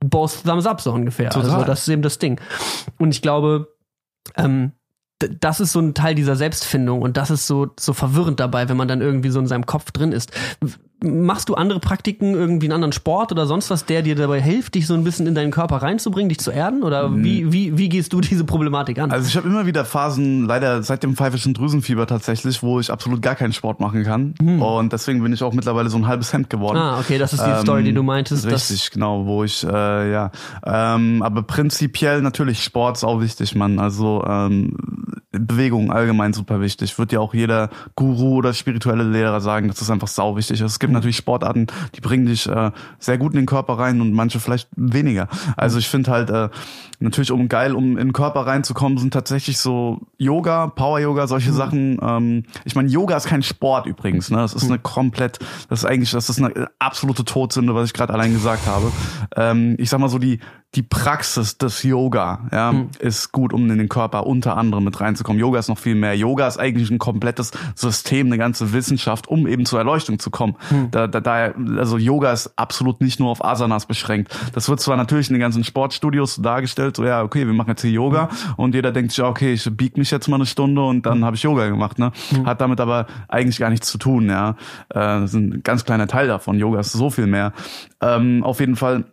[0.04, 1.30] both thumbs up so ungefähr.
[1.30, 1.50] Total.
[1.50, 2.40] Also das ist eben das Ding.
[2.98, 3.74] Und ich glaube,
[4.36, 4.72] ähm,
[5.18, 8.76] das ist so ein Teil dieser Selbstfindung und das ist so, so verwirrend dabei, wenn
[8.76, 10.30] man dann irgendwie so in seinem Kopf drin ist.
[11.04, 14.74] Machst du andere Praktiken, irgendwie einen anderen Sport oder sonst was, der dir dabei hilft,
[14.76, 16.82] dich so ein bisschen in deinen Körper reinzubringen, dich zu erden?
[16.82, 19.10] Oder wie, wie, wie gehst du diese Problematik an?
[19.10, 19.12] Mhm.
[19.12, 23.20] Also ich habe immer wieder Phasen, leider seit dem pfeifischen Drüsenfieber tatsächlich, wo ich absolut
[23.20, 24.34] gar keinen Sport machen kann.
[24.40, 26.78] Und deswegen bin ich auch mittlerweile so ein halbes Hemd geworden.
[26.78, 26.82] Hm.
[26.82, 28.46] ah, okay, das ist die Story, die du meintest.
[28.46, 30.30] dass- Richtig, genau, wo ich, äh, ja.
[30.64, 33.78] Ähm, aber prinzipiell natürlich Sport ist auch wichtig, Mann.
[33.78, 34.74] Also ähm,
[35.38, 36.98] Bewegung allgemein super wichtig.
[36.98, 40.72] Wird ja auch jeder Guru oder spirituelle Lehrer sagen, dass das einfach sau wichtig ist.
[40.72, 44.12] Es gibt natürlich Sportarten, die bringen dich äh, sehr gut in den Körper rein und
[44.12, 45.28] manche vielleicht weniger.
[45.56, 46.48] Also ich finde halt, äh,
[46.98, 51.52] natürlich um geil, um in den Körper reinzukommen, sind tatsächlich so Yoga, Power Yoga, solche
[51.52, 51.98] Sachen.
[52.02, 54.38] Ähm, ich meine, Yoga ist kein Sport übrigens, ne?
[54.38, 55.38] Das ist eine komplett,
[55.68, 58.90] das ist eigentlich, das ist eine absolute Todsünde, was ich gerade allein gesagt habe.
[59.36, 60.40] Ähm, ich sag mal so, die,
[60.74, 65.40] die Praxis des Yoga, ja, ist gut, um in den Körper unter anderem mit reinzukommen.
[65.40, 66.14] Yoga ist noch viel mehr.
[66.14, 70.56] Yoga ist eigentlich ein komplettes System, eine ganze Wissenschaft, um eben zur Erleuchtung zu kommen.
[70.90, 74.36] Da, da, da, also Yoga ist absolut nicht nur auf Asanas beschränkt.
[74.52, 77.82] Das wird zwar natürlich in den ganzen Sportstudios dargestellt, so ja, okay, wir machen jetzt
[77.82, 80.82] hier Yoga und jeder denkt sich, ja, okay, ich bieg mich jetzt mal eine Stunde
[80.84, 82.12] und dann habe ich Yoga gemacht, ne?
[82.44, 84.50] Hat damit aber eigentlich gar nichts zu tun, ja.
[84.90, 86.58] Äh, das ist ein ganz kleiner Teil davon.
[86.58, 87.52] Yoga ist so viel mehr.
[88.00, 89.04] Ähm, auf jeden Fall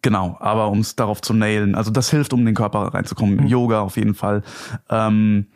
[0.00, 3.46] Genau, aber um es darauf zu nailen, also das hilft, um in den Körper reinzukommen.
[3.48, 4.42] Yoga auf jeden Fall.
[4.88, 5.48] Ähm,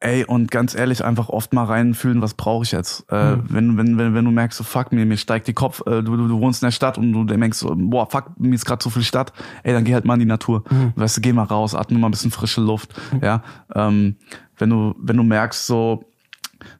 [0.00, 3.10] ey, und ganz ehrlich, einfach oft mal reinfühlen, was brauche ich jetzt?
[3.10, 6.02] Äh, wenn, wenn, wenn, wenn du merkst, so fuck, mir, mir steigt die Kopf, äh,
[6.02, 8.64] du, du, du wohnst in der Stadt und du denkst so, boah, fuck, mir ist
[8.64, 9.32] gerade zu viel Stadt,
[9.64, 10.64] ey, dann geh halt mal in die Natur.
[10.96, 12.94] Weißt du, geh mal raus, atme mal ein bisschen frische Luft.
[13.20, 13.42] Ja.
[13.74, 14.16] Ähm,
[14.56, 16.04] wenn du, wenn du merkst, so,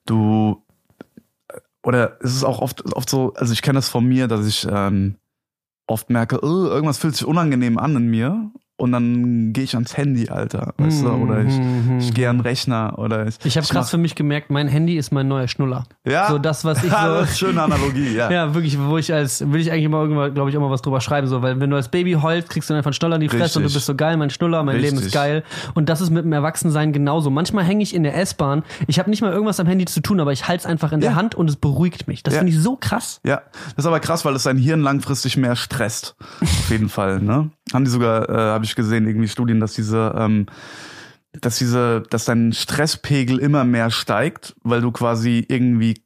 [0.07, 0.63] du
[1.83, 4.67] oder es ist auch oft, oft so, also ich kenne das von mir, dass ich
[4.71, 5.17] ähm,
[5.87, 9.97] oft merke, oh, irgendwas fühlt sich unangenehm an in mir und dann gehe ich ans
[9.97, 11.55] Handy, Alter, weißt du, oder ich,
[11.99, 13.35] ich gehe an den Rechner oder ich.
[13.45, 15.85] Ich habe krass mach- für mich gemerkt, mein Handy ist mein neuer Schnuller.
[16.07, 16.97] ja, So das, was ich so.
[16.97, 18.31] das ist schöne Analogie, ja.
[18.31, 21.01] Ja, wirklich, wo ich als, will ich eigentlich immer irgendwann, glaube ich, immer was drüber
[21.01, 23.21] schreiben, so, weil wenn du als Baby heulst, kriegst du dann einfach einen Schnuller in
[23.23, 23.75] die Fresse und du Richtig.
[23.75, 25.13] bist so geil, mein Schnuller, mein Leben ist Richtig.
[25.13, 25.43] geil.
[25.75, 27.31] Und das ist mit dem Erwachsensein genauso.
[27.31, 30.21] Manchmal hänge ich in der S-Bahn, ich habe nicht mal irgendwas am Handy zu tun,
[30.21, 31.17] aber ich halte es einfach in der Ja.
[31.17, 32.23] Hand und es beruhigt mich.
[32.23, 32.41] Das Ja.
[32.41, 33.21] finde ich so krass.
[33.25, 33.43] Ja,
[33.75, 36.15] das ist aber krass, weil es dein Hirn langfristig mehr stresst.
[36.41, 37.51] Auf jeden Fall, ne?
[37.73, 40.47] Haben die sogar, äh, habe ich gesehen, irgendwie Studien, dass diese, ähm,
[41.33, 46.03] dass diese, dass dein Stresspegel immer mehr steigt, weil du quasi irgendwie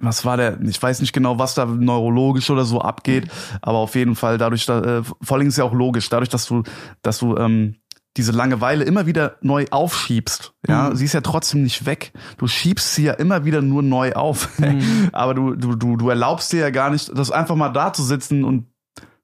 [0.00, 3.28] was war der, ich weiß nicht genau, was da neurologisch oder so abgeht,
[3.60, 6.46] aber auf jeden Fall dadurch, da, äh, vor allem ist ja auch logisch, dadurch, dass
[6.46, 6.62] du,
[7.02, 7.76] dass du ähm,
[8.16, 12.12] diese Langeweile immer wieder neu aufschiebst, ja, sie ist ja trotzdem nicht weg.
[12.36, 14.48] Du schiebst sie ja immer wieder nur neu auf,
[15.12, 18.02] aber du, du, du, du erlaubst dir ja gar nicht, das einfach mal da zu
[18.02, 18.66] sitzen und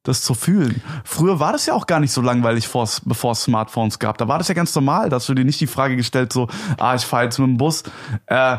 [0.09, 0.83] das zu fühlen.
[1.05, 2.69] Früher war das ja auch gar nicht so langweilig,
[3.05, 4.19] bevor es Smartphones gab.
[4.19, 6.49] Da war das ja ganz normal, dass du dir nicht die Frage gestellt so,
[6.79, 7.83] ah, ich fahre jetzt mit dem Bus,
[8.27, 8.57] äh,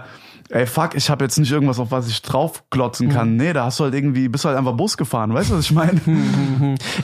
[0.51, 3.35] ey, fuck, ich habe jetzt nicht irgendwas, auf was ich draufklotzen kann.
[3.35, 5.65] Nee, da hast du halt irgendwie, bist du halt einfach Bus gefahren, weißt du, was
[5.65, 5.99] ich meine?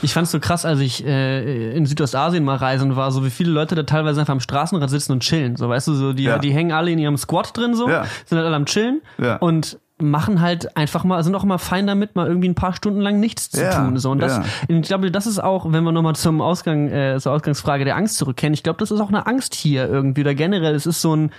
[0.02, 3.50] Ich fand's so krass, als ich äh, in Südostasien mal reisen war, so wie viele
[3.52, 5.56] Leute da teilweise einfach am Straßenrad sitzen und chillen.
[5.56, 6.38] So, weißt du, so die, Ja.
[6.38, 8.04] die hängen alle in ihrem Squad drin, so, Ja.
[8.24, 9.36] sind halt alle am Chillen Ja.
[9.36, 13.00] und machen halt einfach mal, sind auch immer fein damit, mal irgendwie ein paar Stunden
[13.00, 13.98] lang nichts zu Ja, tun.
[13.98, 14.10] So.
[14.10, 14.44] Und das, ja.
[14.68, 18.18] ich glaube, das ist auch, wenn wir nochmal zum Ausgang, äh, zur Ausgangsfrage der Angst
[18.18, 21.16] zurückkehren, ich glaube, das ist auch eine Angst hier irgendwie oder generell, es ist so
[21.16, 21.30] ein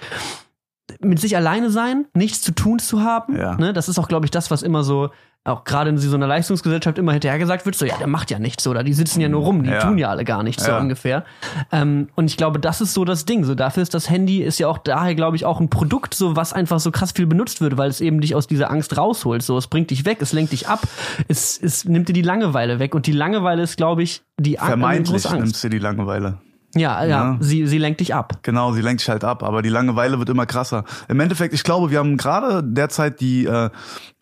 [1.01, 3.37] mit sich alleine sein, nichts zu tun zu haben.
[3.37, 3.55] Ja.
[3.55, 3.73] Ne?
[3.73, 5.09] Das ist auch, glaube ich, das, was immer so,
[5.47, 8.39] auch gerade in so einer Leistungsgesellschaft immer hinterher gesagt wird, so, ja, der macht ja
[8.39, 9.79] nichts, oder die sitzen ja nur rum, die Ja.
[9.81, 10.79] tun ja alle gar nichts, so Ja.
[10.79, 11.23] ungefähr.
[11.71, 13.43] Ähm, und ich glaube, das ist so das Ding.
[13.43, 16.35] So, dafür ist das Handy, ist ja auch daher, glaube ich, auch ein Produkt, so
[16.35, 19.41] was einfach so krass viel benutzt wird, weil es eben dich aus dieser Angst rausholt.
[19.43, 20.81] So, es bringt dich weg, es lenkt dich ab,
[21.27, 22.93] es, es nimmt dir die Langeweile weg.
[22.95, 25.39] Und die Langeweile ist, glaube ich, die Ang- Vermeintlich Angst.
[25.39, 26.37] nimmst du die Langeweile.
[26.75, 27.37] Ja, ja, Ja.
[27.39, 28.39] Sie, sie lenkt dich ab.
[28.43, 30.83] Genau, sie lenkt sich halt ab, aber die Langeweile wird immer krasser.
[31.07, 33.69] Im Endeffekt, ich glaube, wir haben gerade derzeit die äh,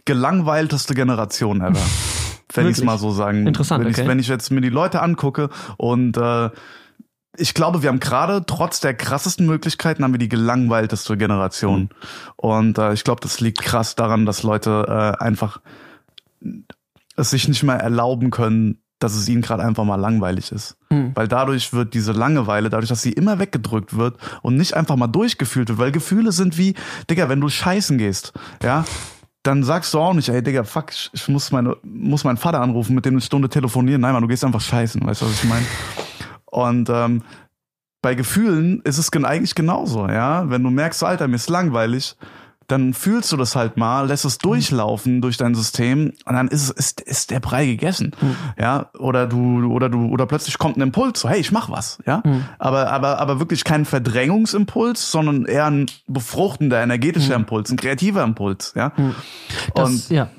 [0.05, 1.79] gelangweilteste Generation ever.
[2.53, 3.47] Wenn ich es mal so sagen.
[3.47, 4.07] Interessant, wenn ich, okay.
[4.07, 6.49] wenn ich jetzt mir die Leute angucke und äh,
[7.37, 11.81] ich glaube, wir haben gerade trotz der krassesten Möglichkeiten haben wir die gelangweilteste Generation.
[11.81, 11.89] Mhm.
[12.37, 14.85] Und äh, ich glaube, das liegt krass daran, dass Leute
[15.19, 15.59] äh, einfach
[17.17, 20.77] es sich nicht mehr erlauben können, dass es ihnen gerade einfach mal langweilig ist.
[20.89, 21.11] Hm.
[21.15, 25.07] Weil dadurch wird diese Langeweile, dadurch, dass sie immer weggedrückt wird und nicht einfach mal
[25.07, 26.75] durchgefühlt wird, weil Gefühle sind wie,
[27.09, 28.33] Digga, wenn du scheißen gehst,
[28.63, 28.85] ja,
[29.47, 32.61] dann sagst du auch nicht, ey, Digga, fuck, ich- ich muss, meine, muss meinen Vater
[32.61, 34.01] anrufen, mit dem eine Stunde telefonieren.
[34.01, 35.65] Nein, Mann, du gehst einfach scheißen, weißt du, was ich meine?
[36.45, 37.21] Und ähm,
[38.01, 40.49] bei Gefühlen ist es gen- eigentlich genauso, ja.
[40.49, 42.15] Wenn du merkst, Alter, mir ist langweilig,
[42.67, 46.63] dann fühlst du das halt mal, lässt es durchlaufen durch dein System und dann ist
[46.63, 48.11] es ist, ist der Brei gegessen,
[48.59, 48.89] ja.
[48.97, 52.23] Oder du oder du oder plötzlich kommt ein Impuls, so hey, ich mach was, ja.
[52.59, 58.73] Aber aber aber wirklich kein Verdrängungsimpuls, sondern eher ein befruchtender, energetischer Impuls, ein kreativer Impuls,
[58.75, 58.91] ja.
[59.73, 60.29] Das, Und ja.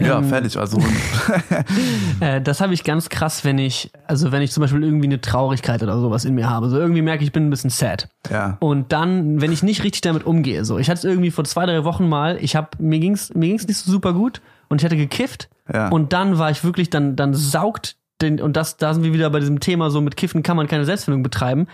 [0.00, 0.56] Ja, fertig.
[0.58, 0.78] Also
[2.20, 5.20] Äh, das habe ich ganz krass, wenn ich, also wenn ich zum Beispiel irgendwie eine
[5.20, 6.68] Traurigkeit oder sowas in mir habe.
[6.68, 8.08] So irgendwie merke ich, ich bin ein bisschen sad.
[8.30, 8.56] ja.
[8.60, 11.66] Und dann, wenn ich nicht richtig damit umgehe, so, ich hatte es irgendwie vor zwei,
[11.66, 14.84] drei Wochen mal, ich habe, mir ging's, mir ging's nicht so super gut und ich
[14.84, 15.48] hatte gekifft.
[15.72, 15.88] Ja.
[15.88, 19.30] Und dann war ich wirklich, dann, dann saugt den, und das, da sind wir wieder
[19.30, 21.66] bei diesem Thema, so mit Kiffen kann man keine Selbstfindung betreiben.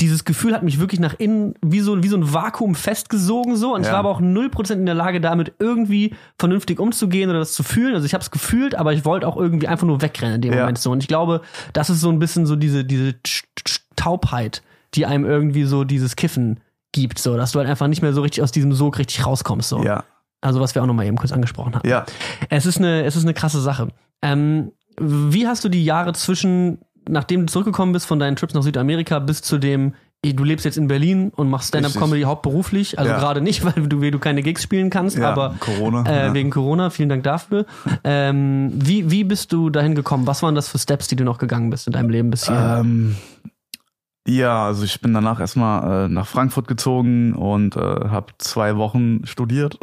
[0.00, 3.74] Dieses Gefühl hat mich wirklich nach innen wie so, wie so ein Vakuum festgesogen so
[3.74, 3.92] und ich Ja.
[3.92, 7.94] war aber auch 0% in der Lage damit irgendwie vernünftig umzugehen oder das zu fühlen.
[7.94, 10.52] Also ich habe es gefühlt, aber ich wollte auch irgendwie einfach nur wegrennen in dem
[10.52, 10.60] Ja.
[10.60, 11.42] Moment so und ich glaube,
[11.72, 13.14] das ist so ein bisschen so diese diese
[13.96, 14.62] Taubheit,
[14.94, 16.60] die einem irgendwie so dieses Kiffen
[16.92, 19.68] gibt, so dass du halt einfach nicht mehr so richtig aus diesem Sog richtig rauskommst
[19.68, 19.82] so.
[19.82, 20.04] ja,
[20.40, 21.88] Also was wir auch noch mal eben kurz angesprochen haben.
[21.88, 22.04] ja.
[22.50, 23.88] Es ist eine, es ist eine krasse Sache.
[24.22, 26.78] Ähm, wie hast du die Jahre zwischen,
[27.08, 29.94] nachdem du zurückgekommen bist von deinen Trips nach Südamerika, bis zu dem,
[30.24, 32.98] du lebst jetzt in Berlin und machst Stand-Up-Comedy hauptberuflich?
[32.98, 33.18] Also Ja.
[33.18, 36.34] gerade nicht, weil du, du keine Gigs spielen kannst, Ja, aber Corona, Äh, ja.
[36.34, 37.66] wegen Corona, vielen Dank dafür.
[38.04, 40.26] ähm, wie, wie bist du dahin gekommen?
[40.26, 42.78] Was waren das für Steps, die du noch gegangen bist in deinem Leben bis hierher?
[42.80, 43.16] Ähm,
[44.26, 49.26] ja, also ich bin danach erstmal äh, nach Frankfurt gezogen und äh, habe zwei Wochen
[49.26, 49.78] studiert.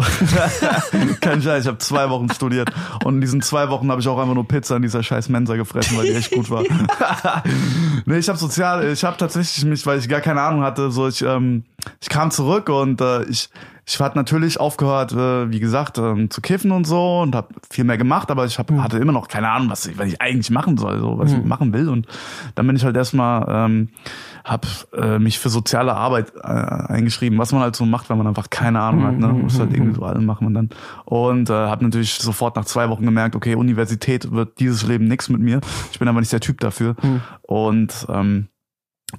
[1.21, 2.71] Kein Scheiß, ich habe zwei Wochen studiert
[3.03, 5.57] und in diesen zwei Wochen habe ich auch einfach nur Pizza in dieser scheiß Mensa
[5.57, 6.63] gefressen, weil die echt gut war.
[8.05, 11.07] nee, ich habe sozial, ich habe tatsächlich mich, weil ich gar keine Ahnung hatte, so
[11.07, 11.63] ich ähm,
[12.01, 13.49] ich kam zurück und äh, ich
[13.85, 17.83] ich hatte natürlich aufgehört, äh, wie gesagt, ähm, zu kiffen und so und habe viel
[17.83, 20.49] mehr gemacht, aber ich hab, hatte immer noch keine Ahnung, was ich, was ich eigentlich
[20.51, 21.89] machen soll, so was ich machen will.
[21.89, 22.07] Und
[22.55, 23.89] dann bin ich halt erstmal, ähm,
[24.43, 28.27] hab äh, mich für soziale Arbeit äh, eingeschrieben, was man halt so macht, wenn man
[28.27, 29.27] einfach keine Ahnung hat, ne?
[29.27, 30.69] Muss halt irgendwie so alle machen und dann.
[31.05, 35.29] Und äh, habe natürlich sofort nach zwei Wochen gemerkt, okay, Universität wird dieses Leben nix
[35.29, 35.61] mit mir.
[35.91, 36.95] Ich bin aber nicht der Typ dafür.
[37.41, 38.47] Und ähm,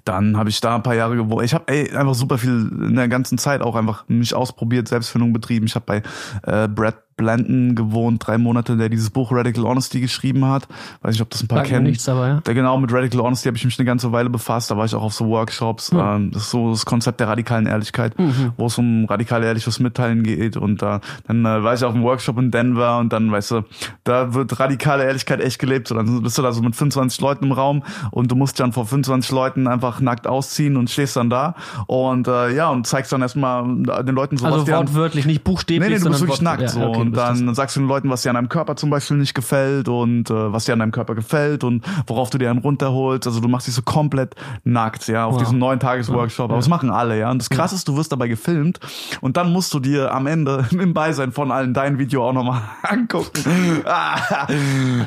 [0.04, 1.44] dann habe ich da ein paar Jahre gewohnt.
[1.44, 5.66] Ich habe einfach super viel in der ganzen Zeit auch einfach mich ausprobiert, Selbstfindung betrieben.
[5.66, 6.02] Ich habe bei
[6.44, 10.66] äh, Brad Blanton gewohnt, drei Monate, der dieses Buch Radical Honesty geschrieben hat.
[11.02, 11.84] Weiß nicht, ob das ein paar mir kennen.
[11.86, 12.40] nichts, aber ja.
[12.44, 14.70] Da genau mit Radical Honesty habe ich mich eine ganze Weile befasst.
[14.70, 15.90] Da war ich auch auf so Workshops.
[15.92, 18.14] Ähm, das ist so das Konzept der radikalen Ehrlichkeit,
[18.56, 20.56] wo es um radikal ehrliches Mitteilen geht.
[20.56, 23.62] Und da dann äh, war ich auf einem Workshop in Denver und dann, weißt du,
[24.04, 25.88] da wird radikale Ehrlichkeit echt gelebt.
[25.88, 28.72] So, dann bist du da so mit 25 Leuten im Raum und du musst dann
[28.72, 31.54] vor 25 Leuten einfach nackt ausziehen und stehst dann da
[31.86, 34.52] und äh, ja und zeigst dann erstmal den Leuten sowas.
[34.52, 37.00] Also die haben- wortwörtlich, nicht buchstäblich, Nee, nee, du bist wirklich nackt so Ja, okay.
[37.00, 39.34] und und dann sagst du den Leuten, was dir an deinem Körper zum Beispiel nicht
[39.34, 43.26] gefällt und äh, was dir an deinem Körper gefällt und worauf du dir einen runterholst.
[43.26, 44.34] Also du machst dich so komplett
[44.64, 45.42] nackt, ja, auf wow.
[45.42, 46.50] diesen neuen Tagesworkshop.
[46.50, 47.30] Aber das machen alle, ja.
[47.30, 48.80] Und das Krasse ist, du wirst dabei gefilmt
[49.20, 52.62] und dann musst du dir am Ende im Beisein von allen dein Video auch nochmal
[52.82, 53.82] angucken.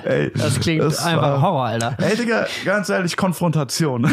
[0.04, 1.98] ey, das klingt das einfach Horror, Alter.
[1.98, 4.06] Ey, Digga, ganz ehrlich, Konfrontation.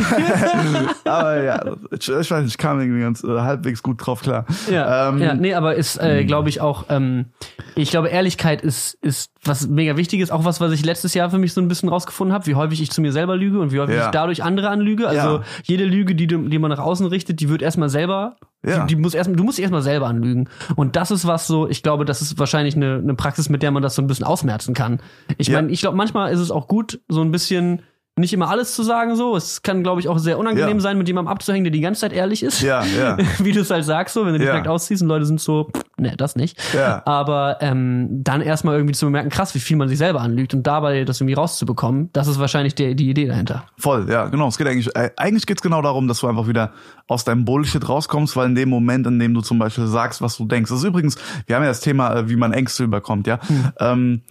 [1.05, 4.47] aber ja, ich, ich, weiß nicht, ich kam irgendwie ganz äh, halbwegs gut drauf klar.
[4.70, 7.26] Ja, ähm, ja nee, aber ist, äh, glaube ich, auch, ähm,
[7.75, 11.31] ich glaube, Ehrlichkeit ist, ist was mega wichtig ist, auch was, was ich letztes Jahr
[11.31, 13.73] für mich so ein bisschen rausgefunden habe, wie häufig ich zu mir selber lüge und
[13.73, 14.07] wie häufig ja.
[14.07, 15.09] ich dadurch andere anlüge.
[15.09, 15.43] Also ja.
[15.64, 18.85] jede Lüge, die, die man nach außen richtet, die wird erstmal selber, ja.
[18.85, 20.49] die, die muss erst, du musst erstmal selber anlügen.
[20.77, 23.70] Und das ist was so, ich glaube, das ist wahrscheinlich eine, eine Praxis, mit der
[23.70, 25.01] man das so ein bisschen ausmerzen kann.
[25.39, 27.82] Ich meine, ich glaube, manchmal ist es auch gut, so ein bisschen
[28.18, 29.36] nicht immer alles zu sagen so.
[29.36, 30.80] Es kann, glaube ich, auch sehr unangenehm ja.
[30.80, 32.60] sein, mit jemandem abzuhängen, der die ganze Zeit ehrlich ist.
[32.60, 33.16] Ja, ja.
[33.39, 34.52] Wie du es halt sagst, so, wenn du dich ja.
[34.52, 36.60] direkt ausziehst und Leute sind so, ne, das nicht.
[36.74, 37.02] Ja.
[37.06, 40.66] Aber ähm, dann erstmal irgendwie zu bemerken, krass, wie viel man sich selber anlügt und
[40.66, 43.64] dabei das irgendwie rauszubekommen, das ist wahrscheinlich die, die Idee dahinter.
[43.78, 44.48] Voll, ja, genau.
[44.48, 46.72] Es geht eigentlich, äh, eigentlich geht's genau darum, dass du einfach wieder
[47.09, 50.36] aus deinem Bullshit rauskommst, weil in dem Moment, in dem du zum Beispiel sagst, was
[50.36, 51.16] du denkst, das ist übrigens,
[51.47, 53.39] wir haben ja das Thema, äh, wie man Ängste überkommt, ja.
[53.48, 53.72] Hm.
[53.80, 54.22] Ähm,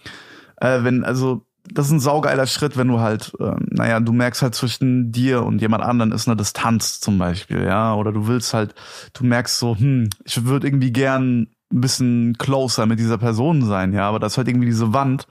[0.57, 4.41] äh, wenn, also das ist ein saugeiler Schritt, wenn du halt, äh, naja, du merkst
[4.41, 8.53] halt zwischen dir und jemand anderen ist eine Distanz zum Beispiel, ja, oder du willst
[8.53, 8.73] halt,
[9.13, 13.93] du merkst so, hm, ich würde irgendwie gern ein bisschen closer mit dieser Person sein,
[13.93, 15.27] ja, aber da ist halt irgendwie diese Wand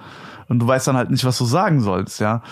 [0.49, 2.43] und du weißt dann halt nicht, was du sagen sollst, ja.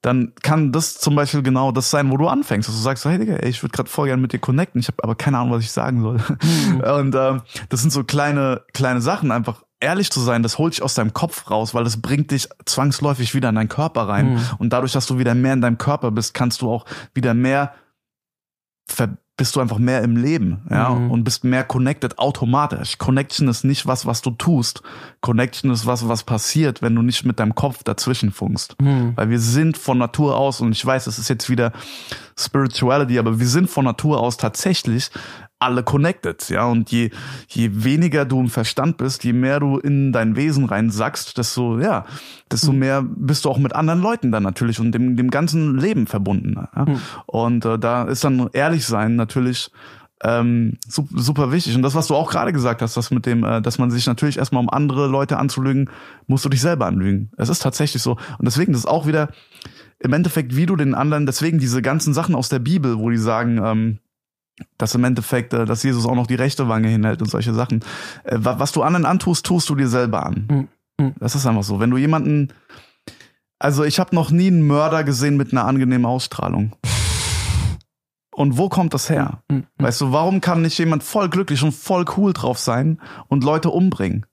[0.00, 2.68] Dann kann das zum Beispiel genau das sein, wo du anfängst.
[2.68, 4.86] Dass du sagst, hey Digga, ey, ich würde gerade voll gern mit dir connecten, ich
[4.86, 6.18] habe aber keine Ahnung, was ich sagen soll.
[6.18, 6.80] Mhm.
[7.00, 10.82] Und äh, das sind so kleine, kleine Sachen einfach, ehrlich zu sein, das holt dich
[10.82, 14.34] aus deinem Kopf raus, weil das bringt dich zwangsläufig wieder in deinen Körper rein.
[14.34, 14.40] Mhm.
[14.58, 16.84] Und dadurch, dass du wieder mehr in deinem Körper bist, kannst du auch
[17.14, 17.72] wieder mehr
[19.38, 21.12] bist du einfach mehr im Leben, ja, mhm.
[21.12, 22.98] und bist mehr connected automatisch.
[22.98, 24.82] Connection ist nicht was, was du tust.
[25.20, 28.74] Connection ist was, was passiert, wenn du nicht mit deinem Kopf dazwischen funkst.
[28.80, 29.12] Mhm.
[29.14, 31.72] Weil wir sind von Natur aus, und ich weiß, es ist jetzt wieder
[32.36, 35.10] Spirituality, aber wir sind von Natur aus tatsächlich
[35.58, 36.66] alle connected, ja.
[36.66, 37.10] Und je,
[37.48, 42.04] je weniger du im Verstand bist, je mehr du in dein Wesen reinsackst, desto, ja,
[42.50, 42.78] desto mhm.
[42.78, 46.54] mehr bist du auch mit anderen Leuten dann natürlich und dem, dem ganzen Leben verbunden.
[46.76, 46.84] Ja?
[46.84, 47.00] Mhm.
[47.26, 49.70] Und äh, da ist dann ehrlich sein natürlich
[50.22, 51.76] ähm, super wichtig.
[51.76, 54.06] Und das, was du auch gerade gesagt hast, das mit dem, äh, dass man sich
[54.06, 55.90] natürlich erstmal um andere Leute anzulügen,
[56.26, 57.30] musst du dich selber anlügen.
[57.36, 58.12] Es ist tatsächlich so.
[58.12, 59.28] Und deswegen, das ist auch wieder
[60.00, 63.16] im Endeffekt, wie du den anderen, deswegen diese ganzen Sachen aus der Bibel, wo die
[63.16, 63.98] sagen, ähm,
[64.76, 67.80] dass im Endeffekt, äh, dass Jesus auch noch die rechte Wange hinhält und solche Sachen.
[68.24, 70.68] Äh, was du anderen antust, tust du dir selber an.
[70.98, 71.14] Mhm.
[71.20, 71.80] Das ist einfach so.
[71.80, 72.52] Wenn du jemanden,
[73.58, 76.74] also ich habe noch nie einen Mörder gesehen mit einer angenehmen Ausstrahlung.
[78.32, 79.42] Und wo kommt das her?
[79.50, 79.64] Mhm.
[79.78, 83.70] Weißt du, warum kann nicht jemand voll glücklich und voll cool drauf sein und Leute
[83.70, 84.26] umbringen?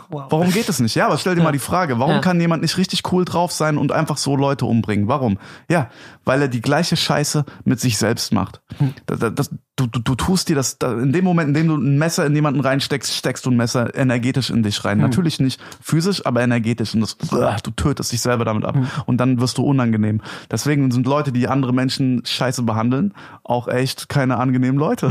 [0.08, 0.24] wow.
[0.30, 0.94] Warum geht es nicht?
[0.94, 1.44] Ja, aber stell dir ja.
[1.44, 2.20] mal die Frage, warum ja.
[2.20, 5.08] kann jemand nicht richtig cool drauf sein und einfach so Leute umbringen?
[5.08, 5.38] Warum?
[5.68, 5.88] Ja,
[6.24, 8.60] weil er die gleiche Scheiße mit sich selbst macht.
[8.78, 8.94] Hm.
[9.06, 11.98] Das, das, du, du, du tust dir das, in dem Moment, in dem du ein
[11.98, 14.98] Messer in jemanden reinsteckst, steckst du ein Messer energetisch in dich rein.
[14.98, 15.08] Hm.
[15.08, 16.94] Natürlich nicht physisch, aber energetisch.
[16.94, 17.16] Und das,
[17.62, 18.74] du tötest dich selber damit ab.
[18.74, 18.88] Hm.
[19.06, 20.20] Und dann wirst du unangenehm.
[20.50, 25.10] Deswegen sind Leute, die andere Menschen scheiße behandeln, auch echt keine angenehmen Leute.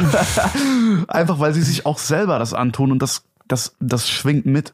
[1.07, 4.74] Einfach weil sie sich auch selber das antun und das das, das schwingt mit.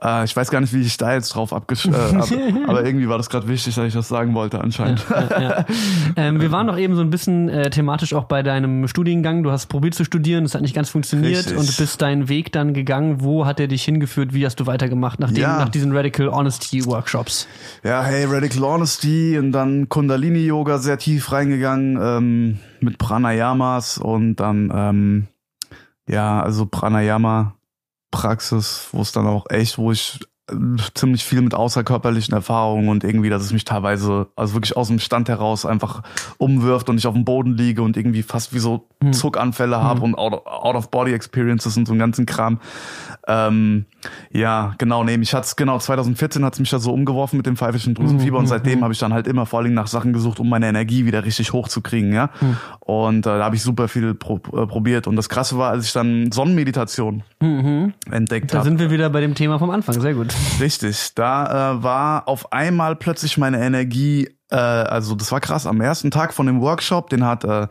[0.00, 1.86] Äh, ich weiß gar nicht, wie ich da jetzt drauf abgesch...
[1.86, 2.28] Äh, ab,
[2.66, 5.04] aber irgendwie war das gerade wichtig, dass ich das sagen wollte anscheinend.
[5.10, 5.66] Ja, ja, ja.
[6.16, 9.42] Ähm, wir waren doch eben so ein bisschen äh, thematisch auch bei deinem Studiengang.
[9.42, 11.56] Du hast probiert zu studieren, es hat nicht ganz funktioniert Richtig.
[11.56, 13.22] und bist deinen Weg dann gegangen.
[13.22, 14.32] Wo hat er dich hingeführt?
[14.32, 17.48] Wie hast du weitergemacht nach, dem, nach diesen Radical Honesty Workshops?
[17.82, 24.72] Ja, hey, Radical Honesty und dann Kundalini-Yoga sehr tief reingegangen ähm, mit Pranayamas und dann...
[24.74, 25.26] Ähm,
[26.08, 27.56] ja, also Pranayama
[28.10, 30.20] Praxis, wo es dann auch echt, wo ich
[30.94, 35.00] ziemlich viel mit außerkörperlichen Erfahrungen und irgendwie, dass es mich teilweise, also wirklich aus dem
[35.00, 36.02] Stand heraus einfach
[36.38, 39.12] umwirft und ich auf dem Boden liege und irgendwie fast wie so hm.
[39.12, 40.14] Zuckanfälle habe hm.
[40.14, 42.60] und Out-of-Body-Experiences und so einen ganzen Kram.
[43.28, 43.86] Ähm,
[44.30, 47.94] ja, genau, nee, ich hat's, genau, 2014 hat's mich da so umgeworfen mit dem pfeifischen
[47.94, 48.44] Drüsenfieber mhm.
[48.44, 48.84] und seitdem mhm.
[48.84, 51.52] habe ich dann halt immer vor allem nach Sachen gesucht, um meine Energie wieder richtig
[51.52, 52.30] hochzukriegen, ja.
[52.40, 52.56] Mhm.
[52.80, 55.08] Und äh, da habe ich super viel pro, äh, probiert.
[55.08, 57.94] Und das Krasse war, als ich dann Sonnenmeditation mhm.
[58.10, 58.58] entdeckt habe.
[58.58, 60.32] Da sind wir wieder bei dem Thema vom Anfang, sehr gut.
[60.60, 65.66] Richtig, da äh, war auf einmal plötzlich meine Energie äh, also das war krass.
[65.66, 67.66] Am ersten Tag von dem Workshop, den hat äh,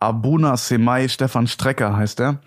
[0.00, 2.38] Abuna Semai Stefan Strecker heißt er.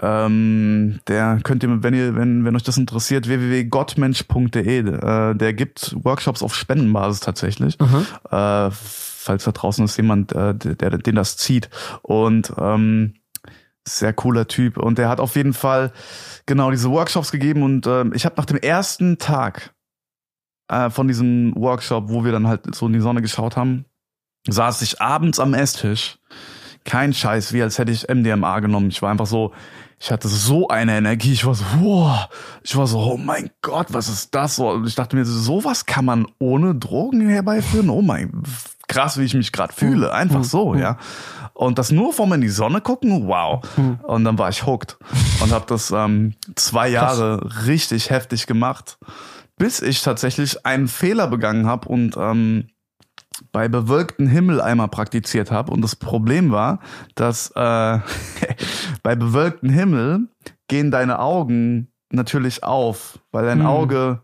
[0.00, 5.96] Ähm, der könnt ihr, wenn ihr, wenn, wenn euch das interessiert, www.gottmensch.de, äh, der gibt
[6.04, 7.78] Workshops auf Spendenbasis tatsächlich.
[7.80, 8.06] Mhm.
[8.30, 11.68] Äh, falls da draußen ist jemand, äh, der, der, den das zieht.
[12.02, 13.14] Und ähm,
[13.86, 14.76] Sehr cooler Typ.
[14.76, 15.92] Und der hat auf jeden Fall
[16.46, 17.62] genau diese Workshops gegeben.
[17.62, 19.74] Und äh, ich habe nach dem ersten Tag
[20.68, 23.86] äh, von diesem Workshop, wo wir dann halt so in die Sonne geschaut haben,
[24.46, 26.18] saß ich abends am Esstisch.
[26.84, 28.88] Kein Scheiß, wie als hätte ich MDMA genommen.
[28.88, 29.52] Ich war einfach so,
[30.00, 31.32] ich hatte so eine Energie.
[31.32, 32.28] Ich war so, wow.
[32.62, 34.58] Ich war so, oh mein Gott, was ist das?
[34.58, 37.90] Und ich dachte mir, sowas kann man ohne Drogen herbeiführen.
[37.90, 38.42] Oh mein,
[38.86, 40.12] krass, wie ich mich gerade fühle.
[40.12, 40.98] Einfach so, ja.
[41.52, 43.60] Und das nur vom in die Sonne gucken, wow.
[44.04, 44.96] Und dann war ich hooked
[45.42, 48.98] und habe das ähm, zwei Jahre richtig heftig gemacht,
[49.56, 52.68] bis ich tatsächlich einen Fehler begangen habe und ähm,
[53.52, 55.72] bei bewölkten Himmel einmal praktiziert habe.
[55.72, 56.80] Und das Problem war,
[57.14, 57.98] dass äh,
[59.02, 60.28] bei bewölkten Himmel
[60.68, 63.66] gehen deine Augen natürlich auf, weil dein Hm.
[63.66, 64.20] Auge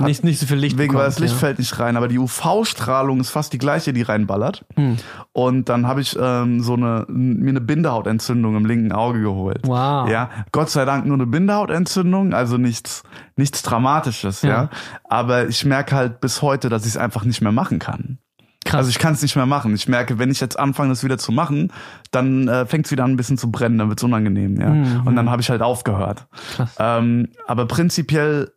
[0.00, 1.38] hat- Nicht, nicht so viel Licht wegen weil bekommt, das Licht ja.
[1.38, 4.64] fällt nicht rein, aber die UV-Strahlung ist fast die gleiche, die reinballert.
[4.74, 4.96] Hm.
[5.32, 9.60] Und dann habe ich ähm, so eine mir eine Bindehautentzündung im linken Auge geholt.
[9.66, 10.08] Wow.
[10.10, 13.04] Ja, Gott sei Dank nur eine Bindehautentzündung, also nichts
[13.36, 14.48] nichts Dramatisches, ja.
[14.50, 14.70] Ja.
[15.04, 18.18] Aber ich merke halt bis heute, dass ich es einfach nicht mehr machen kann.
[18.66, 18.78] Krass.
[18.78, 19.74] Also ich kann es nicht mehr machen.
[19.74, 21.72] Ich merke, wenn ich jetzt anfange, das wieder zu machen,
[22.10, 24.70] dann äh, fängt es wieder an, ein bisschen zu brennen, dann wird's unangenehm, ja.
[24.70, 25.06] Mhm.
[25.06, 26.26] Und dann habe ich halt aufgehört.
[26.56, 26.74] Krass.
[26.78, 28.52] Ähm, aber prinzipiell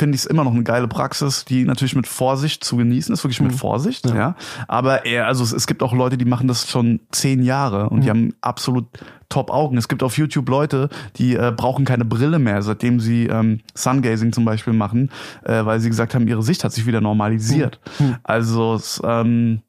[0.00, 3.22] finde ich es immer noch eine geile Praxis, die natürlich mit Vorsicht zu genießen ist,
[3.22, 3.56] wirklich mit Mhm.
[3.58, 4.14] Vorsicht, ja.
[4.16, 4.36] Ja.
[4.66, 8.00] Aber eher, also es, es gibt auch Leute, die machen das schon zehn Jahre und
[8.00, 8.10] die Mhm.
[8.10, 8.86] haben absolut
[9.28, 9.76] top Augen.
[9.78, 14.32] Es gibt auf YouTube Leute, die äh, brauchen keine Brille mehr, seitdem sie ähm, Sungazing
[14.32, 15.10] zum Beispiel machen,
[15.44, 17.78] äh, weil sie gesagt haben, ihre Sicht hat sich wieder normalisiert.
[18.00, 18.16] Mhm.
[18.24, 19.60] Also es, ähm,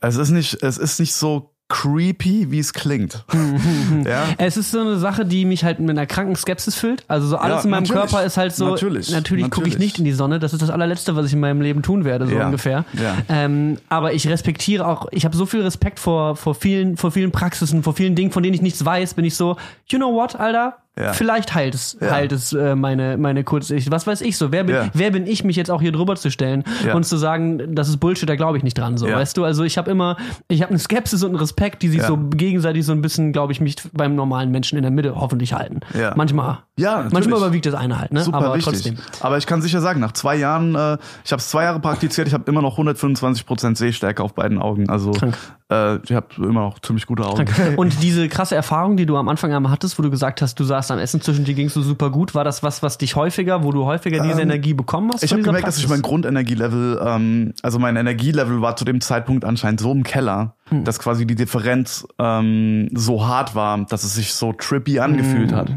[0.00, 3.24] es ist nicht, es ist nicht so creepy, wie es klingt.
[4.06, 4.24] ja.
[4.38, 7.04] Es ist so eine Sache, die mich halt mit einer kranken Skepsis füllt.
[7.08, 7.84] Also so alles Ja, in meinem.
[7.86, 8.70] Körper ist halt so.
[8.70, 9.10] Natürlich.
[9.10, 10.38] Natürlich gucke ich nicht in die Sonne.
[10.38, 12.46] Das ist das allerletzte, was ich in meinem Leben tun werde, so Ja.
[12.46, 12.84] ungefähr.
[13.28, 15.06] Ähm, aber ich respektiere auch.
[15.10, 18.42] Ich habe so viel Respekt vor vor vielen vor vielen Praxisen, vor vielen Dingen, von
[18.42, 19.14] denen ich nichts weiß.
[19.14, 19.56] Bin ich so,
[19.88, 20.76] you know what, Alter?
[20.98, 21.12] Ja.
[21.12, 22.10] Vielleicht heilt es, Ja.
[22.10, 24.50] heilt es äh, meine meine kurz ich was weiß ich so.
[24.52, 24.88] Wer bin Ja.
[24.94, 26.64] wer bin ich mich jetzt auch hier drüber zu stellen
[26.94, 29.44] und zu sagen, das ist Bullshit, da glaube ich nicht dran so, weißt du?
[29.44, 30.16] Also ich habe immer
[30.48, 33.52] ich habe eine Skepsis und einen Respekt, die sich so gegenseitig so ein bisschen, glaube
[33.52, 35.80] ich, mich beim normalen Menschen in der Mitte hoffentlich halten.
[36.16, 36.58] Manchmal.
[36.76, 37.12] Ja, natürlich.
[37.12, 38.22] Manchmal überwiegt das eine halt, ne?
[38.22, 38.64] Super Aber wichtig.
[38.72, 38.96] trotzdem.
[39.20, 42.28] Aber ich kann sicher sagen, nach zwei Jahren, äh, ich habe es zwei Jahre praktiziert,
[42.28, 44.88] ich habe immer noch 125 Prozent Sehstärke auf beiden Augen.
[44.88, 45.36] Also Krank.
[45.70, 47.46] äh, ich habe immer noch ziemlich gute Augen.
[47.76, 50.64] Und diese krasse Erfahrung, die du am Anfang einmal hattest, wo du gesagt hast, du
[50.64, 53.62] saßt am Essen zwischen dir gingst du super gut, war das was, was dich häufiger,
[53.62, 55.22] wo du häufiger diese Ähm, Energie bekommen hast?
[55.22, 56.02] Ich habe gemerkt, dass ich Praxis?
[56.02, 60.84] mein Grundenergielevel, ähm, also mein Energielevel war zu dem Zeitpunkt anscheinend so im Keller, Hm.
[60.84, 65.56] dass quasi die Differenz ähm, so hart war, dass es sich so trippy angefühlt Hm.
[65.56, 65.70] hat.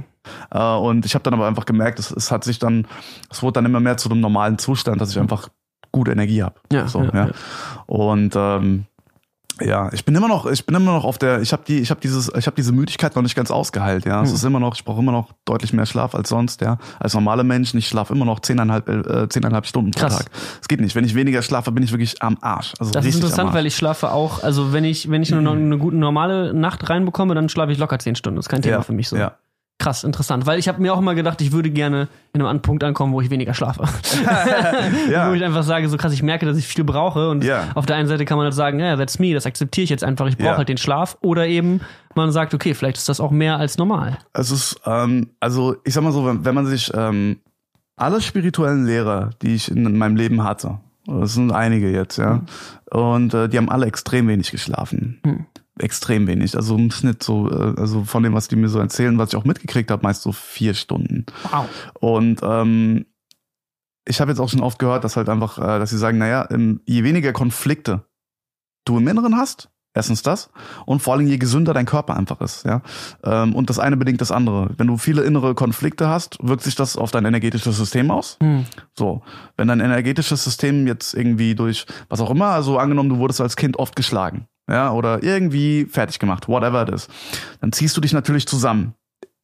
[0.52, 2.86] Äh, und ich habe dann aber einfach gemerkt, es, es hat sich dann,
[3.30, 5.50] es wurde dann immer mehr zu einem normalen Zustand, dass ich einfach
[5.92, 6.56] gute Energie habe.
[6.72, 7.30] Ja, so, ja, ja.
[7.86, 8.86] Und ähm,
[9.64, 11.90] ja, ich bin immer noch, ich bin immer noch auf der, ich habe die, ich
[11.92, 14.22] habe dieses, ich habe diese Müdigkeit noch nicht ganz ausgeheilt, ja.
[14.22, 14.36] Es Hm.
[14.36, 16.78] ist immer noch, ich brauche immer noch deutlich mehr Schlaf als sonst, ja.
[17.00, 20.18] Als normale Menschen, ich schlafe immer noch zehneinhalb, äh, zehneinhalb Stunden pro Krass.
[20.18, 20.32] Tag.
[20.62, 20.96] Es geht nicht.
[20.96, 22.74] Wenn ich weniger schlafe, bin ich wirklich am Arsch.
[22.80, 25.54] Also Das ist interessant, weil ich schlafe auch, also wenn ich, wenn ich nur noch
[25.54, 28.38] eine gute normale Nacht reinbekomme, dann schlafe ich locker zehn Stunden.
[28.38, 29.16] Das ist kein Thema ja, für mich so.
[29.18, 29.34] Ja.
[29.82, 30.46] Krass, interessant.
[30.46, 33.14] Weil ich habe mir auch immer gedacht, ich würde gerne in einem An- Punkt ankommen,
[33.14, 33.84] wo ich weniger schlafe.
[35.10, 35.30] Ja.
[35.30, 37.30] Wo ich einfach sage, so krass, ich merke, dass ich viel brauche.
[37.30, 37.70] Und Ja.
[37.76, 40.04] auf der einen Seite kann man halt sagen, ja, that's me, das akzeptiere ich jetzt
[40.04, 40.58] einfach, ich brauche Ja.
[40.58, 41.18] halt den Schlaf.
[41.22, 41.82] Oder eben
[42.16, 44.18] man sagt, okay, vielleicht ist das auch mehr als normal.
[44.34, 47.38] Es ist, ähm, also ich sag mal so, wenn, wenn man sich ähm,
[47.98, 50.78] alle spirituellen Lehrer, die ich in meinem Leben hatte,
[51.08, 52.42] das sind einige jetzt, ja,
[52.92, 55.20] und äh, die haben alle extrem wenig geschlafen.
[55.26, 55.46] Hm.
[55.80, 56.56] Extrem wenig.
[56.56, 59.36] Also im Schnitt so, äh, also von dem, was die mir so erzählen, was ich
[59.36, 61.26] auch mitgekriegt habe, meist so vier Stunden.
[61.50, 61.68] Wow.
[62.00, 63.06] Und ähm,
[64.06, 66.48] ich habe jetzt auch schon oft gehört, dass halt einfach, äh, dass sie sagen, naja,
[66.86, 68.06] je weniger Konflikte
[68.86, 70.50] du im Inneren hast, erstens das,
[70.86, 72.82] und vor allem je gesünder dein Körper einfach ist, ja.
[73.24, 74.72] Ähm, und das eine bedingt das andere.
[74.78, 78.38] Wenn du viele innere Konflikte hast, wirkt sich das auf dein energetisches System aus.
[78.42, 78.66] Hm.
[78.94, 79.22] So,
[79.58, 83.56] wenn dein energetisches System jetzt irgendwie durch was auch immer, also angenommen, du wurdest als
[83.56, 87.08] Kind oft geschlagen, ja, oder irgendwie fertig gemacht, whatever it is,
[87.60, 88.94] dann ziehst du dich natürlich zusammen.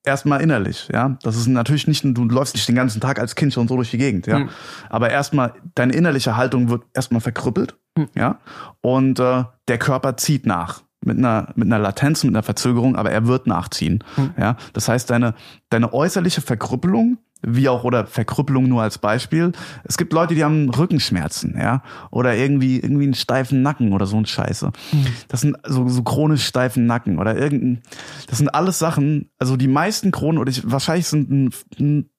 [0.03, 1.17] Erstmal innerlich, ja.
[1.23, 3.91] Das ist natürlich nicht, du läufst nicht den ganzen Tag als Kind schon so durch
[3.91, 4.39] die Gegend, ja.
[4.39, 4.49] Mhm.
[4.89, 8.07] Aber erstmal, deine innerliche Haltung wird erstmal verkrüppelt, Mhm.
[8.15, 8.39] ja.
[8.81, 10.81] Und äh, der Körper zieht nach.
[11.05, 14.03] Mit einer, mit einer Latenz, mit einer Verzögerung, aber er wird nachziehen.
[14.17, 14.33] Mhm.
[14.37, 15.35] Ja, das heißt, deine,
[15.69, 19.51] deine äußerliche Verkrüppelung, wie auch, oder Verkrüppelung nur als Beispiel.
[19.83, 24.17] Es gibt Leute, die haben Rückenschmerzen, ja, oder irgendwie, irgendwie einen steifen Nacken oder so
[24.17, 24.71] ein Scheiße.
[25.27, 27.81] Das sind so, so chronisch steifen Nacken oder irgendein,
[28.27, 32.09] das sind alles Sachen, also die meisten Kronen, oder ich, wahrscheinlich sind ein, ein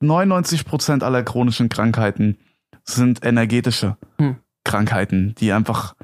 [0.00, 2.38] 99 Prozent aller chronischen Krankheiten
[2.84, 4.36] sind energetische Hm.
[4.64, 5.94] Krankheiten, die einfach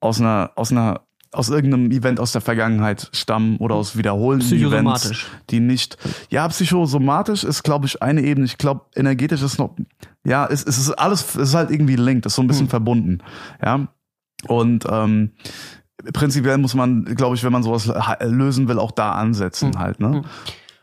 [0.00, 1.05] aus einer, aus einer
[1.36, 4.58] aus irgendeinem Event aus der Vergangenheit stammen oder aus wiederholenden.
[4.58, 5.96] Events, die nicht.
[6.30, 8.46] Ja, psychosomatisch ist, glaube ich, eine Ebene.
[8.46, 9.76] Ich glaube, energetisch ist noch.
[10.24, 13.18] Ja, es, es ist alles, es ist halt irgendwie linked, ist so ein bisschen verbunden.
[13.62, 13.88] Ja.
[14.48, 15.32] Und ähm,
[16.12, 17.90] prinzipiell muss man, glaube ich, wenn man sowas
[18.20, 20.00] lösen will, auch da ansetzen halt.
[20.00, 20.22] Ne?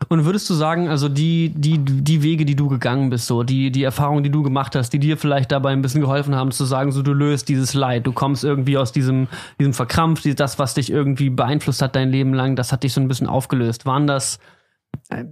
[0.09, 3.71] Und würdest du sagen, also die, die, die Wege, die du gegangen bist, so, die,
[3.71, 6.65] die Erfahrungen, die du gemacht hast, die dir vielleicht dabei ein bisschen geholfen haben, zu
[6.65, 9.27] sagen, so, du löst dieses Leid, du kommst irgendwie aus diesem,
[9.59, 12.93] diesem Verkrampf, die- das, was dich irgendwie beeinflusst hat dein Leben lang, das hat dich
[12.93, 13.85] so ein bisschen aufgelöst.
[13.85, 14.39] Waren das,
[15.09, 15.25] äh,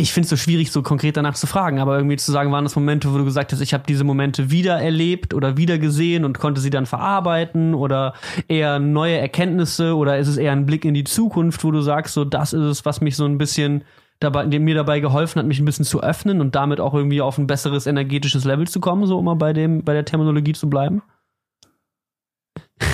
[0.00, 2.64] ich finde es so schwierig, so konkret danach zu fragen, aber irgendwie zu sagen, waren
[2.64, 6.24] das Momente, wo du gesagt hast, ich habe diese Momente wieder erlebt oder wieder gesehen
[6.24, 8.14] und konnte sie dann verarbeiten oder
[8.46, 12.14] eher neue Erkenntnisse oder ist es eher ein Blick in die Zukunft, wo du sagst,
[12.14, 13.82] so das ist es, was mich so ein bisschen
[14.20, 17.38] dabei, mir dabei geholfen hat, mich ein bisschen zu öffnen und damit auch irgendwie auf
[17.38, 20.68] ein besseres energetisches Level zu kommen, so um mal bei dem, bei der Terminologie zu
[20.68, 21.02] bleiben?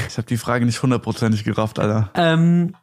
[0.09, 2.11] Ich habe die Frage nicht hundertprozentig gerafft, Alter.
[2.15, 2.75] Ähm,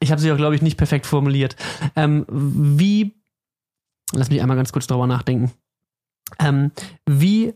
[0.00, 1.56] ich habe sie auch, glaube ich, nicht perfekt formuliert.
[1.94, 3.14] Ähm, wie,
[4.12, 5.52] lass mich einmal ganz kurz drüber nachdenken.
[6.38, 6.72] Ähm,
[7.06, 7.54] wie,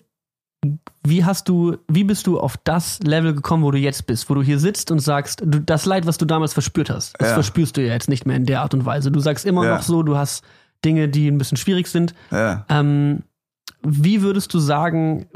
[1.06, 4.34] wie hast du, wie bist du auf das Level gekommen, wo du jetzt bist, wo
[4.34, 7.34] du hier sitzt und sagst, du, das Leid, was du damals verspürt hast, das Ja.
[7.34, 9.10] verspürst du ja jetzt nicht mehr in der Art und Weise.
[9.10, 9.74] Du sagst immer Ja.
[9.76, 10.44] noch so, du hast
[10.84, 12.14] Dinge, die ein bisschen schwierig sind.
[12.30, 12.64] Ja.
[12.68, 13.22] Ähm,
[13.86, 15.26] wie würdest du sagen,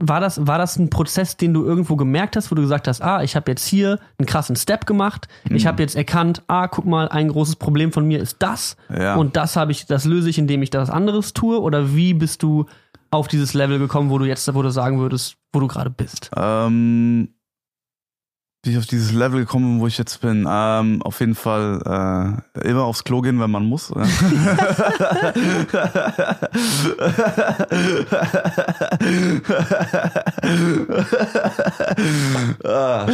[0.00, 3.00] war das, war das ein Prozess, den du irgendwo gemerkt hast, wo du gesagt hast,
[3.02, 5.54] ah, ich habe jetzt hier einen krassen Step gemacht, Mhm.
[5.56, 8.76] ich habe jetzt erkannt, ah, guck mal, ein großes Problem von mir ist das
[9.16, 11.60] und das habe ich, das löse ich, indem ich das anderes tue?
[11.60, 12.66] Oder wie bist du
[13.14, 16.30] auf dieses Level gekommen, wo du jetzt, wo du sagen würdest, wo du gerade bist?
[16.36, 17.28] Ähm,
[18.64, 22.42] wie ich auf dieses Level gekommen bin, wo ich jetzt bin, ähm, auf jeden Fall
[22.56, 23.90] äh, immer aufs Klo gehen, wenn man muss.
[23.90, 24.02] Ja.
[32.64, 33.06] ah.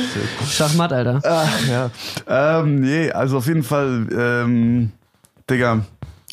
[0.47, 1.21] Schachmatt, Alter.
[1.25, 1.91] Ach, ja.
[2.29, 4.93] Ähm, nee, also auf jeden Fall, ähm,
[5.49, 5.85] Digga,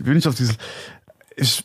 [0.03, 0.57] bin ich auf dieses.
[1.35, 1.63] Ich.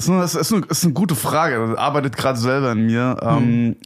[0.00, 1.66] Es ist, eine, ist eine, es ist eine gute Frage.
[1.68, 3.18] Das arbeitet gerade selber in mir.
[3.20, 3.76] Ähm,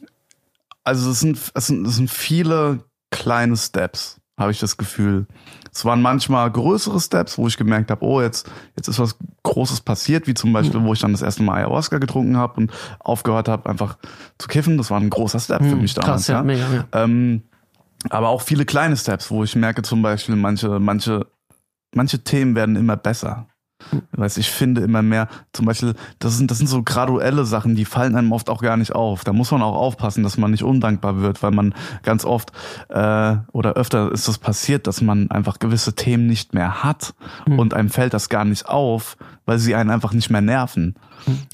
[0.85, 5.27] also es sind, es sind, es sind viele kleine Steps, habe ich das Gefühl.
[5.73, 9.81] Es waren manchmal größere Steps, wo ich gemerkt habe, oh, jetzt, jetzt ist was Großes
[9.81, 13.49] passiert, wie zum Beispiel, wo ich dann das erste Mal Ayahuasca getrunken habe und aufgehört
[13.49, 13.99] habe, einfach
[14.39, 14.79] zu kiffen.
[14.79, 16.11] Das war ein großer Step für mich damals.
[16.11, 16.85] Krass, ja, mega, ja.
[16.93, 17.43] Ähm,
[18.11, 21.27] aber auch viele kleine Steps, wo ich merke zum Beispiel, manche, manche,
[21.93, 23.49] manche Themen werden immer besser.
[24.13, 27.85] Weißt, ich finde immer mehr, zum Beispiel, das sind, das sind so graduelle Sachen, die
[27.85, 29.25] fallen einem oft auch gar nicht auf.
[29.25, 32.53] Da muss man auch aufpassen, dass man nicht undankbar wird, weil man ganz oft
[32.89, 37.15] äh, oder öfter ist es passiert, dass man einfach gewisse Themen nicht mehr hat
[37.47, 39.17] und einem fällt das gar nicht auf,
[39.47, 40.95] weil sie einen einfach nicht mehr nerven.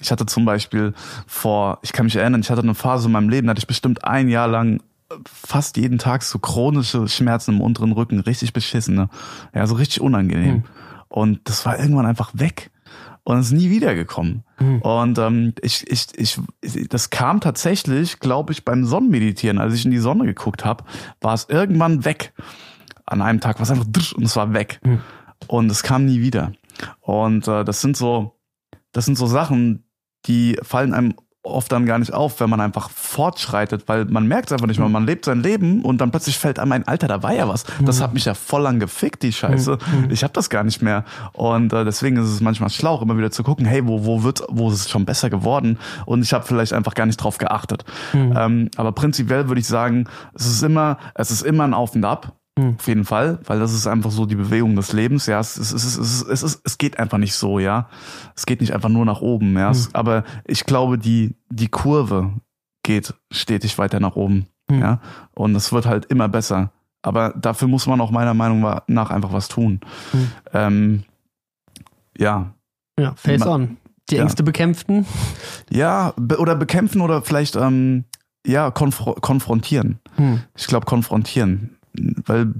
[0.00, 0.94] Ich hatte zum Beispiel
[1.26, 3.66] vor, ich kann mich erinnern, ich hatte eine Phase in meinem Leben, da hatte ich
[3.66, 4.80] bestimmt ein Jahr lang
[5.26, 9.08] fast jeden Tag so chronische Schmerzen im unteren Rücken, richtig beschissene.
[9.54, 10.64] Ja, so richtig unangenehm.
[11.10, 12.70] Und das war irgendwann einfach weg
[13.24, 14.44] und ist nie wiedergekommen.
[14.80, 19.90] Und ähm, ich, ich, ich, das kam tatsächlich, glaube ich, beim Sonnenmeditieren, als ich in
[19.90, 20.84] die Sonne geguckt habe,
[21.20, 22.32] war es irgendwann weg.
[23.06, 24.80] An einem Tag war es einfach drsch und es war weg.
[25.46, 26.52] Und es kam nie wieder.
[27.00, 28.38] Und äh, das sind so,
[28.92, 29.84] das sind so Sachen,
[30.26, 34.48] die fallen einem oft dann gar nicht auf, wenn man einfach fortschreitet, weil man merkt
[34.48, 34.88] es einfach nicht mehr.
[34.88, 37.64] Man lebt sein Leben und dann plötzlich fällt einem ein, Alter, da war ja was.
[37.82, 39.78] Das hat mich ja voll lang gefickt, die Scheiße.
[40.10, 41.04] Ich habe das gar nicht mehr.
[41.32, 44.42] Und äh, deswegen ist es manchmal schlau, immer wieder zu gucken, hey, wo, wo wird,
[44.48, 45.78] wo ist es schon besser geworden?
[46.04, 47.84] Und ich habe vielleicht einfach gar nicht drauf geachtet.
[48.36, 52.04] Ähm, aber prinzipiell würde ich sagen, es ist immer, es ist immer ein Auf und
[52.04, 52.36] Ab.
[52.60, 52.76] Hm.
[52.78, 55.40] Auf jeden Fall, weil das ist einfach so die Bewegung des Lebens, ja.
[55.40, 57.88] Es, es, es, es, es, es, es geht einfach nicht so, ja.
[58.36, 59.66] Es geht nicht einfach nur nach oben, ja.
[59.66, 59.72] Hm.
[59.72, 62.32] Es, aber ich glaube, die, die Kurve
[62.82, 64.80] geht stetig weiter nach oben, hm.
[64.80, 65.00] ja.
[65.34, 66.70] Und es wird halt immer besser.
[67.02, 69.80] Aber dafür muss man auch meiner Meinung nach einfach was tun.
[70.10, 70.30] Hm.
[70.52, 71.02] Ähm,
[72.18, 72.52] ja.
[72.98, 73.76] Ja, face man, on.
[74.10, 74.44] Die Ängste ja.
[74.44, 75.06] bekämpften.
[75.70, 78.04] Ja, be oder bekämpfen oder vielleicht ähm,
[78.44, 80.00] ja konf konfrontieren.
[80.16, 80.42] Hm.
[80.56, 81.78] Ich glaube konfrontieren
[82.26, 82.54] weil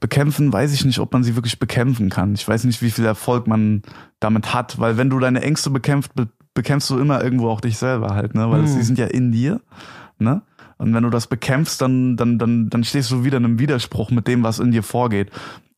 [0.00, 2.34] bekämpfen weiß ich nicht, ob man sie wirklich bekämpfen kann.
[2.34, 3.82] Ich weiß nicht, wie viel Erfolg man
[4.20, 7.78] damit hat, weil wenn du deine Ängste bekämpfst, be bekämpfst du immer irgendwo auch dich
[7.78, 8.66] selber halt, ne, weil Hm.
[8.68, 9.60] sie sind ja in dir,
[10.18, 10.42] ne?
[10.76, 14.10] Und wenn du das bekämpfst, dann dann dann dann stehst du wieder in einem Widerspruch
[14.10, 15.30] mit dem, was in dir vorgeht.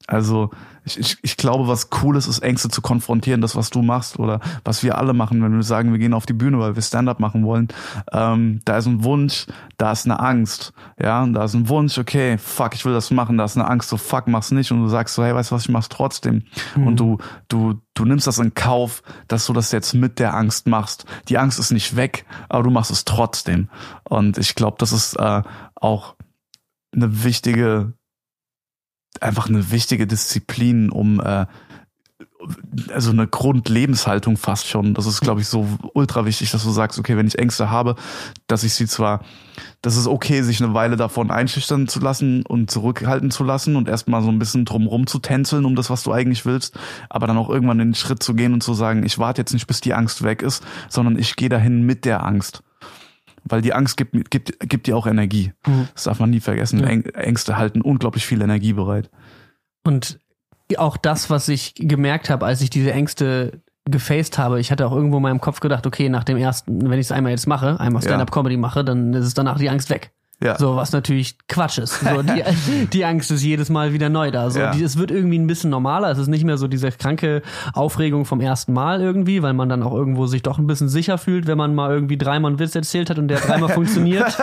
[0.06, 0.50] Also
[0.86, 4.20] ich, ich, ich glaube, was cool ist, ist Ängste zu konfrontieren, das, was du machst
[4.20, 6.82] oder was wir alle machen, wenn wir sagen, wir gehen auf die Bühne, weil wir
[6.82, 7.68] Stand-up machen wollen.
[8.12, 9.46] Ähm, da ist ein Wunsch,
[9.78, 10.72] da ist eine Angst.
[11.02, 13.68] Ja, und da ist ein Wunsch, okay, fuck, ich will das machen, da ist eine
[13.68, 14.70] Angst, so fuck, mach's nicht.
[14.70, 16.44] Und du sagst so, hey, weißt du was, ich mach's trotzdem.
[16.76, 17.18] Und du,
[17.48, 21.04] du, du nimmst das in Kauf, dass du das jetzt mit der Angst machst.
[21.28, 23.68] Die Angst ist nicht weg, aber du machst es trotzdem.
[24.04, 25.42] Und ich glaube, das ist äh,
[25.74, 26.14] auch
[26.94, 27.92] eine wichtige
[29.22, 31.46] einfach eine wichtige Disziplin, um äh,
[32.92, 34.94] also eine Grundlebenshaltung fast schon.
[34.94, 37.96] Das ist, glaube ich, so ultra wichtig, dass du sagst, okay, wenn ich Ängste habe,
[38.46, 39.24] dass ich sie zwar,
[39.82, 43.88] das ist okay, sich eine Weile davon einschüchtern zu lassen und zurückhalten zu lassen und
[43.88, 46.78] erstmal so ein bisschen drumrum zu tänzeln um das, was du eigentlich willst,
[47.08, 49.66] aber dann auch irgendwann den Schritt zu gehen und zu sagen, ich warte jetzt nicht,
[49.66, 52.62] bis die Angst weg ist, sondern ich gehe dahin mit der Angst.
[53.48, 55.52] Weil die Angst gibt, gibt, gibt dir auch Energie.
[55.66, 55.88] Mhm.
[55.94, 56.80] Das darf man nie vergessen.
[56.80, 56.88] Ja.
[56.88, 59.10] Ängste halten unglaublich viel Energie bereit.
[59.84, 60.18] Und
[60.76, 64.58] auch das, was ich gemerkt habe, als ich diese Ängste gefaced habe.
[64.58, 67.12] Ich hatte auch irgendwo in meinem Kopf gedacht, okay, nach dem ersten, wenn ich es
[67.12, 70.10] einmal jetzt mache, einmal Stand-up-Comedy mache, dann ist es danach die Angst weg.
[70.42, 70.58] Ja.
[70.58, 72.00] So, was natürlich Quatsch ist.
[72.00, 72.42] So, die,
[72.92, 74.50] die Angst ist jedes Mal wieder neu da.
[74.50, 74.70] So, ja.
[74.70, 76.10] die, es wird irgendwie ein bisschen normaler.
[76.10, 77.40] Es ist nicht mehr so diese kranke
[77.72, 81.16] Aufregung vom ersten Mal irgendwie, weil man dann auch irgendwo sich doch ein bisschen sicher
[81.16, 84.36] fühlt, wenn man mal irgendwie dreimal einen Witz erzählt hat und der dreimal funktioniert.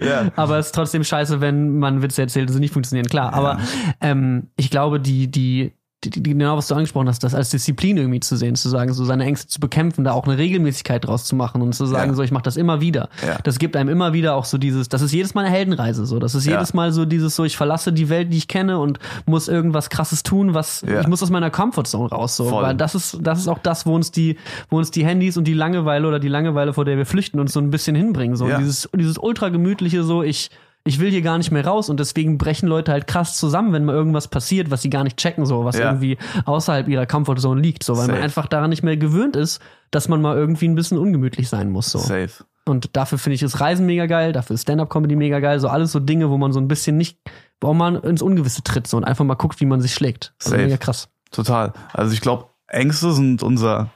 [0.00, 0.30] ja.
[0.36, 3.08] Aber es ist trotzdem scheiße, wenn man Witze erzählt und sie nicht funktionieren.
[3.08, 3.58] Klar, aber
[4.02, 5.72] ähm, ich glaube, die, die,
[6.04, 8.92] die, die, genau was du angesprochen hast, das als Disziplin irgendwie zu sehen, zu sagen,
[8.92, 12.10] so seine Ängste zu bekämpfen, da auch eine Regelmäßigkeit draus zu machen und zu sagen,
[12.10, 12.14] ja.
[12.14, 13.08] so ich mache das immer wieder.
[13.26, 13.38] Ja.
[13.42, 16.18] Das gibt einem immer wieder auch so dieses, das ist jedes Mal eine Heldenreise, so
[16.18, 18.98] das ist jedes Mal so dieses so ich verlasse die Welt, die ich kenne und
[19.24, 22.62] muss irgendwas Krasses tun, was ich muss aus meiner Comfortzone raus, so Voll.
[22.62, 24.36] weil das ist das ist auch das, wo uns die
[24.68, 27.52] wo uns die Handys und die Langeweile oder die Langeweile vor der wir flüchten uns
[27.54, 30.50] so ein bisschen hinbringen, so dieses dieses ultra gemütliche so ich
[30.86, 33.84] ich will hier gar nicht mehr raus und deswegen brechen Leute halt krass zusammen, wenn
[33.84, 35.86] mal irgendwas passiert, was sie gar nicht checken, so, was ja.
[35.86, 38.12] irgendwie außerhalb ihrer Comfortzone liegt, so, weil Safe.
[38.12, 39.60] man einfach daran nicht mehr gewöhnt ist,
[39.90, 41.98] dass man mal irgendwie ein bisschen ungemütlich sein muss, so.
[41.98, 42.44] Safe.
[42.64, 45.92] Und dafür finde ich das Reisen mega geil, dafür ist Stand-Up-Comedy mega geil, so alles
[45.92, 47.18] so Dinge, wo man so ein bisschen nicht,
[47.60, 50.34] wo man ins Ungewisse tritt, so, und einfach mal guckt, wie man sich schlägt.
[50.44, 51.08] Also mega krass.
[51.32, 51.72] Total.
[51.92, 53.90] Also ich glaube, Ängste sind unser,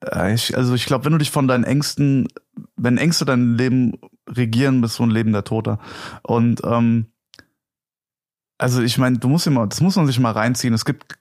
[0.00, 2.28] äh, also ich glaube, wenn du dich von deinen Ängsten,
[2.76, 3.94] wenn Ängste dein Leben
[4.28, 5.78] regieren, bist du ein lebender Toter.
[6.22, 7.06] Und ähm,
[8.58, 10.74] also ich meine, du musst immer, das muss man sich mal reinziehen.
[10.74, 11.18] Es gibt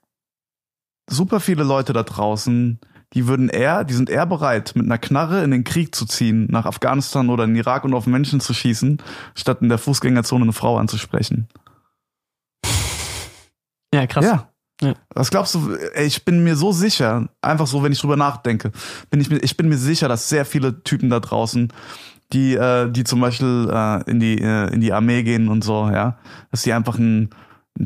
[1.09, 2.79] super viele Leute da draußen,
[3.13, 6.47] die würden eher, die sind eher bereit, mit einer Knarre in den Krieg zu ziehen,
[6.49, 9.01] nach Afghanistan oder in Irak und auf Menschen zu schießen,
[9.33, 11.47] statt in der Fußgängerzone eine Frau anzusprechen.
[13.93, 14.25] Ja, krass.
[14.25, 14.49] Ja.
[14.81, 14.93] Ja.
[15.15, 18.71] Was glaubst du, ich bin mir so sicher, einfach so, wenn ich drüber nachdenke,
[19.09, 21.73] bin ich mir, ich bin mir sicher, dass sehr viele Typen da draußen
[22.33, 25.89] die, äh, die zum Beispiel äh, in die äh, in die Armee gehen und so,
[25.89, 26.17] ja,
[26.51, 27.29] dass die einfach ein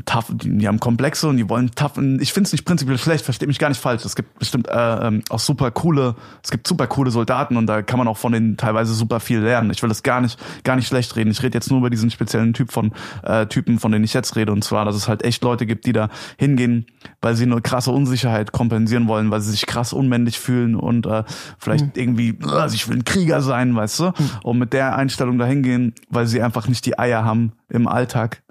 [0.04, 1.98] tough, die, die haben Komplexe und die wollen tough.
[2.20, 4.04] Ich finde es nicht prinzipiell schlecht, verstehe mich gar nicht falsch.
[4.04, 7.82] Es gibt bestimmt äh, ähm, auch super coole, es gibt super coole Soldaten und da
[7.82, 9.70] kann man auch von denen teilweise super viel lernen.
[9.70, 11.30] Ich will das gar nicht, gar nicht schlecht reden.
[11.30, 12.92] Ich rede jetzt nur über diesen speziellen Typ von
[13.22, 14.52] äh, Typen, von denen ich jetzt rede.
[14.52, 16.08] Und zwar, dass es halt echt Leute gibt, die da
[16.38, 16.86] hingehen,
[17.20, 21.24] weil sie eine krasse Unsicherheit kompensieren wollen, weil sie sich krass unmännlich fühlen und äh,
[21.58, 21.92] vielleicht mhm.
[21.94, 24.04] irgendwie, äh, ich will ein Krieger sein, weißt du?
[24.04, 24.12] Mhm.
[24.42, 28.42] Und mit der Einstellung da hingehen, weil sie einfach nicht die Eier haben im Alltag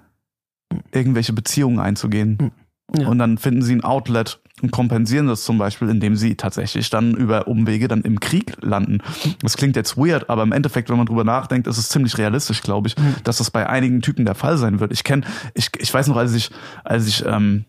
[0.92, 2.38] irgendwelche Beziehungen einzugehen.
[2.40, 2.50] Hm.
[2.98, 3.08] Ja.
[3.08, 7.14] Und dann finden sie ein Outlet und kompensieren das zum Beispiel, indem sie tatsächlich dann
[7.14, 8.98] über Umwege dann im Krieg landen.
[9.40, 12.60] Das klingt jetzt weird, aber im Endeffekt, wenn man drüber nachdenkt, ist es ziemlich realistisch,
[12.62, 13.16] glaube ich, mhm.
[13.24, 14.92] dass das bei einigen Typen der Fall sein wird.
[14.92, 15.22] Ich kenne,
[15.54, 16.50] ich, ich weiß noch, als ich,
[16.84, 17.64] als ich, ähm,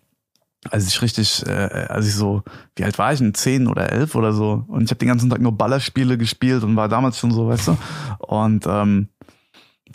[0.70, 1.52] als ich richtig, äh,
[1.90, 2.44] als ich so,
[2.76, 3.34] wie alt war ich denn?
[3.34, 4.66] Zehn oder elf oder so.
[4.68, 7.70] Und ich habe den ganzen Tag nur Ballerspiele gespielt und war damals schon so, weißt
[7.70, 7.78] du.
[8.20, 9.08] Und ähm,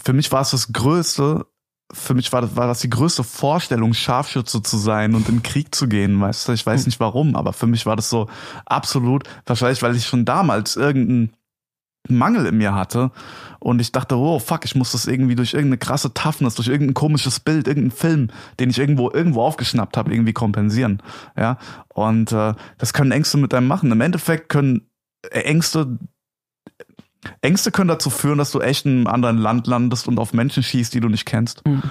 [0.02, 1.46] für mich war es das Größte,
[1.92, 5.42] für mich war das, war das die größte Vorstellung, Scharfschütze zu sein und in den
[5.42, 6.52] Krieg zu gehen, weißt du?
[6.52, 6.86] Ich weiß hm.
[6.86, 8.28] nicht warum, aber für mich war das so
[8.66, 11.32] absolut, wahrscheinlich, weil ich schon damals irgendeinen
[12.08, 13.10] Mangel in mir hatte
[13.58, 16.94] und ich dachte, oh fuck, ich muss das irgendwie durch irgendeine krasse Toughness, durch irgendein
[16.94, 18.28] komisches Bild, irgendeinen Film,
[18.60, 21.02] den ich irgendwo irgendwo aufgeschnappt habe, irgendwie kompensieren,
[21.36, 21.58] ja?
[21.88, 23.90] Und äh, das können Ängste mit einem machen.
[23.90, 24.88] Im Endeffekt können
[25.30, 25.98] Ängste
[27.40, 30.62] Ängste können dazu führen, dass du echt in einem anderen Land landest und auf Menschen
[30.62, 31.66] schießt, die du nicht kennst.
[31.66, 31.82] Mhm.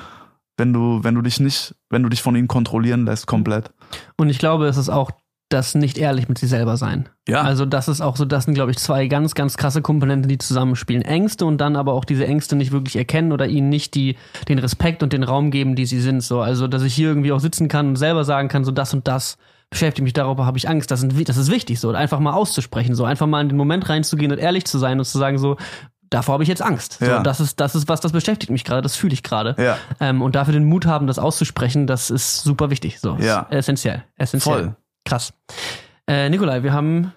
[0.58, 3.72] Wenn du, wenn du dich nicht, wenn du dich von ihnen kontrollieren lässt, komplett.
[4.18, 5.12] Und ich glaube, es ist auch
[5.49, 7.08] das nicht ehrlich mit sich selber sein.
[7.28, 7.41] Ja.
[7.41, 10.38] Also das ist auch so, das sind, glaube ich, zwei ganz, ganz krasse Komponenten, die
[10.38, 11.04] zusammenspielen.
[11.04, 14.18] Ängste und dann aber auch diese Ängste nicht wirklich erkennen oder ihnen nicht die,
[14.49, 16.22] den Respekt und den Raum geben, die sie sind.
[16.22, 18.94] So, also, dass ich hier irgendwie auch sitzen kann und selber sagen kann, so das
[18.94, 19.38] und das
[19.69, 20.91] beschäftige mich darüber, habe ich Angst.
[20.91, 23.89] Das, sind, das ist wichtig, so einfach mal auszusprechen, so einfach mal in den Moment
[23.89, 25.57] reinzugehen und ehrlich zu sein und zu sagen, so,
[26.10, 26.99] davor habe ich jetzt Angst.
[27.02, 27.18] Ja.
[27.18, 29.56] So, das ist, das ist was, das beschäftigt mich gerade, das fühle ich gerade.
[29.57, 29.77] Ja.
[29.99, 32.99] Ähm, und dafür den Mut haben, das auszusprechen, das ist super wichtig.
[32.99, 33.48] So, ja.
[33.49, 34.56] essentiell, essentiell.
[34.56, 34.76] Voll.
[35.06, 35.34] Krass.
[36.07, 37.14] Äh, Nikolai, wir haben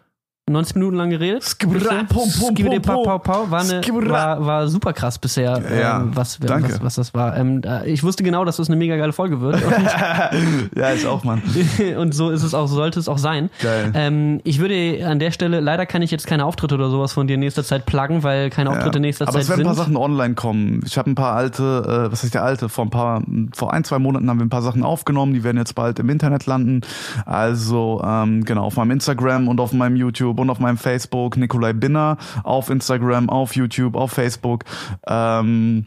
[0.50, 1.42] 90 Minuten lang geredet.
[1.44, 2.82] Skibra, pum, pum, pum,
[3.22, 3.50] pum.
[3.50, 6.74] War, eine, war, war super krass bisher, Ja, ähm, was, danke.
[6.74, 7.36] was, was das war.
[7.36, 9.60] Ähm, äh, ich wusste genau, dass das eine mega geile Folge wird.
[10.76, 11.42] ja, ich auch, Mann.
[11.98, 13.50] Und, so ist es auch, so sollte es auch sein.
[13.62, 13.92] Geil.
[13.94, 17.26] Ähm, ich würde an der Stelle, leider kann ich jetzt keine Auftritte oder sowas von
[17.26, 19.66] dir in nächster Zeit pluggen, weil keine Auftritte in nächster Aber Zeit es werden sind.
[19.68, 20.82] ein paar Sachen online kommen.
[20.84, 22.68] Ich habe ein paar alte, äh, was heißt der alte?
[22.68, 23.22] Vor ein paar,
[23.54, 26.08] vor ein, zwei Monaten haben wir ein paar Sachen aufgenommen, die werden jetzt bald im
[26.08, 26.80] Internet landen.
[27.26, 31.72] Also ähm, genau, auf meinem Instagram und auf meinem YouTube und auf meinem Facebook, Nikolai
[31.72, 34.64] Binner, auf Instagram, auf YouTube, auf Facebook.
[35.06, 35.86] Ähm,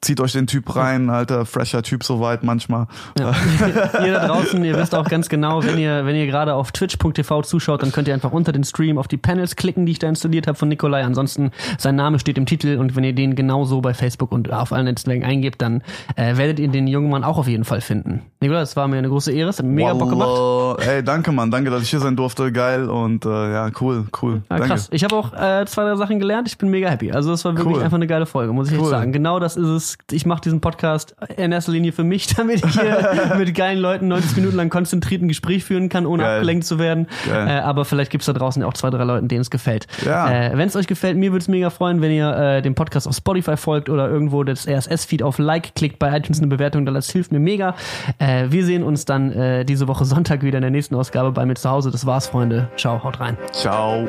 [0.00, 2.86] Zieht euch den Typ rein, alter, fresher Typ soweit manchmal.
[3.18, 3.32] Ja.
[4.06, 7.42] ihr da draußen, ihr wisst auch ganz genau, wenn ihr, wenn ihr gerade auf twitch.tv
[7.42, 10.08] zuschaut, dann könnt ihr einfach unter den Stream auf die Panels klicken, die ich da
[10.08, 11.02] installiert habe von Nikolai.
[11.04, 14.72] Ansonsten, sein Name steht im Titel und wenn ihr den genauso bei Facebook und auf
[14.72, 15.82] allen Netzwerken eingebt, dann
[16.14, 18.22] äh, werdet ihr den jungen Mann auch auf jeden Fall finden.
[18.40, 20.28] Nikolai, das war mir eine große Ehre, es hat mega Bock gemacht.
[20.28, 20.76] Wallah.
[20.86, 21.50] Ey, danke, Mann.
[21.50, 22.52] Danke, dass ich hier sein durfte.
[22.52, 24.34] Geil und äh, ja, cool, cool.
[24.34, 24.68] Ja, danke.
[24.68, 24.88] krass.
[24.92, 26.46] Ich habe auch äh, zwei, drei Sachen gelernt.
[26.46, 27.10] Ich bin mega happy.
[27.10, 27.82] Also es war wirklich Cool.
[27.82, 28.90] einfach eine geile Folge, muss ich echt Cool.
[28.90, 29.12] sagen.
[29.12, 29.87] Genau das ist es.
[30.10, 34.08] Ich mache diesen Podcast in erster Linie für mich, damit ich hier mit geilen Leuten
[34.08, 36.36] 90 Minuten lang konzentriert ein Gespräch führen kann, ohne Geil.
[36.36, 37.06] abgelenkt zu werden.
[37.30, 39.86] Äh, aber vielleicht gibt's da draußen auch zwei, drei Leuten, denen es gefällt.
[40.04, 40.30] Ja.
[40.30, 43.06] Äh, Wenn es euch gefällt, mir würde es mega freuen, wenn ihr äh, dem Podcast
[43.08, 46.92] auf Spotify folgt oder irgendwo das RSS-Feed auf Like klickt, bei iTunes eine Bewertung, da
[46.92, 47.74] das hilft mir mega.
[48.18, 51.46] Äh, wir sehen uns dann äh, diese Woche Sonntag wieder in der nächsten Ausgabe bei
[51.46, 51.90] mir zu Hause.
[51.90, 52.68] Das war's, Freunde.
[52.76, 53.36] Ciao, haut rein.
[53.52, 54.08] Ciao.